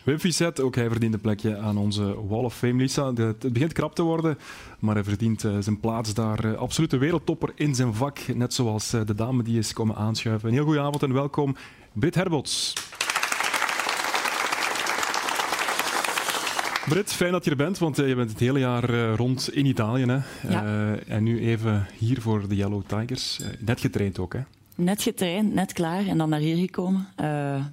Wim 0.04 0.18
Fisset, 0.18 0.60
ook 0.60 0.74
hij 0.74 0.88
verdient 0.88 1.14
een 1.14 1.20
plekje 1.20 1.58
aan 1.58 1.76
onze 1.76 2.26
Wall 2.26 2.44
of 2.44 2.56
Fame, 2.56 2.74
Lisa. 2.74 3.12
Het 3.14 3.52
begint 3.52 3.72
krap 3.72 3.94
te 3.94 4.02
worden, 4.02 4.38
maar 4.78 4.94
hij 4.94 5.04
verdient 5.04 5.40
zijn 5.40 5.80
plaats 5.80 6.14
daar. 6.14 6.56
Absoluut 6.56 6.92
een 6.92 6.98
wereldtopper 6.98 7.52
in 7.54 7.74
zijn 7.74 7.94
vak, 7.94 8.18
net 8.34 8.54
zoals 8.54 8.90
de 8.90 9.14
dame 9.14 9.42
die 9.42 9.58
is 9.58 9.72
komen 9.72 9.96
aanschuiven. 9.96 10.48
Een 10.48 10.54
heel 10.54 10.64
goede 10.64 10.80
avond 10.80 11.02
en 11.02 11.12
welkom, 11.12 11.56
Britt 11.92 12.14
Herbots. 12.14 12.72
Britt, 16.88 17.12
fijn 17.12 17.32
dat 17.32 17.44
je 17.44 17.50
er 17.50 17.56
bent, 17.56 17.78
want 17.78 17.96
je 17.96 18.14
bent 18.14 18.30
het 18.30 18.40
hele 18.40 18.58
jaar 18.58 19.14
rond 19.14 19.52
in 19.52 19.66
Italië. 19.66 20.04
Hè? 20.04 20.18
Ja. 20.48 20.64
Uh, 20.64 21.10
en 21.10 21.22
nu 21.22 21.40
even 21.40 21.86
hier 21.98 22.20
voor 22.20 22.48
de 22.48 22.56
Yellow 22.56 22.82
Tigers. 22.86 23.40
net 23.58 23.80
getraind 23.80 24.18
ook, 24.18 24.32
hè? 24.32 24.40
Net 24.74 25.02
getraind, 25.02 25.54
net 25.54 25.72
klaar 25.72 26.06
en 26.06 26.18
dan 26.18 26.28
naar 26.28 26.40
hier 26.40 26.56
gekomen. 26.56 27.08
Uh, 27.20 27.26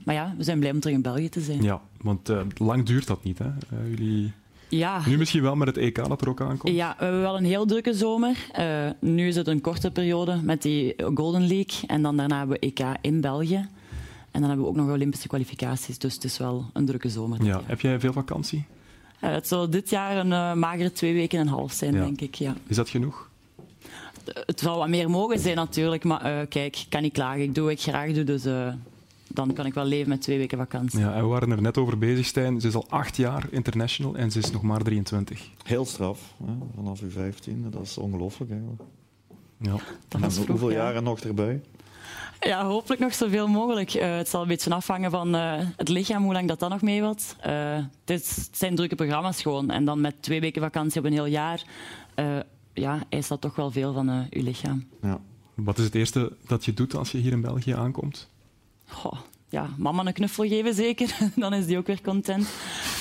maar 0.06 0.16
ja, 0.16 0.34
we 0.38 0.44
zijn 0.44 0.60
blij 0.60 0.72
om 0.72 0.80
terug 0.80 0.96
in 0.96 1.02
België 1.02 1.30
te 1.30 1.42
zijn. 1.42 1.64
Ja, 1.64 1.82
want 2.02 2.30
uh, 2.30 2.42
lang 2.58 2.86
duurt 2.86 3.08
dat 3.08 3.24
niet, 3.24 3.38
hè? 3.38 3.46
Uh, 3.46 3.90
jullie... 3.90 4.32
Ja. 4.70 5.02
Nu 5.08 5.18
misschien 5.18 5.42
wel 5.42 5.56
met 5.56 5.68
het 5.68 5.78
EK 5.78 5.96
dat 5.96 6.22
er 6.22 6.30
ook 6.30 6.42
aankomt? 6.42 6.76
Ja, 6.76 6.96
we 6.98 7.04
hebben 7.04 7.22
wel 7.22 7.38
een 7.38 7.46
heel 7.46 7.66
drukke 7.66 7.94
zomer. 7.94 8.38
nu 9.00 9.28
is 9.28 9.36
het 9.36 9.48
een 9.48 9.62
korte 9.62 9.92
periode 9.92 10.40
met 10.44 10.62
die 10.62 10.94
Golden 11.14 11.48
League. 11.48 11.88
En 11.88 12.02
dan 12.02 12.18
daarna 12.18 12.38
hebben 12.38 12.60
we 12.60 12.66
EK 12.66 12.98
in 13.02 13.22
België. 13.22 13.68
En 14.32 14.40
dan 14.40 14.44
hebben 14.44 14.62
we 14.62 14.68
ook 14.68 14.76
nog 14.76 14.90
Olympische 14.90 15.28
kwalificaties. 15.28 15.98
Dus 15.98 16.14
het 16.14 16.24
is 16.24 16.38
wel 16.38 16.66
een 16.74 16.86
drukke 16.86 17.10
zomer. 17.10 17.44
Ja. 17.44 17.62
Heb 17.66 17.82
jij 17.82 18.00
veel 18.00 18.14
vakantie? 18.14 18.66
het 19.20 19.48
zal 19.48 19.70
dit 19.70 19.90
jaar 19.90 20.18
een 20.18 20.60
magere 20.60 20.92
twee 20.92 21.14
weken 21.14 21.40
en 21.40 21.48
een 21.48 21.54
half 21.54 21.72
zijn, 21.72 21.94
ja. 21.94 22.04
denk 22.04 22.22
ik. 22.22 22.36
Ja. 22.36 22.56
Is 22.68 22.76
dat 22.76 22.90
genoeg? 22.90 23.31
Het 24.26 24.60
zou 24.60 24.78
wat 24.78 24.88
meer 24.88 25.10
mogen 25.10 25.40
zijn 25.40 25.56
natuurlijk, 25.56 26.04
maar 26.04 26.26
uh, 26.26 26.48
kijk, 26.50 26.78
ik 26.78 26.86
kan 26.90 27.02
niet 27.02 27.14
klagen. 27.14 27.42
Ik 27.42 27.56
doe 27.56 27.64
wat 27.64 27.74
ik 27.74 27.82
graag 27.82 28.12
doe, 28.12 28.24
dus 28.24 28.46
uh, 28.46 28.74
dan 29.28 29.54
kan 29.54 29.66
ik 29.66 29.74
wel 29.74 29.86
leven 29.86 30.10
met 30.10 30.22
twee 30.22 30.38
weken 30.38 30.58
vakantie. 30.58 31.00
Ja, 31.00 31.14
en 31.14 31.22
we 31.22 31.28
waren 31.28 31.52
er 31.52 31.62
net 31.62 31.78
over 31.78 31.98
bezig, 31.98 32.26
Stijn. 32.26 32.62
Ze 32.62 32.68
is 32.68 32.76
al 32.76 32.86
acht 32.90 33.18
jaar 33.18 33.48
international 33.50 34.16
en 34.16 34.32
ze 34.32 34.40
is 34.40 34.52
nog 34.52 34.62
maar 34.62 34.82
23. 34.82 35.50
Heel 35.64 35.86
straf, 35.86 36.34
hè? 36.46 36.54
vanaf 36.76 37.02
uw 37.02 37.10
15. 37.10 37.68
Dat 37.72 37.82
is 37.82 37.98
ongelooflijk 37.98 38.52
eigenlijk. 38.52 38.82
Ja. 39.58 39.76
en 40.22 40.32
vroeg, 40.32 40.48
hoeveel 40.48 40.72
ja. 40.72 40.76
jaren 40.78 41.04
nog 41.04 41.20
erbij? 41.20 41.62
Ja, 42.40 42.66
hopelijk 42.66 43.02
nog 43.02 43.14
zoveel 43.14 43.48
mogelijk. 43.48 43.94
Uh, 43.94 44.18
het 44.18 44.30
zal 44.30 44.42
een 44.42 44.48
beetje 44.48 44.74
afhangen 44.74 45.12
van 45.12 45.36
uh, 45.36 45.54
het 45.78 45.90
lichaam, 45.90 46.24
hoe 46.24 46.34
lang 46.34 46.48
dat 46.48 46.60
dan 46.60 46.70
nog 46.70 46.82
mee. 46.82 47.02
Uh, 47.02 47.08
het, 47.08 47.20
is, 48.06 48.36
het 48.36 48.58
zijn 48.58 48.76
drukke 48.76 48.96
programma's 48.96 49.42
gewoon. 49.42 49.70
En 49.70 49.86
dan 49.86 50.02
met 50.02 50.16
twee 50.20 50.40
weken 50.40 50.62
vakantie 50.62 51.00
op 51.00 51.06
een 51.06 51.14
heel 51.14 51.26
jaar 51.26 51.64
ja, 52.74 53.04
eist 53.10 53.30
dat 53.30 53.42
toch 53.42 53.56
wel 53.56 53.72
veel 53.72 53.94
van 53.94 54.10
uh, 54.10 54.22
je 54.30 54.44
lichaam. 54.44 54.88
Ja. 55.02 55.20
Wat 55.54 55.78
is 55.78 55.84
het 55.84 55.96
eerste 55.96 56.34
dat 56.48 56.66
je 56.66 56.74
doet 56.74 56.96
als 56.96 57.12
je 57.12 57.18
hier 57.18 57.32
in 57.32 57.42
België 57.42 57.72
aankomt? 57.72 58.30
Goh, 58.88 59.20
ja, 59.50 59.70
mama 59.78 60.06
een 60.06 60.14
knuffel 60.14 60.48
geven 60.48 60.74
zeker. 60.74 61.18
dan 61.36 61.54
is 61.54 61.66
die 61.66 61.78
ook 61.78 61.88
weer 61.88 62.02
content. 62.02 62.48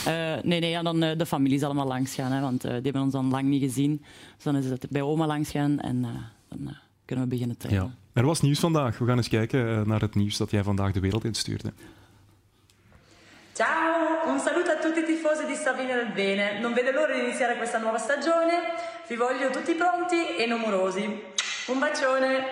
Uh, 0.06 0.36
nee, 0.42 0.60
nee, 0.60 0.70
ja, 0.70 0.82
dan 0.82 1.02
uh, 1.02 1.18
de 1.18 1.26
familie 1.26 1.58
zal 1.58 1.68
allemaal 1.68 1.86
langs 1.86 2.14
gaan, 2.14 2.32
hè, 2.32 2.40
want 2.40 2.60
die 2.60 2.70
hebben 2.70 3.02
ons 3.02 3.12
dan 3.12 3.30
lang 3.30 3.48
niet 3.48 3.62
gezien. 3.62 4.02
Dus 4.34 4.44
dan 4.44 4.56
is 4.56 4.64
het 4.64 4.86
bij 4.90 5.02
oma 5.02 5.26
langs 5.26 5.50
gaan 5.50 5.80
en 5.80 6.02
dan 6.48 6.76
kunnen 7.04 7.24
we 7.24 7.30
beginnen 7.30 7.56
trainen. 7.56 7.84
Ja. 7.84 8.20
Er 8.20 8.26
was 8.26 8.40
nieuws 8.40 8.58
vandaag. 8.58 8.98
We 8.98 9.06
gaan 9.06 9.16
eens 9.16 9.28
kijken 9.28 9.88
naar 9.88 10.00
het 10.00 10.14
nieuws 10.14 10.36
dat 10.36 10.50
jij 10.50 10.62
vandaag 10.62 10.92
de 10.92 11.00
wereld 11.00 11.24
instuurde. 11.24 11.72
Ciao, 13.60 14.26
un 14.32 14.38
saluto 14.38 14.70
a 14.70 14.78
tutti 14.78 15.00
i 15.00 15.04
tifosi 15.04 15.44
di 15.44 15.54
Savina 15.54 15.94
del 15.94 16.12
Bene. 16.14 16.60
Non 16.60 16.72
vedo 16.72 16.92
l'ora 16.92 17.12
di 17.12 17.20
iniziare 17.20 17.58
questa 17.58 17.76
nuova 17.76 17.98
stagione. 17.98 18.56
Vi 19.06 19.16
voglio 19.16 19.50
tutti 19.50 19.74
pronti 19.74 20.34
e 20.38 20.46
numerosi. 20.46 21.04
Un 21.66 21.78
bacione. 21.78 22.44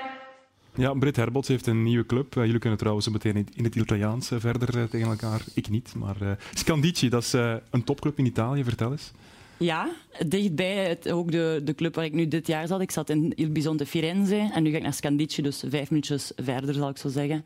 Ja, 0.75 0.93
Britt 0.95 1.17
Herbots 1.17 1.49
heeft 1.49 1.67
een 1.67 1.83
nieuwe 1.83 2.07
club. 2.07 2.37
Uh, 2.37 2.45
jullie 2.45 2.59
kunnen 2.59 2.79
trouwens 2.79 3.09
meteen 3.09 3.47
in 3.55 3.65
het 3.65 3.75
Italiaans 3.75 4.31
uh, 4.31 4.41
verder 4.41 4.77
uh, 4.77 4.85
tegen 4.85 5.09
elkaar. 5.09 5.41
Ik 5.55 5.69
niet, 5.69 5.95
maar 5.95 6.37
Scandici, 6.55 7.09
dat 7.09 7.23
is 7.23 7.33
een 7.71 7.85
topclub 7.85 8.19
in 8.19 8.27
Italië. 8.27 8.65
Vertel 8.65 8.91
eens. 8.91 9.13
Ja, 9.59 9.89
dichtbij 10.27 10.89
het, 10.89 11.11
ook 11.11 11.31
de, 11.31 11.61
de 11.65 11.75
club 11.75 11.95
waar 11.95 12.05
ik 12.05 12.13
nu 12.13 12.29
dit 12.29 12.47
jaar 12.47 12.67
zat. 12.67 12.81
Ik 12.81 12.91
zat 12.91 13.11
in 13.11 13.33
Il 13.35 13.51
Bisonte 13.51 13.87
Firenze 13.87 14.51
en 14.53 14.63
nu 14.63 14.71
ga 14.71 14.77
ik 14.77 14.83
naar 14.83 14.95
Scandicci, 14.95 15.43
dus 15.43 15.65
vijf 15.69 15.91
minuutjes 15.91 16.33
verder 16.37 16.75
zal 16.75 16.89
ik 16.89 16.97
zo 16.97 17.09
zeggen. 17.09 17.45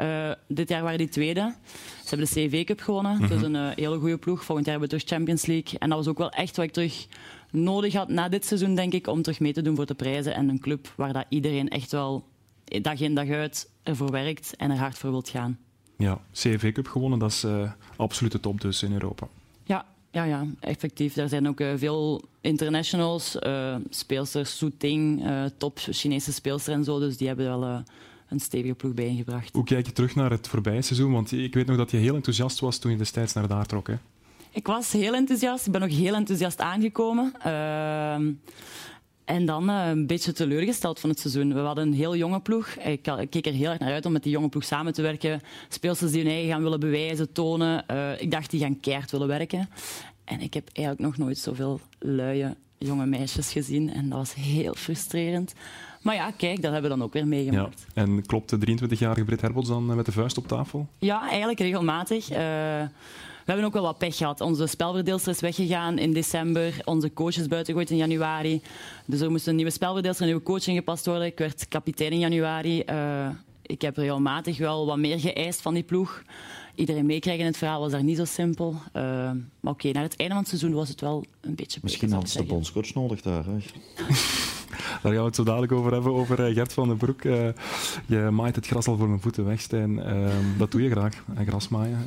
Uh, 0.00 0.30
dit 0.48 0.68
jaar 0.68 0.82
waren 0.82 0.98
die 0.98 1.08
tweede. 1.08 1.54
Ze 2.02 2.08
hebben 2.08 2.26
de 2.26 2.46
CV 2.46 2.64
Cup 2.64 2.80
gewonnen. 2.80 3.14
Mm 3.14 3.28
Dat 3.28 3.30
is 3.30 3.42
een 3.42 3.54
uh, 3.54 3.68
hele 3.74 3.98
goede 3.98 4.18
ploeg. 4.18 4.44
Volgend 4.44 4.66
jaar 4.66 4.78
hebben 4.78 4.98
we 4.98 5.04
terug 5.04 5.16
Champions 5.16 5.46
League. 5.46 5.78
En 5.78 5.88
dat 5.88 5.98
was 5.98 6.08
ook 6.08 6.18
wel 6.18 6.30
echt 6.30 6.56
wat 6.56 6.64
ik 6.64 6.72
terug 6.72 7.06
nodig 7.50 7.94
had 7.94 8.08
na 8.08 8.28
dit 8.28 8.46
seizoen, 8.46 8.74
denk 8.74 8.92
ik, 8.92 9.06
om 9.06 9.22
terug 9.22 9.40
mee 9.40 9.52
te 9.52 9.62
doen 9.62 9.76
voor 9.76 9.86
de 9.86 9.94
prijzen. 9.94 10.34
En 10.34 10.48
een 10.48 10.60
club 10.60 10.92
waar 10.96 11.12
dat 11.12 11.26
iedereen 11.28 11.68
echt 11.68 11.92
wel 11.92 12.24
dag 12.64 13.00
in 13.00 13.14
dag 13.14 13.28
uit 13.28 13.70
ervoor 13.82 14.10
werkt 14.10 14.56
en 14.56 14.70
er 14.70 14.76
hard 14.76 14.98
voor 14.98 15.10
wilt 15.10 15.28
gaan. 15.28 15.58
Ja, 15.96 16.20
CV 16.32 16.72
Cup 16.72 16.86
gewonnen, 16.86 17.18
dat 17.18 17.30
is 17.30 17.44
uh, 17.44 17.70
absolute 17.96 18.40
top 18.40 18.60
dus 18.60 18.82
in 18.82 18.92
Europa. 18.92 19.28
Ja, 19.64 19.86
ja, 20.14 20.24
ja, 20.24 20.46
effectief. 20.60 21.16
Er 21.16 21.28
zijn 21.28 21.48
ook 21.48 21.60
uh, 21.60 21.72
veel 21.76 22.22
internationals, 22.40 23.36
uh, 23.46 23.76
speelsters, 23.90 24.58
Su 24.58 24.70
Ting, 24.78 25.26
uh, 25.26 25.44
top 25.56 25.78
Chinese 25.78 26.32
speelster 26.32 26.72
en 26.72 26.84
zo. 26.84 26.98
Dus 26.98 27.16
die 27.16 27.26
hebben 27.26 27.46
wel 27.46 27.82
een 28.28 28.40
stevige 28.40 28.74
ploeg 28.74 28.94
bijeengebracht. 28.94 29.52
Hoe 29.52 29.64
kijk 29.64 29.86
je 29.86 29.92
terug 29.92 30.14
naar 30.14 30.30
het 30.30 30.48
voorbije 30.48 30.82
seizoen? 30.82 31.12
Want 31.12 31.32
ik 31.32 31.54
weet 31.54 31.66
nog 31.66 31.76
dat 31.76 31.90
je 31.90 31.96
heel 31.96 32.14
enthousiast 32.14 32.60
was 32.60 32.78
toen 32.78 32.90
je 32.90 32.96
destijds 32.96 33.32
naar 33.32 33.48
daar 33.48 33.66
trok. 33.66 33.86
Hè? 33.86 33.94
Ik 34.50 34.66
was 34.66 34.92
heel 34.92 35.14
enthousiast. 35.14 35.66
Ik 35.66 35.72
ben 35.72 35.82
ook 35.82 35.90
heel 35.90 36.14
enthousiast 36.14 36.60
aangekomen. 36.60 37.32
En 39.24 39.46
dan 39.46 39.70
uh, 39.70 39.88
een 39.88 40.06
beetje 40.06 40.32
teleurgesteld 40.32 41.00
van 41.00 41.10
het 41.10 41.20
seizoen. 41.20 41.54
We 41.54 41.60
hadden 41.60 41.86
een 41.86 41.94
heel 41.94 42.16
jonge 42.16 42.40
ploeg. 42.40 42.68
Ik, 42.68 43.06
ik, 43.06 43.30
keek 43.30 43.46
er 43.46 43.52
heel 43.52 43.70
erg 43.70 43.78
naar 43.78 43.92
uit 43.92 44.06
om 44.06 44.12
met 44.12 44.22
die 44.22 44.32
jonge 44.32 44.48
ploeg 44.48 44.64
samen 44.64 44.92
te 44.92 45.02
werken. 45.02 45.40
Speelsters 45.68 46.12
die 46.12 46.22
hun 46.22 46.30
eigen 46.30 46.50
gaan 46.50 46.62
willen 46.62 46.80
bewijzen, 46.80 47.32
tonen. 47.32 47.84
Uh, 47.90 48.20
ik 48.20 48.30
dacht, 48.30 48.50
die 48.50 48.60
gaan 48.60 48.80
keihard 48.80 49.10
willen 49.10 49.28
werken. 49.28 49.68
En 50.24 50.40
ik 50.40 50.54
heb 50.54 50.68
eigenlijk 50.72 51.08
nog 51.08 51.18
nooit 51.26 51.38
zoveel 51.38 51.80
luie 51.98 52.54
jonge 52.78 53.06
meisjes 53.06 53.52
gezien. 53.52 53.92
En 53.92 54.08
dat 54.08 54.18
was 54.18 54.34
heel 54.34 54.74
frustrerend. 54.74 55.54
Maar 56.02 56.14
ja, 56.14 56.30
kijk, 56.30 56.62
dat 56.62 56.72
hebben 56.72 56.90
we 56.90 56.96
dan 56.96 57.06
ook 57.06 57.12
weer 57.12 57.26
meegemaakt. 57.26 57.86
Ja. 57.94 58.02
En 58.02 58.26
klopt 58.26 58.50
de 58.50 58.80
23-jarige 58.80 59.24
Britt 59.24 59.40
Herbots 59.40 59.68
dan 59.68 59.86
met 59.86 60.06
de 60.06 60.12
vuist 60.12 60.38
op 60.38 60.48
tafel? 60.48 60.88
Ja, 60.98 61.28
eigenlijk 61.28 61.58
regelmatig. 61.58 62.30
Uh, 62.30 62.82
hebben 63.44 63.64
ook 63.64 63.72
wel 63.72 63.82
wat 63.82 63.98
pech 63.98 64.16
gehad. 64.16 64.40
Onze 64.40 64.66
spelverdeelster 64.66 65.32
is 65.32 65.40
weggegaan 65.40 65.98
in 65.98 66.12
december. 66.12 66.74
Onze 66.84 67.12
coach 67.12 67.36
is 67.36 67.48
buiten 67.48 67.72
gegooid 67.72 67.90
in 67.90 67.96
januari. 67.96 68.62
Dus 69.06 69.20
er 69.20 69.30
moest 69.30 69.46
een 69.46 69.56
nieuwe 69.56 69.70
spelverdeelster, 69.70 70.22
een 70.22 70.30
nieuwe 70.30 70.44
coach 70.44 70.66
ingepast 70.66 71.06
worden. 71.06 71.26
Ik 71.26 71.38
werd 71.38 71.68
kapitein 71.68 72.12
in 72.12 72.18
januari. 72.18 72.82
Uh, 72.90 73.28
ik 73.62 73.82
heb 73.82 73.96
regelmatig 73.96 74.58
wel 74.58 74.86
wat 74.86 74.98
meer 74.98 75.20
geëist 75.20 75.60
van 75.60 75.74
die 75.74 75.82
ploeg. 75.82 76.22
Iedereen 76.74 77.06
meekrijgen 77.06 77.40
in 77.42 77.48
het 77.48 77.58
verhaal 77.58 77.80
was 77.80 77.90
daar 77.90 78.04
niet 78.04 78.16
zo 78.16 78.24
simpel. 78.24 78.70
Uh, 78.70 79.02
maar 79.02 79.36
oké, 79.60 79.68
okay, 79.70 79.90
naar 79.90 80.02
het 80.02 80.16
einde 80.16 80.34
van 80.34 80.42
het 80.42 80.52
seizoen 80.52 80.72
was 80.72 80.88
het 80.88 81.00
wel 81.00 81.24
een 81.40 81.54
beetje... 81.54 81.80
Misschien 81.82 82.12
had 82.12 82.30
ze 82.30 82.38
de 82.38 82.44
bondscoach 82.44 82.94
nodig 82.94 83.22
daar. 83.22 83.44
Hè? 83.44 83.56
Daar 85.02 85.12
gaan 85.12 85.20
we 85.20 85.26
het 85.26 85.36
zo 85.36 85.44
dadelijk 85.44 85.72
over 85.72 85.92
hebben, 85.92 86.12
over 86.12 86.36
Gert 86.36 86.72
van 86.72 86.88
den 86.88 86.96
Broek. 86.96 87.24
Uh, 87.24 87.48
je 88.06 88.28
maait 88.32 88.56
het 88.56 88.66
gras 88.66 88.86
al 88.86 88.96
voor 88.96 89.08
mijn 89.08 89.20
voeten 89.20 89.44
weg, 89.44 89.60
Stijn. 89.60 89.96
Uh, 89.98 90.28
dat 90.58 90.70
doe 90.70 90.82
je 90.82 90.90
graag, 90.90 91.22
gras 91.46 91.68
maaien. 91.68 91.98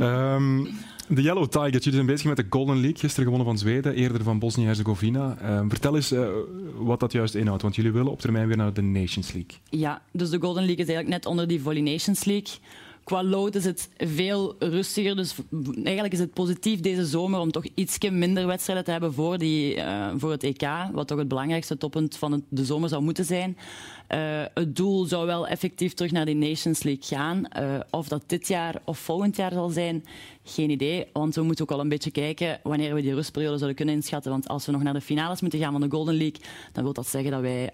um, 0.00 0.68
de 1.08 1.22
Yellow 1.22 1.46
Tigers, 1.46 1.72
jullie 1.72 1.92
zijn 1.92 2.06
bezig 2.06 2.26
met 2.26 2.36
de 2.36 2.46
Golden 2.50 2.76
League. 2.80 2.98
Gisteren 2.98 3.24
gewonnen 3.24 3.46
van 3.46 3.58
Zweden, 3.58 3.94
eerder 3.94 4.22
van 4.22 4.38
Bosnië-Herzegovina. 4.38 5.36
Uh, 5.42 5.60
vertel 5.68 5.96
eens 5.96 6.12
uh, 6.12 6.28
wat 6.78 7.00
dat 7.00 7.12
juist 7.12 7.34
inhoudt, 7.34 7.62
want 7.62 7.76
jullie 7.76 7.92
willen 7.92 8.12
op 8.12 8.20
termijn 8.20 8.46
weer 8.46 8.56
naar 8.56 8.72
de 8.72 8.82
Nations 8.82 9.32
League. 9.32 9.58
Ja, 9.70 10.02
dus 10.12 10.30
de 10.30 10.40
Golden 10.40 10.64
League 10.64 10.84
is 10.84 10.90
eigenlijk 10.90 11.22
net 11.22 11.26
onder 11.26 11.48
die 11.48 11.62
Volley 11.62 11.82
Nations 11.82 12.24
League. 12.24 12.54
Qua 13.06 13.24
load 13.24 13.54
is 13.54 13.64
het 13.64 13.88
veel 13.96 14.54
rustiger. 14.58 15.16
Dus 15.16 15.34
eigenlijk 15.74 16.12
is 16.12 16.18
het 16.18 16.32
positief 16.32 16.80
deze 16.80 17.06
zomer 17.06 17.40
om 17.40 17.50
toch 17.50 17.64
iets 17.74 17.98
minder 18.10 18.46
wedstrijden 18.46 18.84
te 18.84 18.90
hebben 18.90 19.12
voor, 19.12 19.38
die, 19.38 19.76
uh, 19.76 20.08
voor 20.16 20.30
het 20.30 20.42
EK. 20.42 20.68
Wat 20.92 21.06
toch 21.08 21.18
het 21.18 21.28
belangrijkste 21.28 21.76
toppunt 21.76 22.16
van 22.16 22.44
de 22.48 22.64
zomer 22.64 22.88
zou 22.88 23.02
moeten 23.02 23.24
zijn. 23.24 23.56
Uh, 24.14 24.42
het 24.54 24.76
doel 24.76 25.04
zou 25.04 25.26
wel 25.26 25.46
effectief 25.46 25.94
terug 25.94 26.12
naar 26.12 26.24
die 26.24 26.34
Nations 26.34 26.82
League 26.82 27.04
gaan. 27.04 27.44
Uh, 27.58 27.80
of 27.90 28.08
dat 28.08 28.22
dit 28.26 28.48
jaar 28.48 28.80
of 28.84 28.98
volgend 28.98 29.36
jaar 29.36 29.52
zal 29.52 29.68
zijn, 29.68 30.04
geen 30.44 30.70
idee. 30.70 31.06
Want 31.12 31.34
we 31.34 31.42
moeten 31.42 31.64
ook 31.64 31.70
al 31.70 31.80
een 31.80 31.88
beetje 31.88 32.10
kijken 32.10 32.60
wanneer 32.62 32.94
we 32.94 33.02
die 33.02 33.14
rustperiode 33.14 33.56
zouden 33.56 33.76
kunnen 33.76 33.94
inschatten. 33.94 34.30
Want 34.30 34.48
als 34.48 34.66
we 34.66 34.72
nog 34.72 34.82
naar 34.82 34.92
de 34.92 35.00
finales 35.00 35.40
moeten 35.40 35.60
gaan 35.60 35.72
van 35.72 35.80
de 35.80 35.90
Golden 35.90 36.16
League, 36.16 36.40
dan 36.72 36.84
wil 36.84 36.92
dat 36.92 37.08
zeggen 37.08 37.30
dat 37.30 37.40
wij 37.40 37.70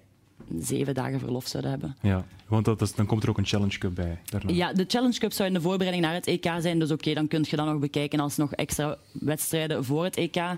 zeven 0.59 0.95
dagen 0.95 1.19
verlof 1.19 1.47
zouden 1.47 1.71
hebben. 1.71 1.97
Ja, 2.01 2.25
want 2.47 2.65
dat 2.65 2.81
is, 2.81 2.95
dan 2.95 3.07
komt 3.07 3.23
er 3.23 3.29
ook 3.29 3.39
een 3.39 3.47
Challenge 3.47 3.79
Cup 3.79 3.95
bij. 3.95 4.19
Daarna. 4.25 4.53
Ja, 4.53 4.73
de 4.73 4.85
Challenge 4.89 5.19
Cup 5.19 5.33
zou 5.33 5.49
in 5.49 5.55
de 5.55 5.61
voorbereiding 5.61 6.05
naar 6.05 6.15
het 6.15 6.27
EK 6.27 6.51
zijn. 6.59 6.79
Dus 6.79 6.91
oké, 6.91 7.01
okay, 7.01 7.15
dan 7.15 7.29
kun 7.29 7.45
je 7.49 7.57
dat 7.57 7.67
nog 7.67 7.79
bekijken 7.79 8.21
als 8.21 8.37
nog 8.37 8.53
extra 8.53 8.97
wedstrijden 9.13 9.85
voor 9.85 10.05
het 10.05 10.17
EK. 10.17 10.37
Uh, 10.37 10.49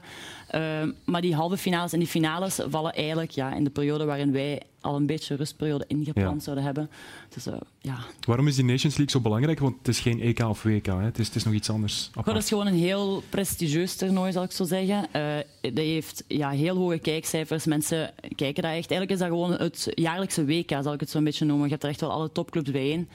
maar 1.05 1.20
die 1.20 1.35
halve 1.35 1.57
finales 1.57 1.93
en 1.93 1.99
die 1.99 2.09
finales 2.09 2.61
vallen 2.68 2.93
eigenlijk 2.93 3.30
ja, 3.30 3.55
in 3.55 3.64
de 3.64 3.70
periode 3.70 4.05
waarin 4.05 4.32
wij 4.32 4.62
al 4.85 4.97
een 4.97 5.07
beetje 5.07 5.35
rustperiode 5.35 5.85
ingepland 5.87 6.37
ja. 6.37 6.43
zouden 6.43 6.64
hebben. 6.64 6.91
Dus, 7.28 7.47
uh, 7.47 7.55
ja. 7.80 7.99
Waarom 8.26 8.47
is 8.47 8.55
die 8.55 8.64
Nations 8.64 8.97
League 8.97 9.11
zo 9.11 9.20
belangrijk? 9.20 9.59
Want 9.59 9.78
het 9.78 9.89
is 9.89 10.01
geen 10.01 10.20
EK 10.20 10.41
of 10.41 10.62
WK, 10.62 10.87
hè? 10.87 11.03
Het, 11.03 11.18
is, 11.18 11.26
het 11.26 11.37
is 11.37 11.45
nog 11.45 11.55
iets 11.55 11.70
anders. 11.70 12.11
Dat 12.24 12.37
is 12.37 12.49
gewoon 12.49 12.66
een 12.66 12.74
heel 12.74 13.22
prestigieus 13.28 13.97
toernooi, 13.97 14.32
zal 14.32 14.43
ik 14.43 14.51
zo 14.51 14.64
zeggen. 14.64 15.07
Uh, 15.16 15.37
dat 15.61 15.76
heeft 15.76 16.24
ja, 16.28 16.51
heel 16.51 16.76
hoge 16.76 16.99
kijkcijfers. 16.99 17.64
Mensen 17.64 18.12
kijken 18.35 18.62
daar 18.62 18.74
echt. 18.74 18.91
Eigenlijk 18.91 19.11
is 19.11 19.18
dat 19.18 19.28
gewoon 19.28 19.53
het 19.53 19.89
jaarlijkse 19.95 20.45
WK, 20.45 20.70
zal 20.82 20.93
ik 20.93 21.01
het 21.01 21.11
zo 21.11 21.18
een 21.18 21.24
beetje 21.24 21.45
noemen. 21.45 21.64
Je 21.64 21.70
hebt 21.70 21.82
er 21.82 21.91
echt 21.91 22.01
wel 22.01 22.11
alle 22.11 22.32
topclubs 22.32 22.70
bijeen. 22.70 23.09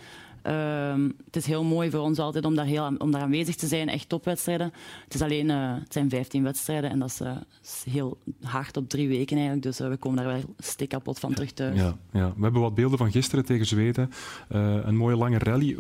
Uh, 0.48 0.94
het 1.26 1.36
is 1.36 1.46
heel 1.46 1.64
mooi 1.64 1.90
voor 1.90 2.00
ons 2.00 2.20
altijd 2.20 2.46
om 2.46 2.56
daar, 2.56 2.66
heel, 2.66 2.92
om 2.98 3.12
daar 3.12 3.22
aanwezig 3.22 3.56
te 3.56 3.68
zijn, 3.68 3.90
echt 3.90 4.10
topwedstrijden. 4.10 4.74
Het, 5.04 5.14
is 5.14 5.22
alleen, 5.22 5.50
uh, 5.50 5.74
het 5.74 5.94
zijn 5.94 6.10
15 6.10 6.44
wedstrijden 6.44 6.90
en 6.90 7.00
dat 7.00 7.10
is, 7.10 7.22
uh, 7.22 7.32
is, 7.64 7.86
heel 7.90 8.18
hard 8.44 8.78
op 8.78 8.90
drie 8.90 9.08
weken 9.08 9.36
eigenlijk. 9.36 9.66
Dus 9.66 9.80
we 9.80 9.98
komen 9.98 10.24
daar 10.24 10.34
wel 10.34 10.44
stik 10.58 10.90
kapot 10.90 11.20
van 11.20 11.34
terug 11.34 11.52
thuis. 11.52 11.80
Ja, 11.80 11.96
ja. 12.12 12.34
We 12.36 12.44
hebben 12.44 12.62
wat 12.62 12.76
beelden 12.76 12.98
van 12.98 13.12
gisteren 13.12 13.46
tegen 13.46 13.66
Zweden. 13.66 14.12
een 14.48 14.98
mooie 14.98 15.16
lange 15.16 15.38
rally. 15.38 15.78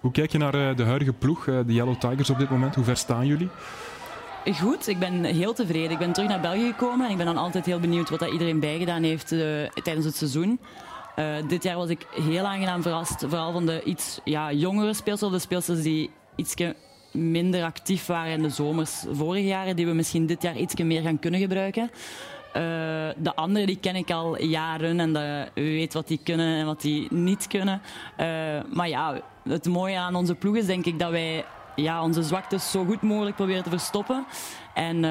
hoe 0.00 0.10
kijk 0.10 0.32
je 0.32 0.38
naar 0.38 0.76
de 0.76 0.84
huidige 0.84 1.12
ploeg, 1.12 1.44
de 1.44 1.64
Yellow 1.66 1.96
Tigers 1.98 2.30
op 2.30 2.38
dit 2.38 2.50
moment? 2.50 2.74
Hoe 2.74 2.84
ver 2.84 2.96
staan 2.96 3.26
jullie? 3.26 3.48
Goed, 4.60 4.88
ik 4.88 4.98
ben 4.98 5.24
heel 5.24 5.54
tevreden. 5.54 5.90
Ik 5.90 5.98
ben 5.98 6.12
terug 6.12 6.28
naar 6.28 6.40
België 6.40 6.66
gekomen 6.66 7.06
en 7.06 7.10
ik 7.10 7.16
ben 7.16 7.26
dan 7.26 7.36
altijd 7.36 7.66
heel 7.66 7.80
benieuwd 7.80 8.10
wat 8.10 8.18
dat 8.18 8.32
iedereen 8.32 8.60
bijgedaan 8.60 9.02
heeft 9.02 9.28
tijdens 9.82 10.04
het 10.04 10.16
seizoen. 10.16 10.58
Uh, 11.16 11.48
dit 11.48 11.62
jaar 11.62 11.76
was 11.76 11.88
ik 11.88 12.06
heel 12.10 12.44
aangenaam 12.44 12.82
verrast, 12.82 13.20
vooral 13.20 13.52
van 13.52 13.66
de 13.66 13.82
iets 13.82 14.20
ja, 14.24 14.52
jongere 14.52 14.94
speelsters, 14.94 15.32
de 15.32 15.38
speelsters 15.38 15.82
die 15.82 16.10
iets 16.36 16.54
minder 17.10 17.64
actief 17.64 18.06
waren 18.06 18.32
in 18.32 18.42
de 18.42 18.48
zomers 18.48 19.04
vorige 19.12 19.46
jaren, 19.46 19.76
die 19.76 19.86
we 19.86 19.92
misschien 19.92 20.26
dit 20.26 20.42
jaar 20.42 20.56
iets 20.56 20.74
meer 20.74 21.02
gaan 21.02 21.18
kunnen 21.18 21.40
gebruiken. 21.40 21.82
Uh, 21.82 22.62
de 23.16 23.34
anderen 23.34 23.66
die 23.66 23.78
ken 23.78 23.96
ik 23.96 24.10
al 24.10 24.42
jaren 24.42 25.00
en 25.00 25.48
weet 25.54 25.94
wat 25.94 26.08
die 26.08 26.20
kunnen 26.24 26.58
en 26.58 26.66
wat 26.66 26.80
die 26.80 27.06
niet 27.10 27.46
kunnen. 27.46 27.80
Uh, 28.20 28.26
maar 28.72 28.88
ja, 28.88 29.20
het 29.48 29.66
mooie 29.66 29.98
aan 29.98 30.14
onze 30.14 30.34
ploeg 30.34 30.56
is 30.56 30.66
denk 30.66 30.84
ik 30.84 30.98
dat 30.98 31.10
wij 31.10 31.44
ja, 31.76 32.02
onze 32.02 32.22
zwaktes 32.22 32.70
zo 32.70 32.84
goed 32.84 33.02
mogelijk 33.02 33.36
proberen 33.36 33.62
te 33.62 33.70
verstoppen. 33.70 34.26
En 34.74 35.04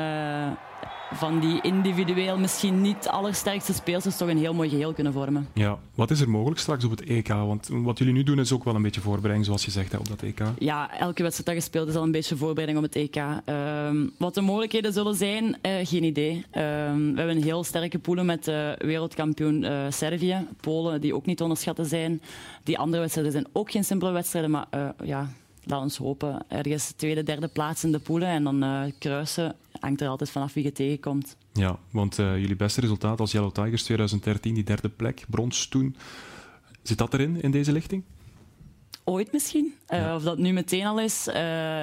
van 1.14 1.40
die 1.40 1.62
individueel 1.62 2.38
misschien 2.38 2.82
niet 2.82 3.08
allersterkste 3.08 3.74
speelsters 3.74 4.18
toch 4.18 4.30
een 4.30 4.38
heel 4.38 4.54
mooi 4.54 4.70
geheel 4.70 4.94
kunnen 4.94 5.14
vormen. 5.14 5.48
Ja, 5.54 5.80
wat 5.96 6.12
is 6.12 6.20
er 6.20 6.30
mogelijk 6.30 6.60
straks 6.60 6.84
op 6.84 6.92
het 6.92 7.04
EK? 7.04 7.28
Want 7.28 7.70
wat 7.72 7.98
jullie 7.98 8.14
nu 8.14 8.24
doen 8.24 8.40
is 8.40 8.52
ook 8.52 8.64
wel 8.64 8.76
een 8.76 8.82
beetje 8.82 9.02
voorbereiding, 9.02 9.46
zoals 9.46 9.66
je 9.66 9.72
zegt, 9.72 9.92
hè, 9.92 9.98
op 9.98 10.08
dat 10.08 10.22
EK. 10.22 10.42
Ja, 10.58 11.00
elke 11.00 11.24
wedstrijd 11.24 11.46
dat 11.46 11.56
gespeeld 11.56 11.88
is 11.88 11.96
al 11.96 12.04
een 12.04 12.12
beetje 12.12 12.36
voorbereiding 12.36 12.78
op 12.78 12.84
het 12.84 12.96
EK. 12.96 13.24
Um, 13.46 14.12
wat 14.18 14.34
de 14.34 14.42
mogelijkheden 14.42 14.94
zullen 14.94 15.16
zijn, 15.16 15.44
uh, 15.44 15.72
geen 15.84 16.04
idee. 16.04 16.34
Um, 16.34 16.44
we 16.52 17.18
hebben 17.18 17.36
een 17.36 17.44
heel 17.44 17.64
sterke 17.64 18.00
poelen 18.00 18.26
met 18.26 18.48
uh, 18.48 18.72
wereldkampioen 18.78 19.64
uh, 19.64 19.86
Servië, 19.90 20.48
Polen, 20.62 21.02
die 21.02 21.16
ook 21.16 21.26
niet 21.26 21.38
te 21.38 21.44
onderschatten 21.44 21.86
zijn. 21.86 22.22
Die 22.64 22.78
andere 22.78 23.02
wedstrijden 23.02 23.34
zijn 23.34 23.48
ook 23.52 23.72
geen 23.72 23.84
simpele 23.84 24.12
wedstrijden, 24.12 24.52
maar 24.52 24.68
ja, 25.04 25.30
laat 25.66 25.82
ons 25.82 25.98
hopen. 25.98 26.46
Ergens 26.48 26.92
tweede, 26.92 27.24
derde 27.24 27.48
plaats 27.48 27.84
in 27.84 27.92
de 27.92 28.00
poelen 28.00 28.28
en 28.28 28.44
dan 28.44 28.64
uh, 28.64 28.82
kruisen 29.00 29.56
hangt 29.80 30.02
er 30.02 30.08
altijd 30.08 30.30
vanaf 30.30 30.54
wie 30.54 30.64
je 30.64 30.72
tegenkomt. 30.72 31.36
Ja, 31.54 31.80
want 31.92 32.20
uh, 32.20 32.38
jullie 32.38 32.56
beste 32.56 32.82
resultaat 32.82 33.20
als 33.20 33.32
Yellow 33.32 33.52
Tigers 33.52 33.84
2013, 33.84 34.54
die 34.54 34.64
derde 34.64 34.90
plek, 34.90 35.26
brons 35.30 35.68
toen. 35.68 35.96
Zit 36.82 36.98
dat 36.98 37.14
erin, 37.14 37.42
in 37.42 37.52
deze 37.52 37.72
lichting? 37.72 38.04
Ooit 39.04 39.32
misschien. 39.32 39.74
Uh, 39.90 40.00
ja. 40.00 40.16
Of 40.16 40.24
dat 40.24 40.38
nu 40.38 40.52
meteen 40.52 40.86
al 40.86 41.00
is, 41.00 41.28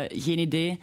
geen 0.08 0.38
idee. 0.38 0.78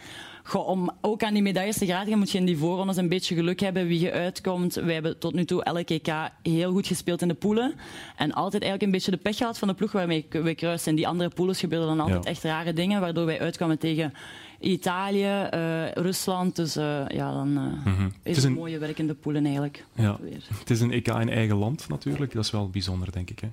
Goh, 0.47 0.67
om 0.67 0.91
ook 1.01 1.23
aan 1.23 1.33
die 1.33 1.41
medailles 1.41 1.77
te 1.77 1.85
geraken, 1.85 2.17
moet 2.17 2.31
je 2.31 2.37
in 2.37 2.45
die 2.45 2.57
voorrondes 2.57 2.97
een 2.97 3.09
beetje 3.09 3.35
geluk 3.35 3.59
hebben 3.59 3.87
wie 3.87 3.99
je 3.99 4.11
uitkomt. 4.11 4.73
Wij 4.73 4.93
hebben 4.93 5.19
tot 5.19 5.33
nu 5.33 5.45
toe 5.45 5.63
elke 5.63 5.93
EK 5.93 6.13
heel 6.43 6.71
goed 6.71 6.87
gespeeld 6.87 7.21
in 7.21 7.27
de 7.27 7.33
poelen. 7.33 7.73
En 8.15 8.33
altijd 8.33 8.61
eigenlijk 8.63 8.81
een 8.81 8.91
beetje 8.91 9.11
de 9.11 9.17
pech 9.17 9.37
gehad 9.37 9.57
van 9.57 9.67
de 9.67 9.73
ploeg 9.73 9.91
waarmee 9.91 10.25
we 10.29 10.55
kruisen. 10.55 10.89
In 10.89 10.95
die 10.95 11.07
andere 11.07 11.29
poelen 11.29 11.55
gebeurden 11.55 11.87
dan 11.87 11.99
altijd 11.99 12.23
ja. 12.23 12.29
echt 12.29 12.43
rare 12.43 12.73
dingen, 12.73 13.01
waardoor 13.01 13.25
wij 13.25 13.39
uitkwamen 13.39 13.79
tegen 13.79 14.13
Italië, 14.59 15.49
uh, 15.53 15.91
Rusland. 15.91 16.55
Dus 16.55 16.77
uh, 16.77 17.07
ja, 17.07 17.33
dan 17.33 17.47
uh, 17.47 17.63
mm 17.85 17.95
-hmm. 17.95 18.11
is 18.23 18.35
het, 18.35 18.45
een 18.45 18.53
mooie 18.53 18.77
werk 18.77 18.99
in 18.99 19.07
de 19.07 19.13
poelen 19.13 19.43
eigenlijk. 19.43 19.85
Ja. 19.93 20.19
Het 20.59 20.69
is 20.69 20.81
een 20.81 20.91
EK 20.91 21.07
in 21.07 21.29
eigen 21.29 21.55
land 21.55 21.89
natuurlijk. 21.89 22.33
Dat 22.33 22.43
is 22.43 22.51
wel 22.51 22.69
bijzonder, 22.69 23.11
denk 23.11 23.29
ik. 23.29 23.39
Hè? 23.39 23.47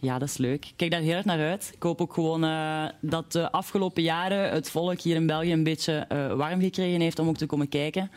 Ja, 0.00 0.18
dat 0.18 0.28
is 0.28 0.36
leuk. 0.36 0.64
Ik 0.64 0.72
kijk 0.76 0.90
daar 0.90 1.00
heel 1.00 1.14
erg 1.14 1.24
naar 1.24 1.48
uit. 1.48 1.70
Ik 1.74 1.82
hoop 1.82 2.00
ook 2.00 2.14
gewoon 2.14 2.44
uh, 2.44 2.84
dat 3.00 3.32
de 3.32 3.52
afgelopen 3.52 4.02
jaren 4.02 4.50
het 4.50 4.70
volk 4.70 5.00
hier 5.00 5.16
in 5.16 5.26
België 5.26 5.52
een 5.52 5.62
beetje 5.62 6.06
uh, 6.12 6.34
warm 6.34 6.60
gekregen 6.60 7.00
heeft 7.00 7.18
om 7.18 7.28
ook 7.28 7.36
te 7.36 7.46
komen 7.46 7.68
kijken. 7.68 8.10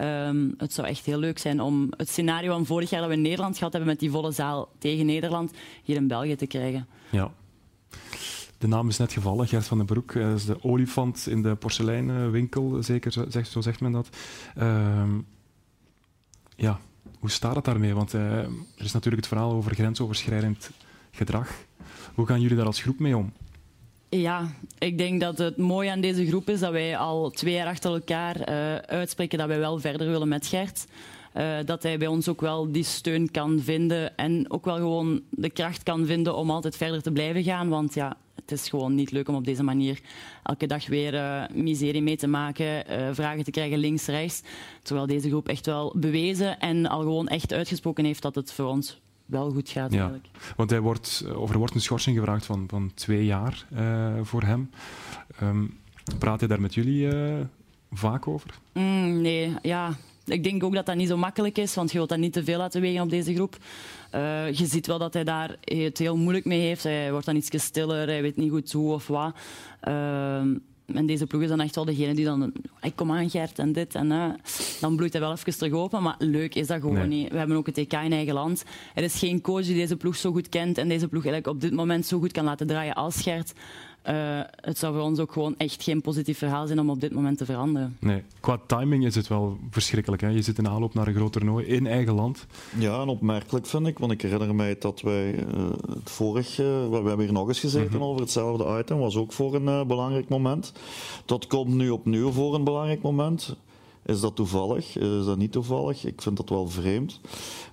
Um, 0.00 0.54
het 0.58 0.72
zou 0.72 0.86
echt 0.86 1.04
heel 1.04 1.18
leuk 1.18 1.38
zijn 1.38 1.60
om 1.60 1.88
het 1.96 2.08
scenario 2.08 2.52
van 2.52 2.66
vorig 2.66 2.90
jaar 2.90 3.00
dat 3.00 3.08
we 3.08 3.16
in 3.16 3.22
Nederland 3.22 3.56
gehad 3.56 3.72
hebben 3.72 3.90
met 3.90 4.00
die 4.00 4.10
volle 4.10 4.32
zaal 4.32 4.68
tegen 4.78 5.06
Nederland 5.06 5.52
hier 5.82 5.96
in 5.96 6.08
België 6.08 6.36
te 6.36 6.46
krijgen. 6.46 6.86
Ja. 7.10 7.32
De 8.58 8.66
naam 8.66 8.88
is 8.88 8.96
net 8.96 9.12
gevallen, 9.12 9.48
Gert 9.48 9.66
van 9.66 9.76
den 9.76 9.86
Broek. 9.86 10.14
Is 10.14 10.44
de 10.44 10.64
olifant 10.64 11.26
in 11.26 11.42
de 11.42 11.54
porseleinwinkel, 11.54 12.82
zeker, 12.82 13.12
zo 13.46 13.60
zegt 13.60 13.80
men 13.80 13.92
dat. 13.92 14.08
Uh, 14.58 15.02
ja, 16.56 16.80
hoe 17.18 17.30
staat 17.30 17.54
het 17.54 17.64
daarmee? 17.64 17.94
Want 17.94 18.14
uh, 18.14 18.22
er 18.22 18.50
is 18.76 18.92
natuurlijk 18.92 19.24
het 19.24 19.32
verhaal 19.32 19.52
over 19.52 19.74
grensoverschrijdend 19.74 20.70
gedrag. 21.18 21.50
Hoe 22.14 22.26
gaan 22.26 22.40
jullie 22.40 22.56
daar 22.56 22.66
als 22.66 22.82
groep 22.82 22.98
mee 22.98 23.16
om? 23.16 23.32
Ja, 24.10 24.52
ik 24.78 24.98
denk 24.98 25.20
dat 25.20 25.38
het 25.38 25.56
mooie 25.56 25.90
aan 25.90 26.00
deze 26.00 26.26
groep 26.26 26.48
is 26.48 26.60
dat 26.60 26.72
wij 26.72 26.96
al 26.96 27.30
twee 27.30 27.54
jaar 27.54 27.66
achter 27.66 27.92
elkaar 27.92 28.36
uh, 28.36 28.76
uitspreken 28.76 29.38
dat 29.38 29.46
wij 29.46 29.58
wel 29.58 29.78
verder 29.78 30.08
willen 30.08 30.28
met 30.28 30.46
Gert. 30.46 30.86
Uh, 31.36 31.56
dat 31.64 31.82
hij 31.82 31.98
bij 31.98 32.06
ons 32.06 32.28
ook 32.28 32.40
wel 32.40 32.72
die 32.72 32.84
steun 32.84 33.30
kan 33.30 33.60
vinden 33.60 34.16
en 34.16 34.50
ook 34.50 34.64
wel 34.64 34.76
gewoon 34.76 35.22
de 35.30 35.50
kracht 35.50 35.82
kan 35.82 36.06
vinden 36.06 36.36
om 36.36 36.50
altijd 36.50 36.76
verder 36.76 37.02
te 37.02 37.12
blijven 37.12 37.42
gaan. 37.42 37.68
Want 37.68 37.94
ja, 37.94 38.16
het 38.34 38.52
is 38.52 38.68
gewoon 38.68 38.94
niet 38.94 39.10
leuk 39.10 39.28
om 39.28 39.34
op 39.34 39.44
deze 39.44 39.62
manier 39.62 40.00
elke 40.42 40.66
dag 40.66 40.86
weer 40.86 41.14
uh, 41.14 41.42
miserie 41.52 42.02
mee 42.02 42.16
te 42.16 42.26
maken, 42.26 42.84
vragen 43.14 43.44
te 43.44 43.50
krijgen 43.50 43.78
links, 43.78 44.06
rechts. 44.06 44.42
Terwijl 44.82 45.06
deze 45.06 45.28
groep 45.28 45.48
echt 45.48 45.66
wel 45.66 45.94
bewezen 45.96 46.58
en 46.58 46.86
al 46.86 47.00
gewoon 47.00 47.28
echt 47.28 47.52
uitgesproken 47.52 48.04
heeft 48.04 48.22
dat 48.22 48.34
het 48.34 48.52
voor 48.52 48.66
ons 48.66 49.00
wel 49.28 49.50
goed 49.50 49.68
gaat. 49.68 49.92
Ja, 49.92 49.98
eigenlijk. 49.98 50.28
Want 50.56 50.70
hij 50.70 50.80
wordt, 50.80 51.24
of 51.36 51.50
er 51.50 51.58
wordt 51.58 51.74
een 51.74 51.80
schorsing 51.80 52.16
gevraagd 52.16 52.46
van, 52.46 52.64
van 52.68 52.90
twee 52.94 53.24
jaar 53.24 53.66
uh, 53.72 54.12
voor 54.22 54.42
hem. 54.42 54.70
Um, 55.42 55.78
praat 56.18 56.38
hij 56.38 56.48
daar 56.48 56.60
met 56.60 56.74
jullie 56.74 57.14
uh, 57.14 57.34
vaak 57.92 58.28
over? 58.28 58.58
Mm, 58.72 59.20
nee, 59.20 59.54
ja. 59.62 59.96
Ik 60.24 60.44
denk 60.44 60.64
ook 60.64 60.74
dat 60.74 60.86
dat 60.86 60.96
niet 60.96 61.08
zo 61.08 61.16
makkelijk 61.16 61.58
is, 61.58 61.74
want 61.74 61.90
je 61.90 61.96
wilt 61.96 62.08
dat 62.08 62.18
niet 62.18 62.32
te 62.32 62.44
veel 62.44 62.58
laten 62.58 62.80
wegen 62.80 63.02
op 63.02 63.10
deze 63.10 63.34
groep. 63.34 63.56
Uh, 64.14 64.52
je 64.52 64.66
ziet 64.66 64.86
wel 64.86 64.98
dat 64.98 65.14
hij 65.14 65.24
daar 65.24 65.56
het 65.60 65.98
heel 65.98 66.16
moeilijk 66.16 66.44
mee 66.44 66.60
heeft. 66.60 66.82
Hij 66.82 67.10
wordt 67.10 67.26
dan 67.26 67.36
iets 67.36 67.62
stiller, 67.64 68.06
hij 68.06 68.22
weet 68.22 68.36
niet 68.36 68.50
goed 68.50 68.72
hoe 68.72 68.92
of 68.92 69.06
wat. 69.06 69.36
En 70.94 71.06
deze 71.06 71.26
ploeg 71.26 71.42
is 71.42 71.48
dan 71.48 71.60
echt 71.60 71.74
wel 71.74 71.84
degene 71.84 72.14
die 72.14 72.24
dan... 72.24 72.52
Ik 72.80 72.96
kom 72.96 73.12
aan, 73.12 73.30
Gert, 73.30 73.58
en 73.58 73.72
dit 73.72 73.94
en 73.94 74.10
uh, 74.10 74.30
Dan 74.80 74.96
bloeit 74.96 75.12
hij 75.12 75.20
wel 75.22 75.32
even 75.32 75.58
terug 75.58 75.72
open, 75.72 76.02
maar 76.02 76.14
leuk 76.18 76.54
is 76.54 76.66
dat 76.66 76.80
gewoon 76.80 76.94
nee. 76.94 77.06
niet. 77.06 77.30
We 77.30 77.38
hebben 77.38 77.56
ook 77.56 77.66
het 77.66 77.78
EK 77.78 77.92
in 77.92 78.12
eigen 78.12 78.34
land. 78.34 78.64
Er 78.94 79.02
is 79.02 79.18
geen 79.18 79.40
coach 79.40 79.64
die 79.64 79.74
deze 79.74 79.96
ploeg 79.96 80.16
zo 80.16 80.32
goed 80.32 80.48
kent 80.48 80.78
en 80.78 80.88
deze 80.88 81.08
ploeg 81.08 81.24
eigenlijk 81.24 81.54
op 81.54 81.60
dit 81.60 81.72
moment 81.72 82.06
zo 82.06 82.18
goed 82.18 82.32
kan 82.32 82.44
laten 82.44 82.66
draaien 82.66 82.94
als 82.94 83.22
Gert. 83.22 83.52
Uh, 84.08 84.40
het 84.60 84.78
zou 84.78 84.94
voor 84.94 85.02
ons 85.02 85.18
ook 85.18 85.32
gewoon 85.32 85.54
echt 85.56 85.82
geen 85.82 86.00
positief 86.00 86.38
verhaal 86.38 86.66
zijn 86.66 86.80
om 86.80 86.90
op 86.90 87.00
dit 87.00 87.12
moment 87.12 87.38
te 87.38 87.44
veranderen. 87.44 87.96
Nee, 88.00 88.22
qua 88.40 88.58
timing 88.66 89.04
is 89.04 89.14
het 89.14 89.28
wel 89.28 89.58
verschrikkelijk. 89.70 90.22
Hè? 90.22 90.28
Je 90.28 90.42
zit 90.42 90.58
in 90.58 90.68
aanloop 90.68 90.94
naar 90.94 91.06
een 91.06 91.14
groot 91.14 91.32
toernooi 91.32 91.66
in 91.66 91.86
eigen 91.86 92.14
land. 92.14 92.46
Ja, 92.78 93.00
en 93.00 93.08
opmerkelijk 93.08 93.66
vind 93.66 93.86
ik, 93.86 93.98
want 93.98 94.12
ik 94.12 94.22
herinner 94.22 94.54
mij 94.54 94.76
dat 94.78 95.00
wij 95.00 95.34
uh, 95.34 95.44
het 95.94 96.10
vorig, 96.10 96.60
uh, 96.60 96.66
we 96.66 96.94
hebben 96.94 97.20
hier 97.20 97.32
nog 97.32 97.48
eens 97.48 97.60
gezeten 97.60 97.90
mm 97.90 97.96
-hmm. 97.96 98.02
over 98.02 98.20
hetzelfde 98.20 98.78
item, 98.78 98.98
was 98.98 99.16
ook 99.16 99.32
voor 99.32 99.54
een 99.54 99.86
belangrijk 99.86 100.28
moment. 100.28 100.72
Dat 101.24 101.46
komt 101.46 101.74
nu 101.74 101.90
opnieuw 101.90 102.30
voor 102.30 102.54
een 102.54 102.64
belangrijk 102.64 103.02
moment. 103.02 103.56
Is 104.08 104.20
dat 104.20 104.36
toevallig? 104.36 104.96
Is 104.96 105.24
dat 105.24 105.38
niet 105.38 105.52
toevallig? 105.52 106.04
Ik 106.04 106.22
vind 106.22 106.36
dat 106.36 106.48
wel 106.48 106.68
vreemd. 106.68 107.20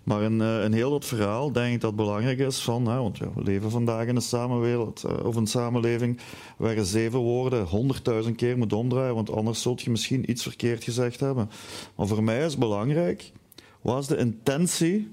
Maar 0.03 0.31
uh, 0.31 0.63
in 0.63 0.73
heel 0.73 0.89
dat 0.89 1.05
verhaal 1.05 1.51
denk 1.51 1.73
ik 1.73 1.81
dat 1.81 1.95
belangrijk 1.95 2.39
is 2.39 2.59
van, 2.59 2.87
hè, 2.87 2.97
want 2.97 3.17
we 3.17 3.29
leven 3.35 3.71
vandaag 3.71 4.07
in 4.07 4.15
een 4.15 4.21
samenwereld 4.21 5.03
uh, 5.05 5.25
of 5.25 5.35
een 5.35 5.47
samenleving 5.47 6.19
waar 6.57 6.85
zeven 6.85 7.19
woorden 7.19 7.65
honderdduizend 7.65 8.35
keer 8.35 8.57
moet 8.57 8.73
omdraaien, 8.73 9.15
want 9.15 9.31
anders 9.31 9.61
zult 9.61 9.81
je 9.81 9.89
misschien 9.89 10.29
iets 10.31 10.43
verkeerd 10.43 10.83
gezegd 10.83 11.19
hebben. 11.19 11.49
Maar 11.95 12.07
voor 12.07 12.23
mij 12.23 12.45
is 12.45 12.57
belangrijk, 12.57 13.31
wat 13.81 14.01
is 14.01 14.07
de 14.07 14.17
intentie 14.17 15.11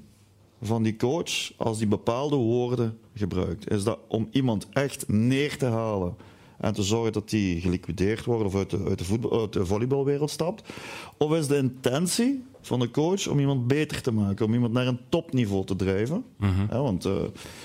van 0.62 0.82
die 0.82 0.96
coach 0.96 1.52
als 1.56 1.78
die 1.78 1.86
bepaalde 1.88 2.36
woorden 2.36 2.98
gebruikt? 3.14 3.70
Is 3.70 3.84
dat 3.84 3.98
om 4.08 4.28
iemand 4.30 4.66
echt 4.70 5.08
neer 5.08 5.58
te 5.58 5.66
halen? 5.66 6.16
En 6.62 6.72
te 6.72 6.82
zorgen 6.82 7.12
dat 7.12 7.30
die 7.30 7.60
geliquideerd 7.60 8.24
worden 8.24 8.46
of 8.46 8.54
uit 8.54 8.70
de, 8.70 8.84
uit 8.88 8.98
de, 8.98 9.04
voetbal, 9.04 9.40
uit 9.40 9.52
de 9.52 9.66
volleybalwereld 9.66 10.30
stapt? 10.30 10.72
Of 11.16 11.32
is 11.32 11.46
de 11.46 11.56
intentie 11.56 12.44
van 12.62 12.80
de 12.80 12.90
coach 12.90 13.28
om 13.28 13.38
iemand 13.38 13.66
beter 13.66 14.02
te 14.02 14.12
maken, 14.12 14.46
om 14.46 14.54
iemand 14.54 14.72
naar 14.72 14.86
een 14.86 15.00
topniveau 15.08 15.64
te 15.64 15.76
drijven? 15.76 16.24
Ja, 16.70 16.82
want 16.82 17.06
uh, 17.06 17.12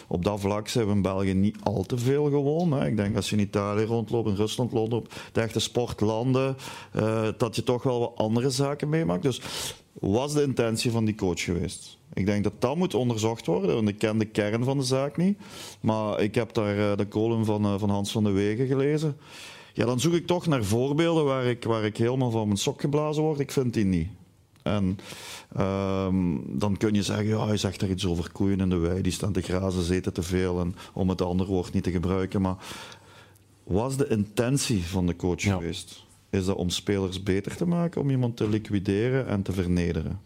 op 0.08 0.24
dat 0.24 0.40
vlak 0.40 0.68
zijn 0.68 0.86
we 0.88 0.92
in 0.92 1.02
België 1.02 1.34
niet 1.34 1.58
al 1.64 1.84
te 1.84 1.98
veel 1.98 2.26
gewoon. 2.26 2.72
Hè. 2.72 2.88
Ik 2.88 2.98
denk 2.98 3.16
als 3.16 3.30
je 3.30 3.36
in 3.36 3.42
Italië 3.42 3.84
rondloopt, 3.84 4.30
in 4.30 4.36
Rusland 4.36 4.72
rondloopt, 4.72 5.16
de 5.32 5.42
echte 5.42 5.60
sportlanden, 5.60 6.56
uh, 6.96 7.28
dat 7.38 7.56
je 7.56 7.64
toch 7.64 7.84
wel 7.84 8.00
wat 8.00 8.12
andere 8.16 8.50
zaken 8.50 8.90
meemaakt. 8.90 9.24
Dus 9.24 9.42
was 9.94 10.34
de 10.34 10.44
intentie 10.44 10.92
van 10.92 11.06
die 11.06 11.16
coach 11.16 11.42
geweest? 11.42 11.98
Ik 12.14 12.26
denk 12.26 12.44
dat 12.44 12.54
dat 12.60 12.76
moet 12.76 12.94
onderzocht 12.94 13.46
worden, 13.46 13.76
want 13.76 13.88
ik 13.88 13.98
ken 13.98 14.18
de 14.18 14.26
kern 14.26 14.64
van 14.64 14.78
de 14.78 14.84
zaak 14.84 15.18
niet. 15.18 15.38
Maar 15.82 16.22
ik 16.22 16.36
heb 16.36 16.54
daar 16.54 16.78
uh, 16.78 16.96
de 16.96 17.08
column 17.08 17.46
van, 17.46 17.80
van 17.80 17.90
Hans 17.90 18.12
van 18.12 18.24
de 18.24 18.32
Wegen 18.32 18.68
gelezen. 18.68 19.18
Ja, 19.74 19.86
dan 19.86 20.00
zoek 20.00 20.14
ik 20.14 20.28
toch 20.28 20.48
naar 20.48 20.64
voorbeelden 20.64 21.26
waar 21.26 21.46
ik, 21.46 21.64
waar 21.64 21.86
ik 21.86 21.98
helemaal 21.98 22.32
van 22.32 22.46
mijn 22.46 22.58
sok 22.58 22.82
geblazen 22.82 23.24
word. 23.24 23.40
Ik 23.40 23.52
vind 23.52 23.74
die 23.74 23.86
niet. 23.86 24.10
En 24.68 25.00
um, 25.64 26.44
dan 26.60 26.78
kun 26.78 26.94
je 26.94 27.04
zeggen, 27.04 27.28
ja, 27.28 27.48
hij 27.48 27.58
zegt 27.58 27.82
er 27.82 27.90
iets 27.90 28.06
over 28.06 28.32
koeien 28.32 28.60
in 28.60 28.70
de 28.70 28.76
wei, 28.78 29.02
die 29.02 29.12
staan 29.12 29.34
te 29.34 29.42
grazen, 29.42 29.84
zitten 29.84 30.14
te 30.14 30.24
veel, 30.24 30.60
en 30.60 30.76
om 30.94 31.10
het 31.10 31.22
andere 31.22 31.50
woord 31.50 31.74
niet 31.74 31.84
te 31.84 31.92
gebruiken. 31.92 32.42
Maar 32.42 32.56
was 33.64 33.98
de 33.98 34.08
intentie 34.08 34.86
van 34.86 35.08
de 35.08 35.16
coach 35.16 35.42
ja. 35.42 35.54
geweest? 35.54 36.06
Is 36.30 36.46
dat 36.46 36.56
om 36.56 36.70
spelers 36.70 37.24
beter 37.24 37.56
te 37.56 37.66
maken, 37.66 38.02
om 38.02 38.10
iemand 38.10 38.38
te 38.38 38.50
liquideren 38.50 39.28
en 39.28 39.42
te 39.42 39.52
vernederen? 39.52 40.20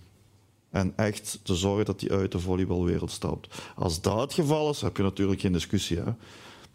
En 0.70 0.94
echt 0.96 1.40
te 1.44 1.56
zorgen 1.56 1.86
dat 1.86 2.02
hij 2.02 2.10
uit 2.10 2.32
de 2.32 2.40
volleybalwereld 2.40 3.12
stapt. 3.12 3.62
Als 3.76 4.02
dat 4.02 4.20
het 4.20 4.34
geval 4.34 4.70
is, 4.70 4.82
heb 4.82 4.98
je 4.98 5.04
natuurlijk 5.04 5.42
geen 5.42 5.54
discussie. 5.54 5.98
Hè? 5.98 6.12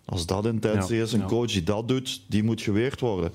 Als 0.04 0.26
dat 0.26 0.46
intentie 0.46 0.96
ja, 0.96 1.02
is, 1.02 1.12
een 1.12 1.20
ja. 1.20 1.26
coach 1.26 1.52
die 1.52 1.62
dat 1.62 1.88
doet, 1.88 2.22
die 2.26 2.42
moet 2.42 2.60
geweerd 2.60 3.00
worden. 3.00 3.32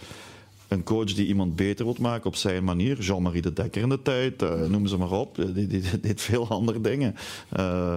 Een 0.71 0.83
coach 0.83 1.13
die 1.13 1.27
iemand 1.27 1.55
beter 1.55 1.85
wil 1.85 1.95
maken 1.99 2.25
op 2.25 2.35
zijn 2.35 2.63
manier, 2.63 2.99
Jean-Marie 2.99 3.41
de 3.41 3.53
Dekker 3.53 3.81
in 3.81 3.89
de 3.89 4.01
tijd, 4.01 4.41
uh, 4.41 4.65
noem 4.65 4.87
ze 4.87 4.97
maar 4.97 5.11
op, 5.11 5.35
die, 5.35 5.67
die, 5.67 5.99
deed 5.99 6.21
veel 6.21 6.47
andere 6.47 6.81
dingen. 6.81 7.15
Uh, 7.57 7.95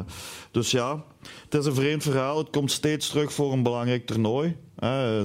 dus 0.50 0.70
ja, 0.70 1.04
het 1.44 1.54
is 1.54 1.66
een 1.66 1.74
vreemd 1.74 2.02
verhaal. 2.02 2.38
Het 2.38 2.50
komt 2.50 2.70
steeds 2.70 3.08
terug 3.08 3.32
voor 3.32 3.52
een 3.52 3.62
belangrijk 3.62 4.06
toernooi. 4.06 4.56
Uh, 4.78 5.22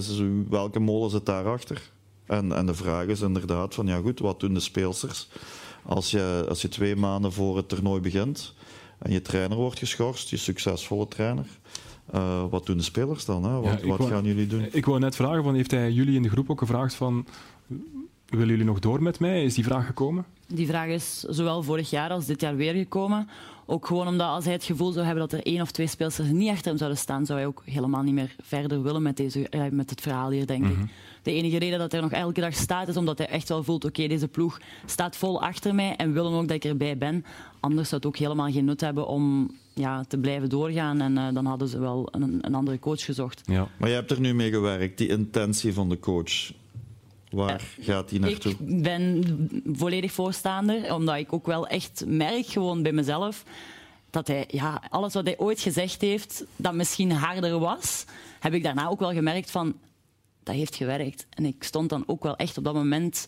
welke 0.50 0.80
molen 0.80 1.10
zit 1.10 1.26
daarachter? 1.26 1.92
En, 2.26 2.52
en 2.52 2.66
de 2.66 2.74
vraag 2.74 3.06
is 3.06 3.22
inderdaad 3.22 3.74
van, 3.74 3.88
ja 3.88 3.98
goed, 3.98 4.20
wat 4.20 4.40
doen 4.40 4.54
de 4.54 4.60
speelsters? 4.60 5.30
Als 5.84 6.12
je, 6.12 6.46
als 6.50 6.62
je 6.62 6.68
twee 6.68 6.96
maanden 6.96 7.32
voor 7.32 7.58
het 7.58 7.70
toernooi 7.70 8.02
begint 8.02 8.54
en 9.00 9.12
je 9.12 9.22
trainer 9.22 9.58
wordt 9.58 9.80
geschorst, 9.80 10.30
je 10.30 10.38
succesvolle 10.38 11.08
trainer, 11.08 11.48
uh, 12.16 12.44
wat 12.50 12.66
doen 12.66 12.78
de 12.78 12.84
spelers 12.84 13.26
dan? 13.26 13.44
Hè? 13.44 13.60
Wat, 13.60 13.82
ja, 13.82 13.88
wat 13.88 13.98
wou, 13.98 14.10
gaan 14.10 14.24
jullie 14.24 14.48
doen? 14.48 14.66
Ik 14.72 14.86
wou 14.86 15.00
net 15.00 15.16
vragen, 15.16 15.44
van, 15.44 15.56
heeft 15.56 15.72
hij 15.72 15.92
jullie 15.92 16.16
in 16.16 16.22
de 16.22 16.30
groep 16.30 16.50
ook 16.50 16.60
gevraagd 16.60 16.94
van... 16.94 17.26
Willen 18.30 18.48
jullie 18.48 18.66
nog 18.66 18.80
door 18.80 19.04
met 19.04 19.20
mij? 19.20 19.44
Is 19.44 19.54
die 19.54 19.64
vraag 19.64 19.86
gekomen? 19.86 20.26
Die 20.48 20.68
vraag 20.68 20.88
is 20.88 21.20
zowel 21.20 21.64
vorig 21.64 21.90
jaar 21.90 22.10
als 22.10 22.26
dit 22.26 22.42
jaar 22.42 22.56
weer 22.56 22.74
gekomen. 22.74 23.30
Ook 23.66 23.86
gewoon 23.86 24.08
omdat 24.08 24.28
als 24.28 24.44
hij 24.44 24.54
het 24.54 24.64
gevoel 24.64 24.92
zou 24.92 25.06
hebben 25.06 25.30
dat 25.30 25.40
er 25.40 25.46
één 25.46 25.62
of 25.62 25.72
twee 25.72 25.88
speelsters 25.88 26.30
niet 26.30 26.50
achter 26.50 26.68
hem 26.68 26.78
zouden 26.78 27.00
staan, 27.00 27.26
zou 27.26 27.40
hij 27.40 27.48
ook 27.48 27.62
helemaal 27.66 28.02
niet 28.02 28.14
meer 28.14 28.36
verder 28.42 28.84
willen 28.84 29.02
met, 29.02 29.18
deze, 29.18 29.70
met 29.72 29.90
het 29.90 30.02
verhaal 30.02 30.30
hier, 30.30 30.48
denk 30.48 30.64
mm 30.64 30.72
-hmm. 30.72 30.84
ik. 30.84 30.90
De 31.24 31.34
enige 31.34 31.58
reden 31.58 31.80
dat 31.80 31.92
hij 31.92 32.02
nog 32.02 32.12
elke 32.12 32.42
dag 32.42 32.54
staat, 32.54 32.88
is 32.88 32.98
omdat 32.98 33.18
hij 33.18 33.28
echt 33.28 33.50
wel 33.50 33.64
voelt, 33.64 33.86
oké, 33.86 33.94
okay, 33.94 34.08
deze 34.08 34.28
ploeg 34.28 34.60
staat 34.86 35.16
vol 35.16 35.42
achter 35.42 35.76
mij 35.76 35.96
en 35.96 36.14
willen 36.14 36.32
ook 36.32 36.48
dat 36.48 36.56
ik 36.56 36.66
erbij 36.66 36.98
ben. 36.98 37.26
Anders 37.60 37.90
zou 37.90 38.02
het 38.02 38.10
ook 38.10 38.18
helemaal 38.18 38.52
geen 38.52 38.66
nut 38.66 38.82
hebben 38.82 39.08
om 39.08 39.52
ja, 39.74 40.04
te 40.04 40.18
blijven 40.18 40.50
doorgaan. 40.50 41.02
En 41.02 41.16
uh, 41.16 41.28
dan 41.34 41.46
hadden 41.46 41.68
ze 41.68 41.80
wel 41.80 42.08
een, 42.12 42.38
een 42.42 42.56
andere 42.56 42.80
coach 42.80 43.06
gezocht. 43.06 43.42
Ja. 43.46 43.68
Maar 43.78 43.90
je 43.90 43.96
hebt 43.96 44.12
er 44.12 44.20
nu 44.20 44.34
mee 44.34 44.52
gewerkt, 44.52 44.98
die 44.98 45.08
intentie 45.08 45.74
van 45.74 45.90
de 45.90 46.00
coach. 46.00 46.52
Waar 47.30 47.62
gaat 47.80 48.10
die 48.10 48.20
naartoe? 48.20 48.52
Ik 48.52 48.82
ben 48.82 49.24
volledig 49.74 50.12
voorstander, 50.12 50.94
omdat 50.94 51.16
ik 51.16 51.34
ook 51.34 51.46
wel 51.46 51.68
echt 51.68 52.04
merk 52.06 52.46
gewoon 52.46 52.84
bij 52.84 52.92
mezelf 52.92 53.44
dat 54.10 54.28
hij, 54.28 54.46
ja, 54.48 54.82
alles 54.90 55.14
wat 55.14 55.26
hij 55.26 55.38
ooit 55.38 55.60
gezegd 55.60 56.02
heeft, 56.02 56.44
dat 56.56 56.74
misschien 56.74 57.12
harder 57.12 57.60
was, 57.60 58.06
heb 58.40 58.54
ik 58.54 58.64
daarna 58.64 58.88
ook 58.88 59.00
wel 59.00 59.14
gemerkt 59.14 59.52
van, 59.52 59.76
dat 60.44 60.56
heeft 60.56 60.76
gewerkt. 60.76 61.26
En 61.30 61.46
ik 61.46 61.64
stond 61.64 61.90
dan 61.90 62.04
ook 62.08 62.24
wel 62.24 62.36
echt 62.36 62.58
op 62.58 62.64
dat 62.64 62.74
moment 62.74 63.28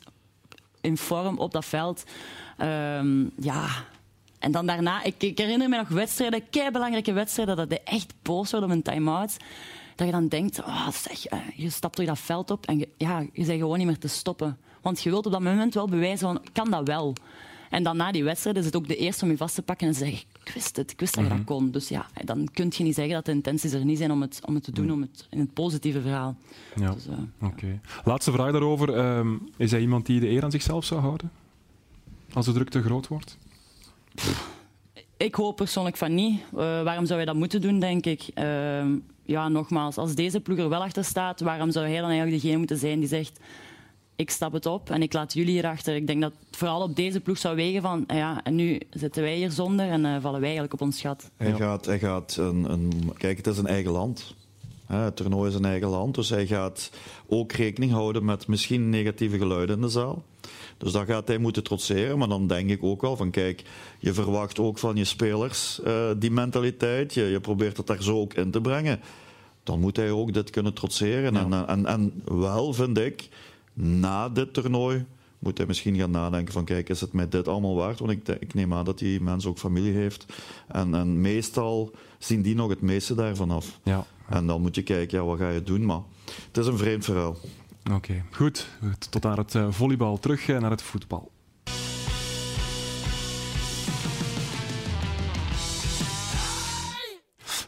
in 0.81 0.97
vorm 0.97 1.39
op 1.39 1.51
dat 1.51 1.65
veld. 1.65 2.03
Um, 2.57 3.31
ja, 3.37 3.67
en 4.39 4.51
dan 4.51 4.65
daarna, 4.65 5.03
ik, 5.03 5.23
ik, 5.23 5.37
herinner 5.37 5.69
me 5.69 5.77
nog 5.77 5.87
wedstrijden, 5.87 6.49
kei 6.49 6.71
belangrijke 6.71 7.13
wedstrijden, 7.13 7.55
dat 7.55 7.69
hij 7.69 7.81
echt 7.83 8.13
boos 8.21 8.51
wordt 8.51 8.65
op 8.65 8.71
een 8.71 8.81
time-out. 8.81 9.37
Dat 10.01 10.09
je 10.09 10.15
dan 10.19 10.27
denkt, 10.27 10.59
oh, 10.59 10.89
zeg, 10.89 11.25
je 11.55 11.69
stapt 11.69 11.95
toch 11.95 12.05
dat 12.05 12.19
veld 12.19 12.51
op 12.51 12.65
en 12.65 12.77
je, 12.77 12.87
ja, 12.97 13.19
je 13.19 13.45
bent 13.45 13.59
gewoon 13.59 13.77
niet 13.77 13.87
meer 13.87 13.97
te 13.97 14.07
stoppen. 14.07 14.57
Want 14.81 15.01
je 15.01 15.09
wilt 15.09 15.25
op 15.25 15.31
dat 15.31 15.41
moment 15.41 15.73
wel 15.73 15.87
bewijzen 15.87 16.27
van, 16.27 16.41
kan 16.53 16.69
dat 16.71 16.87
wel. 16.87 17.15
En 17.69 17.83
dan 17.83 17.97
na 17.97 18.11
die 18.11 18.23
wedstrijd 18.23 18.57
is 18.57 18.65
het 18.65 18.75
ook 18.75 18.87
de 18.87 18.95
eerste 18.95 19.23
om 19.25 19.31
je 19.31 19.37
vast 19.37 19.55
te 19.55 19.61
pakken 19.61 19.87
en 19.87 19.93
te 19.93 19.99
zeggen, 19.99 20.17
ik 20.43 20.51
wist 20.53 20.75
het, 20.75 20.91
ik 20.91 20.99
wist 20.99 21.13
dat 21.15 21.23
je 21.23 21.29
dat 21.29 21.37
Mhm. 21.39 21.47
kon. 21.47 21.71
Dus 21.71 21.89
ja, 21.89 22.05
dan 22.25 22.47
kun 22.53 22.71
je 22.75 22.83
niet 22.83 22.95
zeggen 22.95 23.13
dat 23.13 23.25
de 23.25 23.31
intenties 23.31 23.71
er 23.71 23.85
niet 23.85 23.97
zijn 23.97 24.11
om 24.11 24.21
het, 24.21 24.41
om 24.45 24.55
het 24.55 24.63
te 24.63 24.71
doen, 24.71 24.91
om 24.91 25.01
het, 25.01 25.27
in 25.29 25.39
het 25.39 25.53
positieve 25.53 26.01
verhaal. 26.01 26.35
Ja, 26.75 26.93
Dus, 26.93 27.07
eh, 27.07 27.47
oké. 27.47 27.79
Laatste 28.03 28.31
vraag 28.31 28.51
daarover. 28.51 28.93
Ehm, 28.97 29.35
is 29.57 29.71
hij 29.71 29.81
iemand 29.81 30.05
die 30.05 30.19
de 30.19 30.29
eer 30.29 30.43
aan 30.43 30.51
zichzelf 30.51 30.85
zou 30.85 31.01
houden? 31.01 31.31
Als 32.33 32.45
de 32.45 32.51
druk 32.51 32.69
te 32.69 32.81
groot 32.81 33.07
wordt? 33.07 33.37
Ik 35.17 35.35
hoop 35.35 35.55
persoonlijk 35.55 35.97
van 35.97 36.13
niet. 36.13 36.39
Eh, 36.51 36.57
waarom 36.83 37.05
zou 37.05 37.19
je 37.19 37.25
dat 37.25 37.35
moeten 37.35 37.61
doen, 37.61 37.79
denk 37.79 38.05
ik? 38.05 38.21
Ehm, 38.33 38.95
ja, 39.31 39.49
nogmaals, 39.49 39.97
als 39.97 40.15
deze 40.15 40.39
ploeg 40.39 40.57
er 40.57 40.69
wel 40.69 40.83
achter 40.83 41.03
staat, 41.03 41.39
waarom 41.39 41.71
zou 41.71 41.85
hij 41.85 41.99
dan 41.99 42.09
eigenlijk 42.09 42.41
degene 42.41 42.57
moeten 42.57 42.77
zijn 42.77 42.99
die 42.99 43.07
zegt 43.07 43.39
ik 44.21 44.29
stap 44.29 44.53
het 44.53 44.65
op 44.65 44.89
en 44.89 45.01
ik 45.01 45.13
laat 45.13 45.33
jullie 45.33 45.53
hierachter. 45.53 45.95
Ik 45.95 46.07
denk 46.07 46.21
dat 46.21 46.33
het 46.47 46.57
vooral 46.57 46.81
op 46.81 46.95
deze 46.95 47.19
ploeg 47.19 47.37
zou 47.37 47.55
wegen 47.55 47.81
van 47.81 48.03
ja, 48.07 48.43
en 48.43 48.55
nu 48.55 48.79
zitten 48.89 49.23
wij 49.23 49.35
hier 49.35 49.51
zonder 49.51 49.89
en 49.89 50.05
eh, 50.05 50.11
vallen 50.11 50.39
wij 50.39 50.49
eigenlijk 50.49 50.73
op 50.73 50.81
ons 50.81 51.01
gat. 51.01 51.31
Hij 51.37 51.53
gaat, 51.53 51.85
hij 51.85 51.99
gaat 51.99 52.35
een, 52.35 52.71
een, 52.71 53.13
kijk, 53.17 53.37
het 53.37 53.47
is 53.47 53.57
een 53.57 53.67
eigen 53.67 53.91
land. 53.91 54.35
Het 54.97 55.15
toernooi 55.15 55.49
is 55.49 55.55
een 55.55 55.65
eigen 55.65 55.87
land, 55.87 56.15
dus 56.15 56.29
hij 56.29 56.47
gaat 56.47 56.91
ook 57.27 57.51
rekening 57.51 57.91
houden 57.91 58.25
met 58.25 58.47
misschien 58.47 58.89
negatieve 58.89 59.37
geluiden 59.37 59.75
in 59.75 59.81
de 59.81 59.89
zaal. 59.89 60.23
Dus 60.77 60.91
dat 60.91 61.05
gaat 61.05 61.27
hij 61.27 61.37
moeten 61.37 61.63
trotseren. 61.63 62.17
Maar 62.17 62.27
dan 62.27 62.47
denk 62.47 62.69
ik 62.69 62.83
ook 62.83 63.01
wel 63.01 63.17
van, 63.17 63.31
kijk, 63.31 63.63
je 63.99 64.13
verwacht 64.13 64.59
ook 64.59 64.77
van 64.77 64.95
je 64.95 65.05
spelers 65.05 65.81
eh, 65.81 66.09
die 66.17 66.31
mentaliteit. 66.31 67.13
Je, 67.13 67.23
je 67.23 67.39
probeert 67.39 67.77
het 67.77 67.87
daar 67.87 68.03
zo 68.03 68.19
ook 68.19 68.33
in 68.33 68.51
te 68.51 68.61
brengen. 68.61 68.99
Dan 69.63 69.79
moet 69.79 69.95
hij 69.95 70.11
ook 70.11 70.33
dit 70.33 70.49
kunnen 70.49 70.73
trotseren. 70.73 71.35
En, 71.35 71.67
en, 71.67 71.85
en 71.85 72.23
wel, 72.25 72.73
vind 72.73 72.97
ik, 72.97 73.29
na 73.73 74.29
dit 74.29 74.53
toernooi 74.53 75.05
moet 75.39 75.57
hij 75.57 75.67
misschien 75.67 75.95
gaan 75.95 76.11
nadenken 76.11 76.53
van, 76.53 76.65
kijk, 76.65 76.89
is 76.89 77.01
het 77.01 77.13
mij 77.13 77.29
dit 77.29 77.47
allemaal 77.47 77.75
waard? 77.75 77.99
Want 77.99 78.11
ik, 78.11 78.27
ik 78.27 78.53
neem 78.53 78.73
aan 78.73 78.85
dat 78.85 78.99
die 78.99 79.21
mens 79.21 79.45
ook 79.45 79.57
familie 79.57 79.93
heeft. 79.93 80.25
En, 80.67 80.95
en 80.95 81.21
meestal 81.21 81.91
zien 82.17 82.41
die 82.41 82.55
nog 82.55 82.69
het 82.69 82.81
meeste 82.81 83.15
daarvan 83.15 83.51
af. 83.51 83.79
Ja. 83.83 84.05
En 84.31 84.47
dan 84.47 84.61
moet 84.61 84.75
je 84.75 84.83
kijken, 84.83 85.17
ja, 85.17 85.25
wat 85.25 85.37
ga 85.37 85.49
je 85.49 85.63
doen? 85.63 85.85
Maar 85.85 86.01
het 86.47 86.57
is 86.57 86.67
een 86.67 86.77
vreemd 86.77 87.05
verhaal. 87.05 87.37
Oké, 87.91 88.23
goed. 88.31 88.67
Tot 89.09 89.23
naar 89.23 89.37
het 89.37 89.55
eh, 89.55 89.67
volleybal. 89.69 90.19
Terug 90.19 90.49
eh, 90.49 90.59
naar 90.59 90.71
het 90.71 90.81
voetbal. 90.81 91.31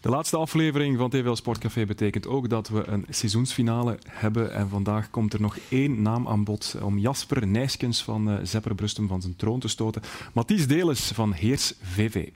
De 0.01 0.09
laatste 0.09 0.37
aflevering 0.37 0.97
van 0.97 1.09
TVL 1.09 1.33
Sportcafé 1.33 1.85
betekent 1.85 2.27
ook 2.27 2.49
dat 2.49 2.69
we 2.69 2.87
een 2.87 3.05
seizoensfinale 3.09 3.97
hebben. 4.09 4.53
En 4.53 4.69
vandaag 4.69 5.09
komt 5.09 5.33
er 5.33 5.41
nog 5.41 5.57
één 5.69 6.01
naam 6.01 6.27
aan 6.27 6.43
bod 6.43 6.75
om 6.81 6.97
Jasper 6.97 7.47
Nijskens 7.47 8.03
van 8.03 8.29
uh, 8.29 9.07
van 9.07 9.21
zijn 9.21 9.35
troon 9.35 9.59
te 9.59 9.67
stoten. 9.67 10.01
Mathies 10.33 10.67
Deles 10.67 11.11
van 11.11 11.33
Heers 11.33 11.73
VV. 11.81 12.29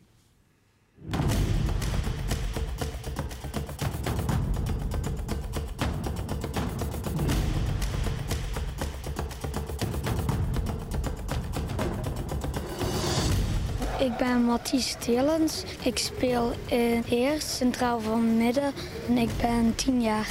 Ben 14.28 14.43
Mathies 14.43 14.95
Telens. 14.99 15.63
Ik 15.84 15.97
speel 15.97 16.51
in 16.65 17.03
Heers, 17.05 17.57
centraal 17.57 17.99
van 17.99 18.38
midden. 18.38 18.73
En 19.07 19.17
ik 19.17 19.30
ben 19.41 19.75
10 19.75 20.01
jaar. 20.01 20.28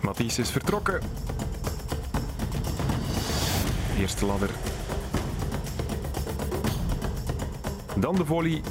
Mathies 0.00 0.38
is 0.38 0.50
vertrokken. 0.50 1.00
Eerste 3.98 4.26
ladder. 4.26 4.50
Dan 7.96 8.14
de 8.14 8.24
volley. 8.24 8.62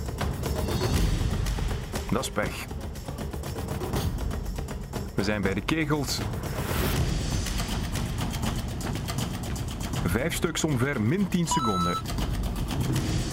Dat 2.11 2.21
is 2.21 2.29
pech. 2.29 2.65
We 5.15 5.23
zijn 5.23 5.41
bij 5.41 5.53
de 5.53 5.61
kegels. 5.61 6.19
Vijf 10.13 10.33
stuks 10.33 10.63
omver, 10.63 11.01
min 11.01 11.27
10 11.27 11.47
seconden. 11.47 11.97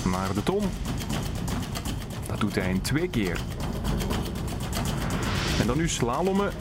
Maar 0.04 0.34
de 0.34 0.42
ton, 0.42 0.62
dat 2.26 2.40
doet 2.40 2.54
hij 2.54 2.70
in 2.70 2.80
twee 2.80 3.08
keer. 3.08 3.40
En 5.60 5.66
dan 5.66 5.76
nu 5.76 5.88
slalommen. 5.88 6.52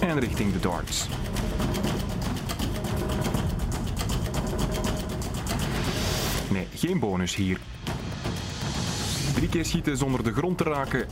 En 0.00 0.18
richting 0.20 0.52
de 0.52 0.60
darts. 0.60 1.08
Nee, 6.50 6.68
geen 6.74 6.98
bonus 6.98 7.34
hier. 7.34 7.58
Drie 9.34 9.48
keer 9.48 9.64
schieten 9.64 9.96
zonder 9.96 10.22
de 10.22 10.32
grond 10.32 10.58
te 10.58 10.64
raken. 10.64 11.06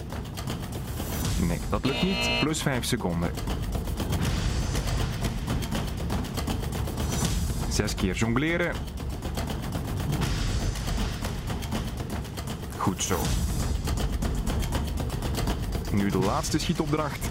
Nee, 1.40 1.58
dat 1.70 1.84
lukt 1.84 2.02
niet. 2.02 2.40
Plus 2.40 2.62
5 2.62 2.84
seconden. 2.84 3.30
Zes 7.72 7.94
keer 7.94 8.14
jongleren. 8.14 8.74
Goed 12.76 13.02
zo. 13.02 13.18
Nu 15.92 16.10
de 16.10 16.18
laatste 16.18 16.58
schietopdracht. 16.58 17.28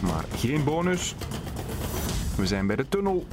Maar 0.00 0.24
geen 0.36 0.64
bonus. 0.64 1.14
We 2.36 2.46
zijn 2.46 2.66
bij 2.66 2.76
de 2.76 2.88
tunnel. 2.88 3.26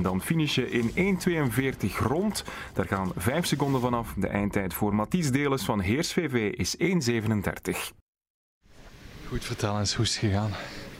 En 0.00 0.06
dan 0.06 0.22
finish 0.22 0.54
je 0.54 0.70
in 0.70 1.18
1.42 1.18 1.86
rond. 1.98 2.44
Daar 2.72 2.86
gaan 2.86 3.12
5 3.16 3.46
seconden 3.46 3.80
vanaf. 3.80 4.14
De 4.16 4.26
eindtijd 4.26 4.74
voor 4.74 4.94
Mathies 4.94 5.30
Deles 5.30 5.62
van 5.62 5.80
Heers 5.80 6.12
VV 6.12 6.52
is 6.52 6.76
1.37. 6.76 6.82
Goed, 9.28 9.44
vertel 9.44 9.78
eens, 9.78 9.94
hoe 9.94 10.04
is 10.04 10.10
het 10.10 10.20
gegaan? 10.20 10.50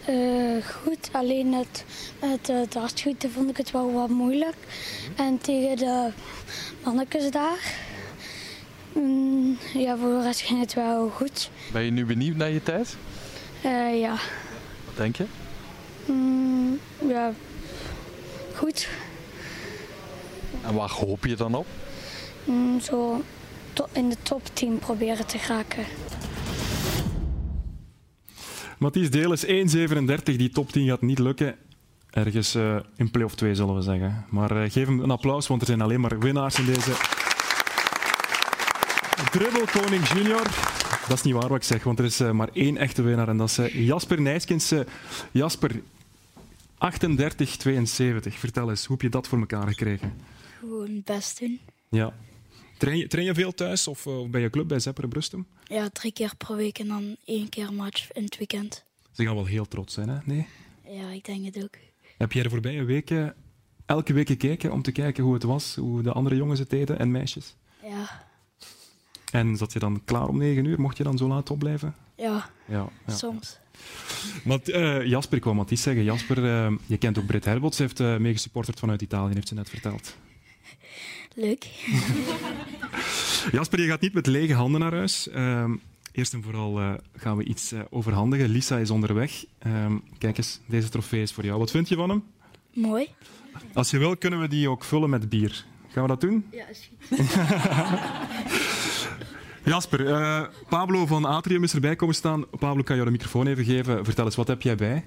Uh, 0.09 0.65
goed, 0.65 1.09
alleen 1.13 1.53
het, 1.53 1.85
met 2.21 2.47
het 2.47 2.73
dartschieten 2.73 3.31
vond 3.31 3.51
ik 3.51 3.57
het 3.57 3.71
wel 3.71 3.93
wat 3.93 4.09
moeilijk. 4.09 4.57
En 5.17 5.39
tegen 5.39 5.77
de 5.77 6.11
mannetjes 6.85 7.31
daar, 7.31 7.75
mm, 8.93 9.59
ja, 9.73 9.97
voor 9.97 10.09
de 10.09 10.23
rest 10.23 10.41
ging 10.41 10.61
het 10.61 10.75
wel 10.75 11.09
goed. 11.09 11.51
Ben 11.73 11.83
je 11.83 11.91
nu 11.91 12.07
benieuwd 12.07 12.37
naar 12.37 12.51
je 12.51 12.63
tijd? 12.63 12.97
Uh, 13.65 14.01
ja. 14.01 14.15
Wat 14.85 14.97
denk 14.97 15.17
je? 15.17 15.25
Mm, 16.07 16.79
ja, 17.09 17.33
goed. 18.61 18.89
En 20.63 20.75
waar 20.75 20.91
hoop 20.91 21.25
je 21.25 21.37
dan 21.37 21.55
op? 21.55 21.67
Mm, 22.45 22.81
zo 22.81 23.23
in 23.93 24.09
de 24.09 24.17
top 24.23 24.43
10 24.53 24.79
proberen 24.79 25.27
te 25.27 25.39
geraken. 25.39 25.85
Mathies 28.79 29.11
Deles 29.11 29.47
1,37. 29.47 30.23
Die 30.23 30.51
top 30.51 30.73
10 30.73 30.87
gaat 30.87 31.03
niet 31.03 31.19
lukken. 31.19 31.57
Ergens 32.11 32.57
uh, 32.57 32.77
in 32.97 33.11
play-off 33.11 33.35
2 33.35 33.55
zullen 33.55 33.75
we 33.75 33.83
zeggen. 33.83 34.25
Maar 34.29 34.53
uh, 34.53 34.71
geef 34.71 34.87
hem 34.87 35.01
een 35.01 35.11
applaus, 35.11 35.47
want 35.47 35.61
er 35.61 35.67
zijn 35.67 35.81
alleen 35.81 36.01
maar 36.01 36.19
winnaars 36.19 36.59
in 36.59 36.65
deze. 36.65 36.93
Dribbelkoning 39.31 40.09
Junior. 40.09 40.47
Dat 41.09 41.19
is 41.19 41.23
niet 41.23 41.35
waar 41.35 41.49
wat 41.49 41.57
ik 41.57 41.63
zeg, 41.65 41.83
want 41.83 41.99
er 41.99 42.05
is 42.05 42.21
uh, 42.21 42.31
maar 42.31 42.49
één 42.53 42.77
echte 42.77 43.03
winnaar 43.03 43.29
en 43.29 43.37
dat 43.37 43.49
is 43.49 43.73
Jasper 43.73 44.21
Nijskens. 44.21 44.73
Jasper, 45.31 45.71
38-72. 46.81 48.33
Vertel 48.33 48.71
eens, 48.71 48.85
hoe 48.85 48.97
heb 48.97 49.03
je 49.03 49.09
dat 49.09 49.29
voor 49.29 49.39
elkaar 49.39 49.69
gekregen? 49.69 50.21
Gewoon 50.59 51.03
best 51.05 51.39
doen. 51.39 51.61
Ja. 51.89 52.15
Train 52.79 52.97
je, 52.97 53.07
train 53.07 53.27
je 53.27 53.35
veel 53.35 53.55
thuis 53.55 53.89
of 53.89 54.07
uh, 54.07 54.29
bij 54.29 54.41
je 54.41 54.51
club 54.51 54.69
bij 54.69 54.79
Zepperen 54.79 55.11
Brustum? 55.11 55.47
Ja, 55.65 55.89
drie 55.89 56.13
keer 56.13 56.33
per 56.37 56.57
week 56.57 56.79
en 56.79 56.89
dan 56.89 57.17
één 57.25 57.49
keer 57.49 57.73
match 57.73 58.13
in 58.13 58.25
het 58.25 58.39
weekend. 58.39 58.85
Ze 59.13 59.25
gaan 59.25 59.35
wel 59.35 59.45
heel 59.45 59.69
trots 59.69 59.95
zijn, 59.95 60.09
hè? 60.09 60.19
Nee? 60.25 60.47
Ja, 60.89 61.11
ik 61.11 61.25
denk 61.25 61.45
het 61.45 61.65
ook. 61.65 61.77
Heb 62.19 62.33
jij 62.33 62.43
de 62.43 62.51
voorbije 62.51 62.85
weken 62.85 63.35
elke 63.87 64.13
week 64.13 64.27
gekeken 64.27 64.73
om 64.73 64.83
te 64.83 64.93
kijken 64.93 65.25
hoe 65.25 65.35
het 65.35 65.43
was, 65.43 65.75
hoe 65.75 66.03
de 66.03 66.13
andere 66.13 66.37
jongens 66.37 66.59
het 66.59 66.71
deden 66.71 66.99
en 66.99 67.11
meisjes? 67.11 67.57
Ja. 67.83 68.29
En 69.33 69.57
zat 69.57 69.73
je 69.73 69.79
dan 69.79 70.05
klaar 70.05 70.29
om 70.29 70.39
negen 70.39 70.65
uur? 70.65 70.81
Mocht 70.81 70.97
je 70.97 71.03
dan 71.03 71.19
zo 71.19 71.29
laat 71.29 71.51
opblijven? 71.51 71.95
Ja, 72.17 72.51
ja, 72.67 72.89
ja. 73.07 73.15
soms. 73.15 73.59
Maar, 74.45 74.59
uh, 74.65 75.07
Jasper, 75.07 75.37
ik 75.37 75.45
wou 75.45 75.57
Mathies 75.57 75.83
zeggen. 75.83 76.05
Jasper, 76.05 76.39
uh, 76.39 76.73
je 76.87 76.97
kent 76.97 77.19
ook 77.19 77.27
Britt 77.27 77.45
Herbots, 77.45 77.79
heeft 77.79 78.01
uh, 78.01 78.17
meegesupporterd 78.17 78.79
vanuit 78.79 79.03
Italië, 79.03 79.35
heeft 79.35 79.49
ze 79.49 79.55
net 79.55 79.69
verteld. 79.69 80.17
Leuk. 81.35 81.65
Jasper, 83.53 83.81
je 83.81 83.87
gaat 83.87 84.01
niet 84.01 84.13
met 84.13 84.27
lege 84.27 84.55
handen 84.55 84.81
naar 84.81 84.95
huis. 84.95 85.29
Uh, 85.35 85.65
eerst 86.13 86.33
en 86.33 86.43
vooral 86.43 86.99
gaan 87.17 87.37
we 87.37 87.45
iets 87.45 87.73
overhandigen. 87.91 88.49
Lisa 88.49 88.79
is 88.79 88.91
onderweg. 88.91 89.45
Uh, 89.67 89.87
kijk 90.19 90.39
eens, 90.39 90.61
deze 90.67 90.89
trofee 90.89 91.23
is 91.23 91.33
voor 91.33 91.45
jou. 91.45 91.59
Wat 91.59 91.71
vind 91.71 91.89
je 91.89 91.95
van 91.95 92.09
hem? 92.09 92.25
Mooi. 92.75 93.09
Als 93.73 93.91
je 93.91 93.99
wil, 93.99 94.17
kunnen 94.17 94.41
we 94.41 94.49
die 94.49 94.69
ook 94.69 94.85
vullen 94.85 95.11
met 95.11 95.29
bier. 95.29 95.65
Gaan 95.93 96.03
we 96.03 96.09
dat 96.09 96.21
doen? 96.21 96.45
Ja, 96.51 96.67
is 96.67 96.91
goed. 97.09 97.19
Jasper, 99.65 100.07
eh, 100.07 100.43
Pablo 100.69 101.07
van 101.07 101.25
Atrium 101.25 101.63
is 101.63 101.75
erbij 101.75 101.97
komen 101.97 102.15
staan. 102.15 102.45
Pablo, 102.59 102.83
kan 102.83 102.97
je 102.97 103.05
de 103.05 103.11
microfoon 103.11 103.47
even 103.47 103.65
geven? 103.65 104.05
Vertel 104.05 104.25
eens, 104.25 104.37
wat 104.37 104.49
heb 104.49 104.63
jij 104.63 104.77
bij? 104.77 105.05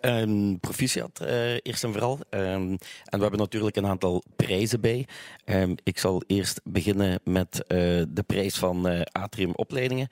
Um, 0.00 0.60
proficiat, 0.60 1.20
uh, 1.22 1.52
eerst 1.62 1.84
en 1.84 1.92
vooral. 1.92 2.18
Um, 2.30 2.40
en 2.40 2.78
we 3.10 3.20
hebben 3.20 3.38
natuurlijk 3.38 3.76
een 3.76 3.86
aantal 3.86 4.24
prijzen 4.36 4.80
bij. 4.80 5.06
Um, 5.44 5.74
ik 5.82 5.98
zal 5.98 6.22
eerst 6.26 6.60
beginnen 6.64 7.20
met 7.24 7.64
uh, 7.68 7.78
de 8.08 8.24
prijs 8.26 8.56
van 8.56 8.90
uh, 8.90 9.00
Atrium 9.12 9.52
Opleidingen. 9.54 10.08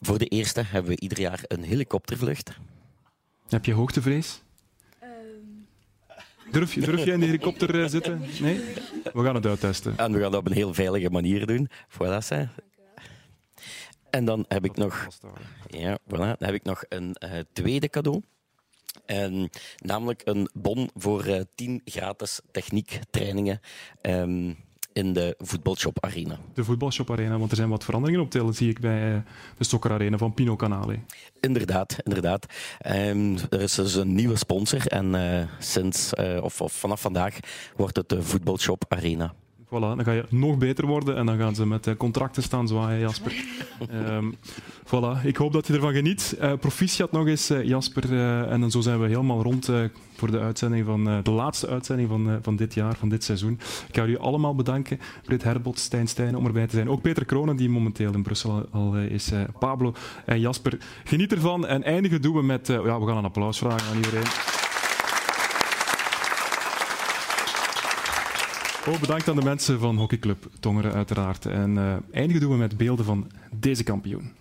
voor 0.00 0.18
de 0.18 0.26
eerste 0.26 0.62
hebben 0.66 0.90
we 0.90 1.00
ieder 1.00 1.20
jaar 1.20 1.40
een 1.46 1.62
helikoptervlucht. 1.62 2.50
Heb 3.48 3.64
je 3.64 3.72
hoogtevrees? 3.72 4.42
Durf, 6.52 6.74
durf 6.74 7.04
je 7.04 7.12
in 7.12 7.20
de 7.20 7.26
helikopter 7.26 7.90
zitten? 7.90 8.22
Nee? 8.40 8.60
We 9.12 9.24
gaan 9.24 9.34
het 9.34 9.46
uittesten. 9.46 9.96
En 9.96 10.12
we 10.12 10.20
gaan 10.20 10.30
dat 10.30 10.40
op 10.40 10.46
een 10.46 10.52
heel 10.52 10.74
veilige 10.74 11.10
manier 11.10 11.46
doen. 11.46 11.68
Voilà, 11.88 12.26
hè. 12.28 12.44
En 14.10 14.24
dan 14.24 14.44
heb 14.48 14.64
ik 14.64 14.76
nog, 14.76 15.06
ja, 15.66 15.98
voilà, 16.04 16.16
dan 16.16 16.36
heb 16.38 16.54
ik 16.54 16.64
nog 16.64 16.84
een 16.88 17.16
tweede 17.52 17.88
cadeau. 17.88 18.22
En 19.06 19.50
namelijk 19.76 20.20
een 20.24 20.50
bon 20.54 20.90
voor 20.94 21.26
uh, 21.26 21.40
10 21.54 21.80
gratis 21.84 22.40
techniektrainingen 22.50 23.60
um, 24.02 24.56
in 24.92 25.12
de 25.12 25.34
voetbalshop 25.38 26.04
Arena. 26.04 26.38
De 26.54 26.64
voetbalshop 26.64 27.10
Arena, 27.10 27.38
want 27.38 27.50
er 27.50 27.56
zijn 27.56 27.68
wat 27.68 27.84
veranderingen 27.84 28.20
op 28.20 28.30
telen, 28.30 28.54
zie 28.54 28.68
ik 28.68 28.80
bij 28.80 29.12
uh, 29.12 29.18
de 29.58 29.64
Soccer 29.64 29.90
Arena 29.90 30.18
van 30.18 30.34
Pino 30.34 30.56
Canale. 30.56 30.98
Inderdaad, 31.40 31.96
inderdaad. 32.02 32.46
Um, 32.86 33.36
er 33.50 33.60
is 33.60 33.74
dus 33.74 33.94
een 33.94 34.14
nieuwe 34.14 34.36
sponsor 34.36 34.86
en 34.86 35.14
uh, 35.14 35.42
sinds, 35.58 36.14
of, 36.40 36.60
of, 36.60 36.72
vanaf 36.72 37.00
vandaag 37.00 37.38
wordt 37.76 37.96
het 37.96 38.08
de 38.08 38.22
voetbalshop 38.22 38.84
Arena. 38.88 39.34
Voilà, 39.72 39.96
dan 39.96 40.04
ga 40.04 40.12
je 40.12 40.24
nog 40.28 40.58
beter 40.58 40.86
worden 40.86 41.16
en 41.16 41.26
dan 41.26 41.38
gaan 41.38 41.54
ze 41.54 41.66
met 41.66 41.96
contracten 41.96 42.42
staan 42.42 42.68
zwaaien, 42.68 43.00
Jasper. 43.00 43.44
um, 43.92 44.34
voilà, 44.90 45.24
ik 45.24 45.36
hoop 45.36 45.52
dat 45.52 45.66
je 45.66 45.72
ervan 45.72 45.92
geniet. 45.92 46.36
Uh, 46.40 46.52
proficiat 46.52 47.12
nog 47.12 47.26
eens, 47.26 47.50
uh, 47.50 47.64
Jasper. 47.64 48.12
Uh, 48.12 48.52
en 48.52 48.60
dan 48.60 48.70
zo 48.70 48.80
zijn 48.80 49.00
we 49.00 49.06
helemaal 49.06 49.42
rond 49.42 49.70
voor 50.16 50.30
de 50.30 50.38
uitzending 50.38 50.86
van 50.86 51.22
de 51.22 51.30
laatste 51.30 51.68
uitzending 51.68 52.08
van, 52.08 52.38
van 52.42 52.56
dit 52.56 52.74
jaar, 52.74 52.96
van 52.96 53.08
dit 53.08 53.24
seizoen. 53.24 53.52
Ik 53.88 53.94
ga 53.94 54.02
jullie 54.02 54.18
allemaal 54.18 54.54
bedanken. 54.54 55.00
Britt 55.24 55.42
Herbot, 55.42 55.78
Stijn 55.78 56.08
Stijn 56.08 56.36
om 56.36 56.46
erbij 56.46 56.66
te 56.66 56.76
zijn. 56.76 56.90
Ook 56.90 57.02
Peter 57.02 57.24
Kronen, 57.24 57.56
die 57.56 57.68
momenteel 57.68 58.12
in 58.12 58.22
Brussel 58.22 58.66
al 58.70 58.96
is. 58.96 59.32
Pablo 59.58 59.94
en 60.24 60.40
Jasper. 60.40 60.78
Geniet 61.04 61.32
ervan 61.32 61.66
en 61.66 61.82
eindigen 61.82 62.22
doen 62.22 62.34
we 62.34 62.42
met... 62.42 62.66
ja, 62.66 63.00
we 63.00 63.06
gaan 63.06 63.16
een 63.16 63.24
applaus 63.24 63.58
vragen 63.58 63.88
aan 63.88 63.96
iedereen. 63.96 64.61
Oh, 68.88 69.00
bedankt 69.00 69.28
aan 69.28 69.36
de 69.36 69.42
mensen 69.42 69.78
van 69.78 69.96
Hockeyclub 69.96 70.46
Tongeren, 70.60 70.92
uiteraard. 70.92 71.46
En 71.46 71.70
uh, 71.76 71.94
eindigen 72.12 72.40
doen 72.40 72.50
we 72.50 72.56
met 72.56 72.76
beelden 72.76 73.04
van 73.04 73.30
deze 73.50 73.82
kampioen. 73.84 74.32